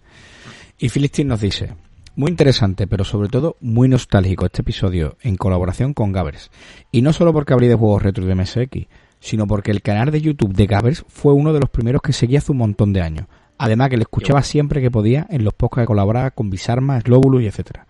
[0.78, 1.74] Y Philistine nos dice,
[2.16, 6.50] muy interesante, pero sobre todo muy nostálgico este episodio en colaboración con Gavers.
[6.92, 8.88] Y no solo porque hablé de juegos retro de MSX,
[9.20, 12.38] sino porque el canal de YouTube de Gavers fue uno de los primeros que seguí
[12.38, 13.28] hace un montón de años.
[13.58, 17.42] Además que le escuchaba siempre que podía en los podcasts que colaboraba con Bisarma, Slobulus
[17.42, 17.88] y etcétera.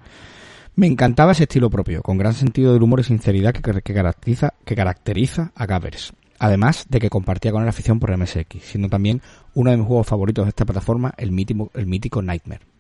[0.75, 4.53] Me encantaba ese estilo propio, con gran sentido del humor y sinceridad que, que caracteriza,
[4.65, 6.13] que caracteriza a Gavers.
[6.37, 9.21] Además de que compartía con él afición por MSX, siendo también
[9.53, 12.74] uno de mis juegos favoritos de esta plataforma, el mítico, el mítico Nightmare.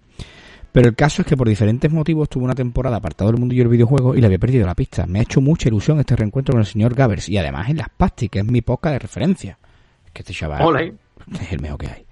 [0.75, 3.69] Pero el caso es que por diferentes motivos tuve una temporada apartado del mundillo del
[3.71, 5.05] videojuego y le había perdido la pista.
[5.05, 7.87] Me ha hecho mucha ilusión este reencuentro con el señor Gavers y además en las
[7.95, 9.57] pastis, que es mi podcast de referencia.
[10.05, 10.95] Es que este chaval Ole.
[11.39, 12.05] es el mejor que hay.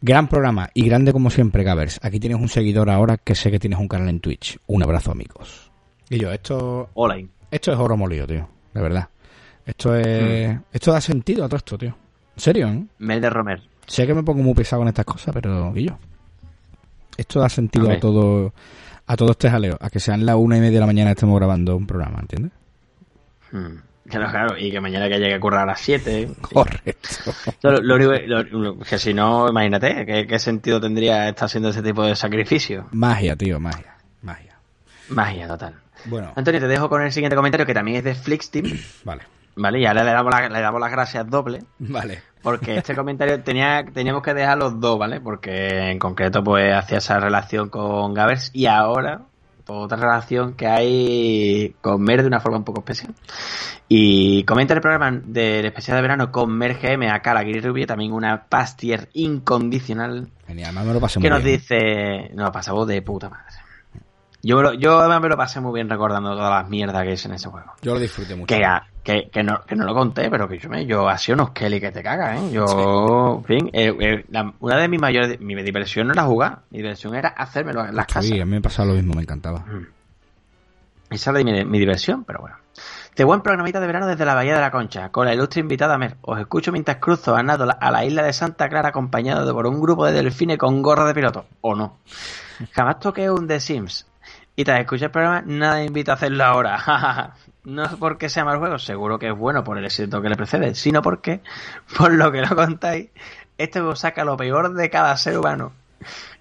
[0.00, 2.00] Gran programa y grande como siempre, Gavers.
[2.02, 4.58] Aquí tienes un seguidor ahora que sé que tienes un canal en Twitch.
[4.68, 5.70] Un abrazo, amigos.
[6.08, 7.18] Y yo, esto, Hola.
[7.50, 8.48] esto es oro molido, tío.
[8.72, 9.06] De verdad.
[9.66, 11.94] Esto es, esto da sentido a todo esto, tío.
[12.36, 12.86] En serio, ¿eh?
[13.00, 13.62] Mel de Romer.
[13.86, 15.98] Sé que me pongo muy pesado con estas cosas, pero Guillo,
[17.16, 18.52] esto da sentido a, todo
[19.06, 21.36] a todo este jaleo, a que sean las una y media de la mañana estemos
[21.38, 22.52] grabando un programa, ¿entiendes?
[23.50, 23.76] Hmm.
[24.08, 26.28] Claro, claro, y que mañana que llegue a currar a las 7.
[26.52, 27.08] Correcto.
[27.62, 31.82] Lo, lo único lo- que si no, imagínate, ¿qué, qué sentido tendría estar haciendo ese
[31.82, 32.88] tipo de sacrificio?
[32.90, 34.56] Magia, tío, magia, magia.
[35.08, 35.74] Magia total.
[36.06, 38.66] Bueno, Antonio, te dejo con el siguiente comentario que también es de Flixteam,
[39.04, 39.22] vale,
[39.54, 39.78] ¿vale?
[39.80, 42.22] Y ahora le damos, la- le damos las gracias doble, vale.
[42.42, 45.20] Porque este comentario tenía, teníamos que dejar los dos, ¿vale?
[45.20, 49.22] Porque en concreto pues hacía esa relación con Gavers y ahora
[49.66, 53.14] otra relación que hay con Mer de una forma un poco especial.
[53.88, 58.12] Y comenta el programa del especial de verano con Mer GM a Cara Rubio, también
[58.12, 60.28] una pastier incondicional.
[60.46, 61.58] Genial, me lo pasé que muy nos bien.
[61.58, 63.44] dice, nos pasamos de puta madre.
[64.42, 67.12] Yo, me lo- yo además me lo pasé muy bien recordando todas las mierdas que
[67.12, 67.72] es en ese juego.
[67.82, 68.46] Yo lo disfruté mucho.
[68.54, 68.62] Que,
[69.02, 71.50] que, que, no, que no lo conté, pero que yo me yo ha sido unos
[71.50, 72.50] Kelly que te cagas, ¿eh?
[72.52, 76.60] Yo, en fin, eh, eh, la- una de mis mayores, mi diversión no era jugar,
[76.70, 78.26] mi diversión era hacérmelo en las casas.
[78.26, 79.64] Sí, a mí me pasaba lo mismo, me encantaba.
[81.10, 82.56] Esa era mi, mi diversión, pero bueno.
[83.14, 85.98] De buen programita de verano desde la Bahía de la Concha, con la ilustre invitada
[85.98, 86.16] Mer.
[86.22, 89.66] Os escucho mientras cruzo a nado la- a la isla de Santa Clara acompañado por
[89.66, 91.44] un grupo de delfines con gorra de piloto.
[91.60, 91.98] ¿O no?
[92.72, 94.06] Jamás toqué un The Sims.
[94.56, 97.32] Y tras escuchar el programa, nada me invita a hacerlo ahora.
[97.64, 100.36] no es porque sea mal juego, seguro que es bueno por el éxito que le
[100.36, 101.40] precede, sino porque,
[101.96, 103.08] por lo que lo contáis,
[103.58, 105.72] este juego saca lo peor de cada ser humano.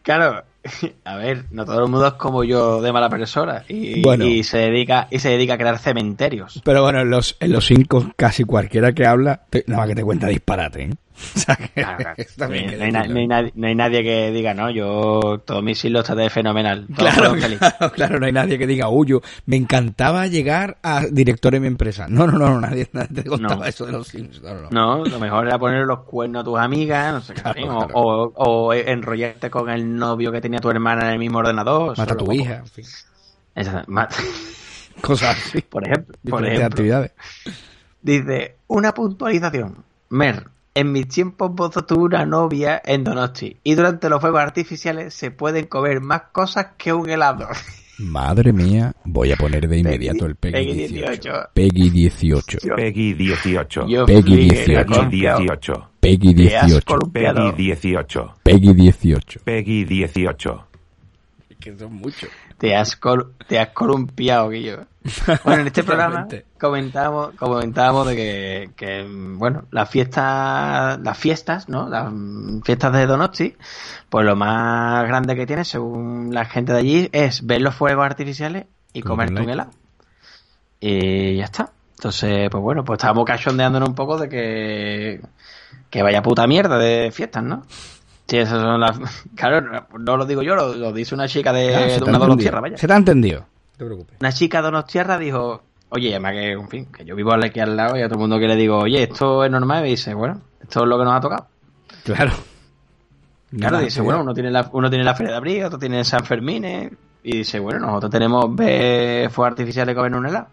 [0.02, 0.43] Claro,
[1.06, 4.26] a ver, no todo el mundo es como yo de mala persona y, Bueno.
[4.26, 6.61] y se dedica y se dedica a crear cementerios.
[6.64, 9.95] Pero bueno, en los, en los cinco, casi cualquiera que habla, te- nada más que
[9.95, 10.93] te cuenta disparate, ¿eh?
[11.35, 12.15] O sea que Claro, claro.
[12.38, 15.84] también no, hay na- no nadie, no hay nadie que diga, no, yo todos mis
[15.85, 16.85] hilos traté fenomenal.
[16.88, 17.73] todos Claro, fueron felices".
[17.77, 21.61] claro, claro, no hay nadie que diga, uy, yo me encantaba llegar a director en
[21.61, 22.07] mi empresa.
[22.10, 23.65] No, no, no, nadie, nadie te contaba No.
[23.65, 24.41] eso de los Sims.
[24.41, 24.69] No, no, no.
[24.72, 27.88] No, lo mejor era poner los cuernos a tus amigas, no sé qué, claro.
[27.93, 31.98] O, o, o enrollarte con el novio que tenía tu hermana en el mismo ordenador.
[31.98, 32.34] Mata a tu poco.
[32.34, 32.85] hija, en fin.
[33.56, 33.85] Esa-
[35.02, 35.61] Cosas así.
[35.61, 37.11] por ejemplo, por ejemplo actividades.
[38.02, 39.84] dice, una puntualización.
[40.10, 45.14] Mer, en mis tiempos Bozo tuve una novia en Donosti y durante los fuegos artificiales
[45.14, 47.48] se pueden comer más cosas que un helado.
[47.99, 51.31] Madre mía, voy a poner de inmediato el Peggy Peggy 18.
[51.31, 51.39] 18.
[51.53, 52.61] Peggy 18.
[52.64, 53.88] Yo- Peggy 18.
[53.88, 54.73] yo Peggy flipé, 18.
[54.76, 55.39] Peggy columpiado.
[55.39, 55.88] 18.
[55.99, 56.85] Peggy Te has 18.
[56.85, 57.35] columpiado.
[57.52, 58.34] Peggy 18.
[58.43, 59.39] Peggy 18.
[59.43, 60.68] Peggy 18.
[61.60, 62.30] Que son muchos.
[62.57, 64.88] Te has, col- te has columpiado, Guillo.
[65.43, 66.27] Bueno, en este programa.
[66.61, 69.05] Comentábamos, comentábamos de que, que,
[69.38, 71.89] bueno, las fiestas, las fiestas, ¿no?
[71.89, 72.11] Las
[72.63, 73.55] fiestas de Donosti,
[74.09, 78.05] pues lo más grande que tiene, según la gente de allí, es ver los fuegos
[78.05, 79.51] artificiales y like.
[79.51, 79.71] helado.
[80.79, 81.71] Y ya está.
[81.97, 85.21] Entonces, pues bueno, pues estábamos cachondeándonos un poco de que,
[85.89, 87.63] que vaya puta mierda de fiestas, ¿no?
[88.27, 88.97] Sí, esas son las...
[89.35, 91.85] Claro, no- no lo digo yo, lo, lo dice una chica de, Ah, te ha
[91.85, 92.19] una entendido.
[92.19, 92.77] Donostierra, vaya.
[92.77, 93.39] Se te ha entendido.
[93.41, 94.17] No te preocupes.
[94.19, 97.76] Una chica de Donostierra dijo, oye, además que, en fin, que yo vivo aquí al
[97.76, 99.89] lado y a todo el mundo que le digo, oye, esto es normal, y me
[99.89, 101.47] dice, bueno, esto es lo que nos ha tocado.
[102.03, 102.31] Claro.
[103.57, 106.26] Claro, dice, bueno, uno tiene la, uno tiene la Feria de Abril, otro tiene San
[106.26, 106.65] Fermín,
[107.23, 110.47] y dice, bueno, nosotros tenemos fuegos artificiales comer un helado.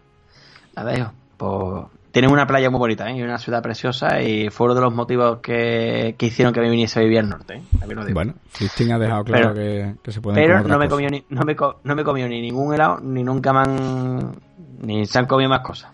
[0.75, 3.17] Nada, hijo, pues tienen una playa muy bonita, ¿eh?
[3.17, 6.69] Y una ciudad preciosa, y fue uno de los motivos que, que hicieron que me
[6.69, 7.61] viniese a vivir al norte, ¿eh?
[7.87, 8.13] Lo digo.
[8.15, 11.23] Bueno, Christine ha dejado claro Pero- que, que se pueden Pero no me, comió ni,
[11.29, 14.35] no, me co- no me comió ni ningún helado, ni nunca me han...
[14.81, 15.91] Ni se han comido más cosas.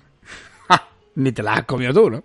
[0.68, 0.82] cosas.
[1.16, 2.24] Ni te las has comido tú, ¿no?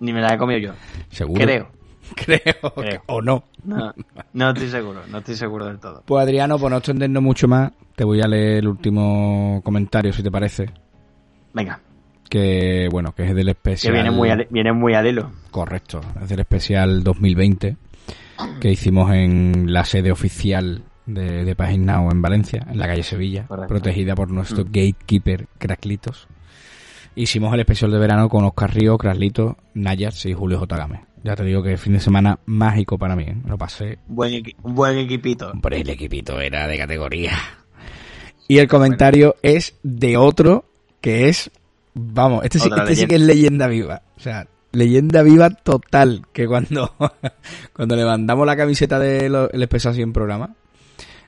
[0.00, 0.72] Ni me las he comido yo.
[1.10, 1.42] Seguro.
[1.42, 1.68] Creo.
[2.14, 2.74] Creo.
[2.76, 3.02] Creo.
[3.06, 3.44] O no.
[3.64, 3.94] No,
[4.34, 6.02] no estoy seguro, no estoy seguro del todo.
[6.04, 10.22] Pues Adriano, por no extendernos mucho más, te voy a leer el último comentario, si
[10.22, 10.68] te parece.
[11.54, 11.80] Venga,
[12.32, 13.92] Que, bueno, que es del que especial...
[13.92, 15.30] viene muy, al, viene muy al hilo.
[15.50, 17.76] Correcto, es del especial 2020
[18.58, 23.02] que hicimos en la sede oficial de, de Pagin Now en Valencia, en la calle
[23.02, 23.68] Sevilla, Correcto.
[23.68, 26.26] protegida por nuestro gatekeeper Craclitos.
[27.14, 30.74] Hicimos el especial de verano con Oscar Río, Craclitos, Nayas y Julio J.
[30.74, 31.02] Gámez.
[31.22, 33.36] Ya te digo que fin de semana mágico para mí, ¿eh?
[33.46, 33.98] lo pasé.
[34.06, 35.50] Buen, buen equipito.
[35.50, 37.32] Hombre, el equipito era de categoría.
[38.48, 40.64] Y el comentario es de otro
[41.02, 41.50] que es,
[41.94, 44.02] vamos, este sí, este sí que es leyenda viva.
[44.16, 46.26] O sea, leyenda viva total.
[46.32, 46.94] Que cuando,
[47.72, 50.54] cuando le mandamos la camiseta del especial 100 programa,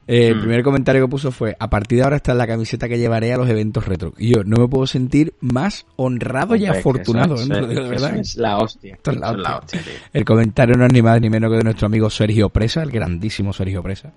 [0.06, 0.40] eh, el Mm.
[0.40, 3.32] primer comentario que puso fue, a partir de ahora esta es la camiseta que llevaré
[3.32, 4.12] a los eventos retro.
[4.18, 7.60] Y yo no me puedo sentir más honrado y afortunado, eso ¿eh?
[7.60, 8.16] Es- de eso verdad.
[8.16, 8.94] es la hostia.
[8.96, 9.80] Esto es la hostia.
[10.12, 12.90] El comentario no es ni más ni menos que de nuestro amigo Sergio Presa, el
[12.90, 14.12] grandísimo Sergio Presa.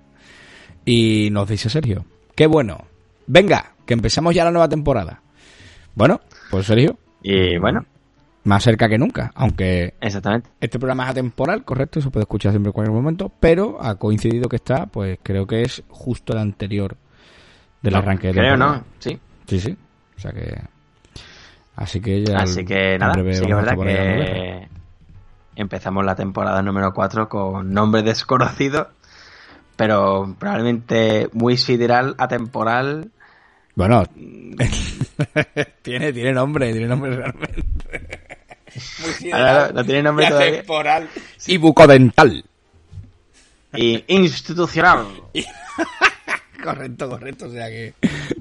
[0.84, 2.04] Y nos dice Sergio,
[2.34, 2.84] qué bueno.
[3.26, 5.22] Venga, que empezamos ya la nueva temporada.
[5.94, 6.20] Bueno,
[6.50, 7.84] pues Sergio, Y bueno,
[8.44, 10.50] más cerca que nunca, aunque exactamente.
[10.60, 14.48] este programa es atemporal, correcto, se puede escuchar siempre en cualquier momento, pero ha coincidido
[14.48, 16.96] que está, pues creo que es justo el anterior
[17.82, 18.56] del arranque de Creo.
[18.56, 18.84] ¿no?
[18.98, 19.18] Sí.
[19.46, 19.76] Sí, sí.
[20.16, 20.60] O sea que...
[21.76, 22.38] Así que ya...
[22.38, 24.68] Así que nada, sí que es verdad que
[25.54, 28.88] empezamos la temporada número 4 con nombre desconocido,
[29.76, 33.10] pero probablemente muy sideral, atemporal.
[33.78, 34.02] Bueno,
[35.82, 38.18] tiene, tiene nombre, tiene nombre realmente.
[39.32, 40.52] Ahora no, no tiene nombre todavía.
[40.56, 41.08] temporal
[41.46, 42.44] y bucodental.
[43.74, 45.06] Y institucional.
[46.64, 47.46] correcto, correcto.
[47.46, 47.94] O sea que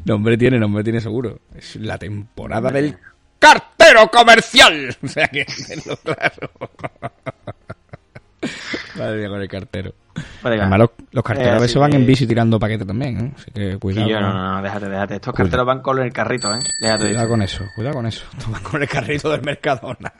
[0.05, 1.41] nombre tiene, nombre tiene seguro.
[1.55, 2.97] Es la temporada del
[3.37, 4.97] cartero comercial.
[5.03, 6.49] O sea que tenlo claro.
[8.97, 9.93] Madre mía con el cartero.
[10.41, 12.87] Vale, Además, los, los carteros Eh, a veces así van que- en bici tirando paquetes
[12.87, 13.33] también, ¿eh?
[13.35, 14.07] Así que cuidado.
[14.09, 15.15] yo, no, no, no, déjate, déjate.
[15.15, 16.59] Estos carteros van con el carrito, ¿eh?
[16.81, 18.25] Déjate Cuidado con eso, cuidado con eso.
[18.49, 20.13] Van con el carrito del Mercadona.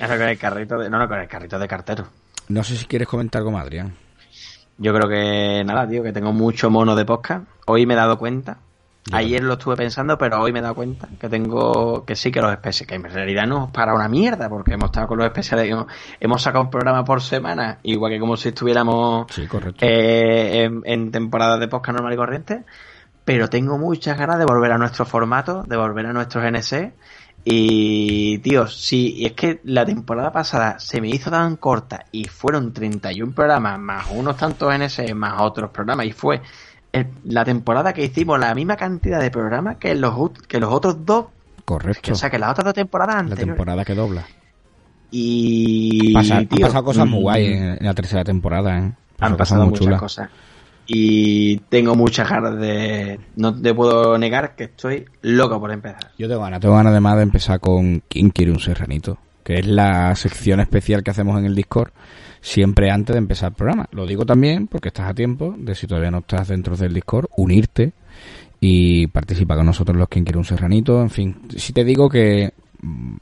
[0.00, 0.88] Eso con el carrito de...
[0.90, 2.06] No, no, con el carrito de cartero.
[2.48, 3.92] No sé si quieres comentar algo más, Adrián.
[4.78, 7.44] Yo creo que nada, tío, que tengo mucho mono de podcast.
[7.66, 8.58] Hoy me he dado cuenta.
[9.10, 9.18] Ya.
[9.18, 12.40] Ayer lo estuve pensando, pero hoy me he dado cuenta que tengo que sí que
[12.40, 15.26] los especiales, que en realidad no es para una mierda, porque hemos estado con los
[15.26, 15.86] especiales, hemos,
[16.18, 19.48] hemos sacado un programa por semana, igual que como si estuviéramos Sí,
[19.80, 22.64] eh, en, en temporada de podcast normal y corriente.
[23.24, 26.94] Pero tengo muchas ganas de volver a nuestro formato, de volver a nuestros NC.
[27.48, 32.24] Y, tío, sí, y es que la temporada pasada se me hizo tan corta y
[32.24, 36.42] fueron 31 programas, más unos tantos NS, más otros programas, y fue
[36.96, 40.14] el- la temporada que hicimos la misma cantidad de programas que los,
[40.48, 41.26] que los otros dos,
[41.64, 42.12] correcto.
[42.12, 43.46] o sea, que las otras dos temporadas la anteriores.
[43.54, 44.24] temporada que dobla.
[45.10, 48.92] Y, Pasa- han pasado cosas muy mm, guay en, en la tercera temporada, ¿eh?
[49.20, 50.28] Han pasado muchas cosas.
[50.88, 53.18] Y tengo muchas ganas de...
[53.36, 56.12] No te puedo negar que estoy loco por empezar.
[56.18, 59.18] Yo tengo ganas, tengo ganas además de empezar con ¿Quién quiere un serranito?
[59.42, 61.90] Que es la sección especial que hacemos en el Discord
[62.46, 63.88] siempre antes de empezar el programa.
[63.90, 67.26] Lo digo también porque estás a tiempo de, si todavía no estás dentro del Discord,
[67.36, 67.92] unirte
[68.60, 71.02] y participa con nosotros los Quién quiere un serranito.
[71.02, 72.52] En fin, si te digo que
[72.82, 73.16] mm,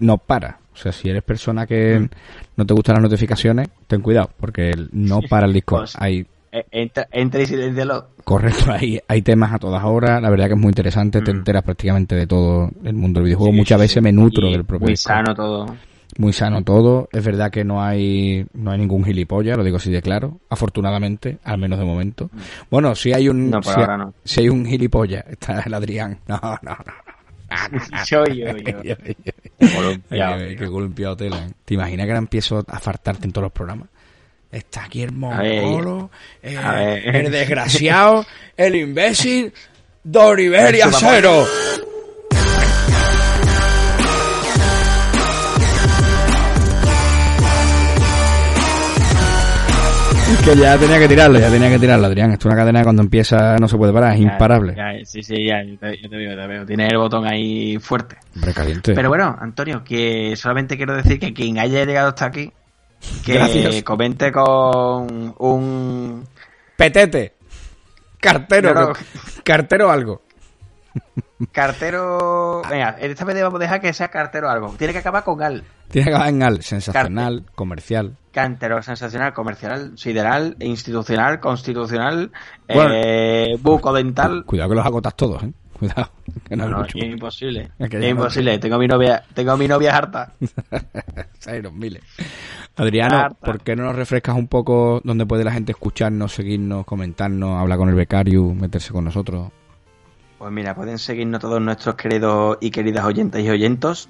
[0.00, 0.58] no para.
[0.74, 2.08] O sea, si eres persona que
[2.56, 5.82] no te gustan las notificaciones, ten cuidado, porque no para el Discord.
[5.82, 8.08] Pues- Hay Eh, Entra, entra y silencialo.
[8.24, 11.36] Correcto, hay, hay temas a todas horas, la verdad que es muy interesante, te Mm.
[11.38, 14.00] enteras prácticamente de todo el mundo del videojuego, Sí, muchas sí, veces sí.
[14.00, 15.14] me nutro Y del propio Muy Discord.
[15.14, 15.76] sano todo.
[16.16, 19.90] Muy sano todo, es verdad que no hay no hay ningún gilipollas, lo digo así
[19.90, 22.30] de claro, afortunadamente, al menos de momento.
[22.70, 24.14] Bueno, si hay un No, si, no.
[24.38, 26.18] hay un gilipollas, está el Adrián.
[26.26, 26.76] No, no, no.
[28.06, 28.46] Yo, yo,
[29.74, 31.38] Columpiado, ay, qué golpeado tela.
[31.38, 31.50] ¿eh?
[31.64, 33.88] ¿Te imaginas que ahora empiezo a fartarte en todos los programas?
[34.52, 36.10] Está aquí el mongolo,
[36.42, 38.24] eh, el desgraciado,
[38.56, 39.52] el imbécil,
[40.04, 41.44] Doriberia cero.
[50.54, 52.32] Que ya tenía que tirarlo, ya tenía que tirarlo, Adrián.
[52.32, 54.74] Esto es una cadena que cuando empieza no se puede parar, es Ya, imparable.
[54.76, 56.66] ya, sí, sí, ya, yo te, yo te veo, te veo.
[56.66, 58.16] Tiene el botón ahí fuerte.
[58.34, 58.94] Hombre, caliente.
[58.94, 62.50] Pero bueno, Antonio, que solamente quiero decir que quien haya llegado hasta aquí,
[63.24, 63.82] que Gracias.
[63.82, 66.24] comente con un...
[66.76, 67.34] Petete.
[68.20, 68.74] Cartero.
[68.74, 68.92] No, no.
[69.44, 70.22] Cartero algo.
[71.52, 72.62] Cartero...
[72.70, 74.74] Venga, esta vez debemos dejar que sea cartero algo.
[74.78, 75.64] Tiene que acabar con al.
[75.90, 76.62] Tiene que acabar en al.
[76.62, 78.16] Sensacional, comercial.
[78.32, 82.30] Cantero, sensacional, comercial, sideral, institucional, constitucional,
[82.72, 82.90] Bueno.
[82.94, 84.44] eh, bucodental.
[84.44, 85.52] Cuidado que los agotas todos, ¿eh?
[85.78, 86.10] Cuidado.
[86.48, 87.70] Que no, es imposible.
[87.78, 88.58] Es que Es ya no- imposible.
[88.58, 90.32] Tengo mi novia, tengo mi novia harta.
[91.72, 92.02] Miles.
[92.76, 93.46] Adriano, Harta.
[93.46, 97.78] ¿por qué no nos refrescas un poco dónde puede la gente escucharnos, seguirnos, comentarnos, hablar
[97.78, 99.50] con el becario, meterse con nosotros?
[100.38, 104.08] Pues mira, pueden seguirnos todos nuestros queridos y queridas oyentes y oyentos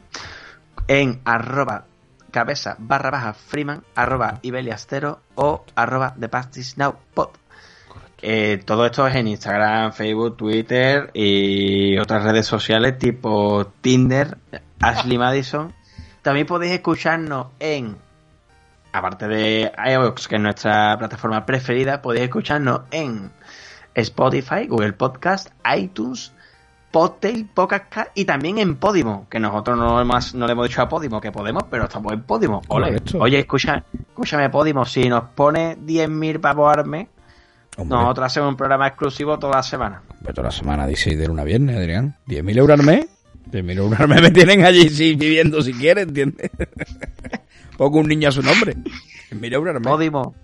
[0.87, 1.87] en arroba
[2.31, 6.15] cabeza barra baja freeman, arroba ibeliastero o arroba
[7.15, 7.31] pod.
[8.21, 14.37] Eh, todo esto es en Instagram, Facebook, Twitter y otras redes sociales tipo Tinder,
[14.81, 15.73] Ashley Madison.
[16.23, 17.97] También podéis escucharnos en,
[18.93, 23.31] aparte de iVoox, que es nuestra plataforma preferida, podéis escucharnos en
[23.95, 26.33] Spotify, Google Podcast, iTunes,
[26.91, 30.81] Podtail, Podcast Cast y también en Podimo, que nosotros no, hemos- no le hemos dicho
[30.83, 32.63] a Podimo que podemos, pero estamos en Podimo.
[32.69, 33.01] Ole.
[33.19, 37.09] Oye, escucha, escúchame Podimo, si nos pone 10.000 pavos al mes,
[37.77, 40.03] Hombre, nosotros hacemos un programa exclusivo toda la semana.
[40.23, 42.17] pero toda la semana, 16 de luna a viernes, Adrián.
[42.27, 43.07] ¿10.000 euros al mes?
[43.53, 46.51] 10.000 euros al mes me tienen allí sí, viviendo si quieren, ¿entiendes?
[47.77, 48.75] Pongo un niño a su nombre.
[49.31, 49.89] 10.000 euros al mes.
[49.89, 50.35] Podimo,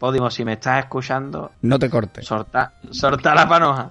[0.00, 2.26] Podimo, si me estás escuchando, No te cortes.
[2.26, 3.86] sorta, sorta la panoja.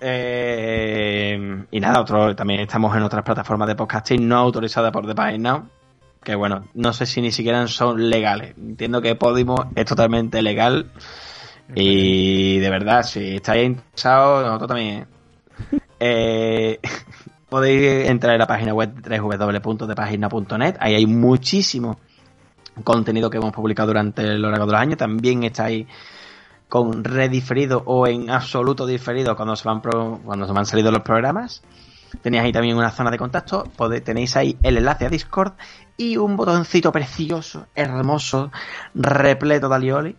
[0.00, 5.14] Eh, y nada, otro, también estamos en otras plataformas de podcasting no autorizadas por The
[5.14, 5.68] Pine Now.
[6.24, 8.56] Que bueno, no sé si ni siquiera son legales.
[8.56, 10.90] Entiendo que Podimo es totalmente legal.
[11.74, 15.06] Y de verdad, si estáis interesados, nosotros también.
[16.00, 16.80] Eh,
[17.50, 20.76] podéis entrar en la página web www.depagina.net.
[20.80, 21.98] Ahí hay muchísimo
[22.84, 24.98] contenido que hemos publicado durante lo largo de los años.
[24.98, 25.86] También estáis
[26.68, 31.02] con rediferido o en absoluto diferido cuando se van pro- cuando se van salido los
[31.02, 31.62] programas.
[32.22, 33.64] Tenéis ahí también una zona de contacto,
[34.04, 35.52] tenéis ahí el enlace a Discord
[35.96, 38.50] y un botoncito precioso, hermoso,
[38.94, 40.16] repleto de alioli,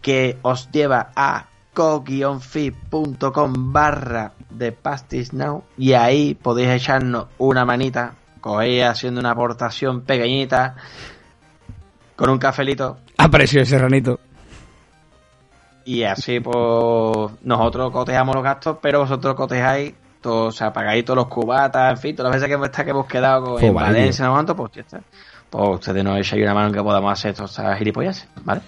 [0.00, 8.14] que os lleva a co-fi.com barra de Pastis Now y ahí podéis echarnos una manita,
[8.40, 10.76] cogéis haciendo una aportación pequeñita
[12.18, 14.18] con un cafelito Aprecio ese ranito.
[15.84, 21.16] y así pues nosotros cotejamos los gastos, pero vosotros cotejáis, todos, o sea, pagáis todos
[21.16, 23.72] los cubatas, en fin, todas las veces que hemos, que hemos quedado con, en Joder,
[23.74, 25.00] Valencia, no cuánto, pues ya está.
[25.48, 28.60] Pues ustedes nos echáis una mano en que podamos hacer todas esas gilipollas, ¿vale?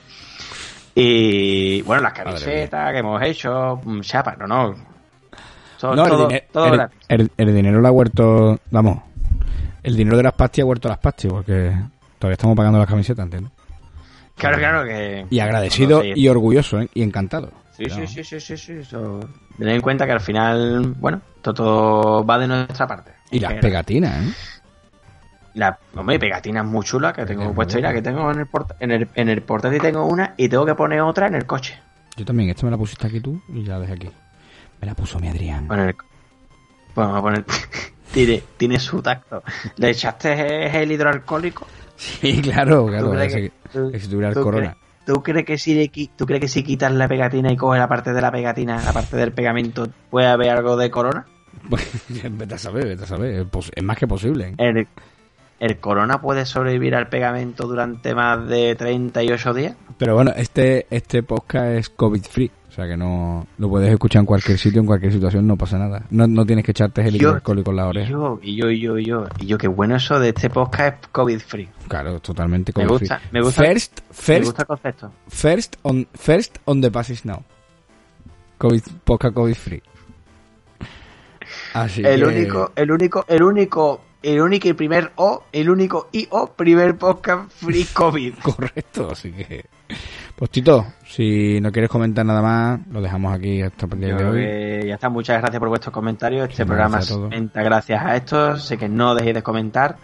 [0.94, 4.74] Y bueno, las camisetas que hemos hecho, mm, chapa, no, no.
[5.78, 6.98] Todo, No, el, todo, el- gratis.
[7.08, 8.58] el- el dinero lo ha vuelto.
[8.70, 8.98] Vamos.
[9.82, 11.74] El dinero de las pastillas ha vuelto a las pastillas porque
[12.20, 13.50] todavía estamos pagando las camisetas, ¿entiendes?
[14.36, 15.26] Claro, claro que...
[15.28, 16.88] Y agradecido y orgulloso, ¿eh?
[16.94, 17.50] Y encantado.
[17.76, 18.06] Sí, Claro.
[18.06, 18.72] sí, sí, sí, sí, sí.
[18.74, 19.20] eso-
[19.58, 23.10] Tened en cuenta que al final, bueno, todo, todo va de nuestra parte.
[23.32, 24.32] Y las pegatinas, ¿eh?
[25.54, 27.74] La, hombre, pegatinas muy chulas que tengo puesto.
[27.76, 30.64] Mira, que tengo en el, port- en, el, en el portátil tengo una y tengo
[30.64, 31.78] que poner otra en el coche.
[32.16, 34.10] Yo también, esta me la pusiste aquí tú y ya la dejé aquí.
[34.80, 35.66] Me la puso mi Adrián.
[35.66, 35.96] Bueno, en el-
[36.94, 37.44] Vamos a poner.
[38.12, 39.42] tiene, tiene su tacto.
[39.76, 41.66] ¿Le echaste el hidroalcohólico?
[42.00, 43.06] Sí, claro, claro.
[43.10, 44.70] ¿Tú crees ese- que- tú- que si tuviera el ¿Tú corona.
[44.72, 47.88] crees- ¿Tú crees que si tú crees que si quitas la pegatina y coges la
[47.88, 51.26] parte de la pegatina, la parte del pegamento, puede haber algo de corona?
[51.68, 51.84] Pues,
[52.30, 53.34] vete a saber, vete a saber.
[53.34, 54.48] Es, es más que posible.
[54.50, 54.54] ¿eh?
[54.58, 54.86] ¿El,
[55.58, 59.74] el corona puede sobrevivir al pegamento durante más de 38 días?
[59.98, 62.50] Pero bueno, este, este podcast es COVID free.
[62.70, 65.76] O sea que no lo puedes escuchar en cualquier sitio, en cualquier situación, no pasa
[65.76, 66.04] nada.
[66.10, 68.08] No, no tienes que echarte gel hidroalcohólico en la oreja.
[68.10, 71.02] yo, y yo, y yo, y yo, y yo, qué bueno eso de este podcast
[71.02, 71.68] es COVID free.
[71.88, 73.28] Claro, totalmente Me COVID gusta, free.
[73.32, 75.12] me gusta, First, me first, gusta el concepto.
[75.28, 77.42] first on, first on the passes now.
[78.58, 79.82] COVID, podcast COVID free.
[81.74, 86.08] Así El que- único, el único, el único, el único y primer O, el único
[86.12, 88.34] y O, primer podcast free COVID.
[88.42, 89.64] Correcto, así que.
[90.40, 94.24] Pues Tito, si no quieres comentar nada más, lo dejamos aquí hasta el día de
[94.24, 94.88] hoy.
[94.88, 96.48] ya está, muchas gracias por vuestros comentarios.
[96.48, 97.30] Este programa gracias a es todos.
[97.30, 98.56] venta gracias a esto.
[98.56, 99.96] Sé que no dejéis de comentar.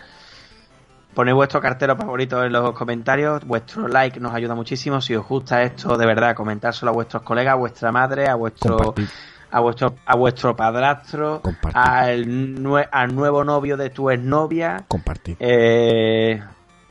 [1.14, 3.46] Poned vuestro cartero favorito en los comentarios.
[3.46, 5.00] Vuestro like nos ayuda muchísimo.
[5.00, 8.76] Si os gusta esto, de verdad, comentárselo a vuestros colegas, a vuestra madre, a vuestro,
[8.76, 9.08] Compartir.
[9.52, 11.80] a vuestro, a vuestro padrastro, Compartir.
[11.82, 12.26] al,
[12.62, 14.84] nue- al nuevo novio de tu exnovia.
[14.86, 15.38] Compartir.
[15.40, 16.42] Eh,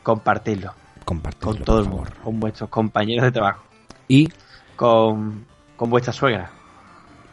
[0.02, 0.74] compartirlo
[1.06, 3.64] Compartirlo, con todo el mundo, con vuestros compañeros de trabajo,
[4.08, 4.28] Y
[4.76, 5.46] con,
[5.78, 6.52] con vuestra suegra.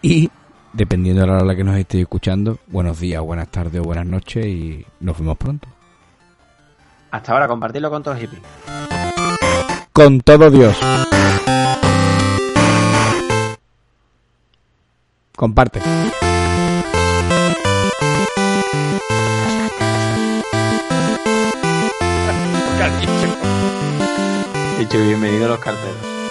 [0.03, 0.31] Y
[0.73, 3.85] dependiendo de la hora a la que nos estéis escuchando, buenos días, buenas tardes o
[3.85, 5.69] buenas noches y nos vemos pronto.
[7.11, 8.43] Hasta ahora, compartirlo con todos hippies.
[9.93, 10.77] Con todo Dios.
[15.37, 15.81] Comparte.
[24.91, 26.22] Bienvenido a los carteros.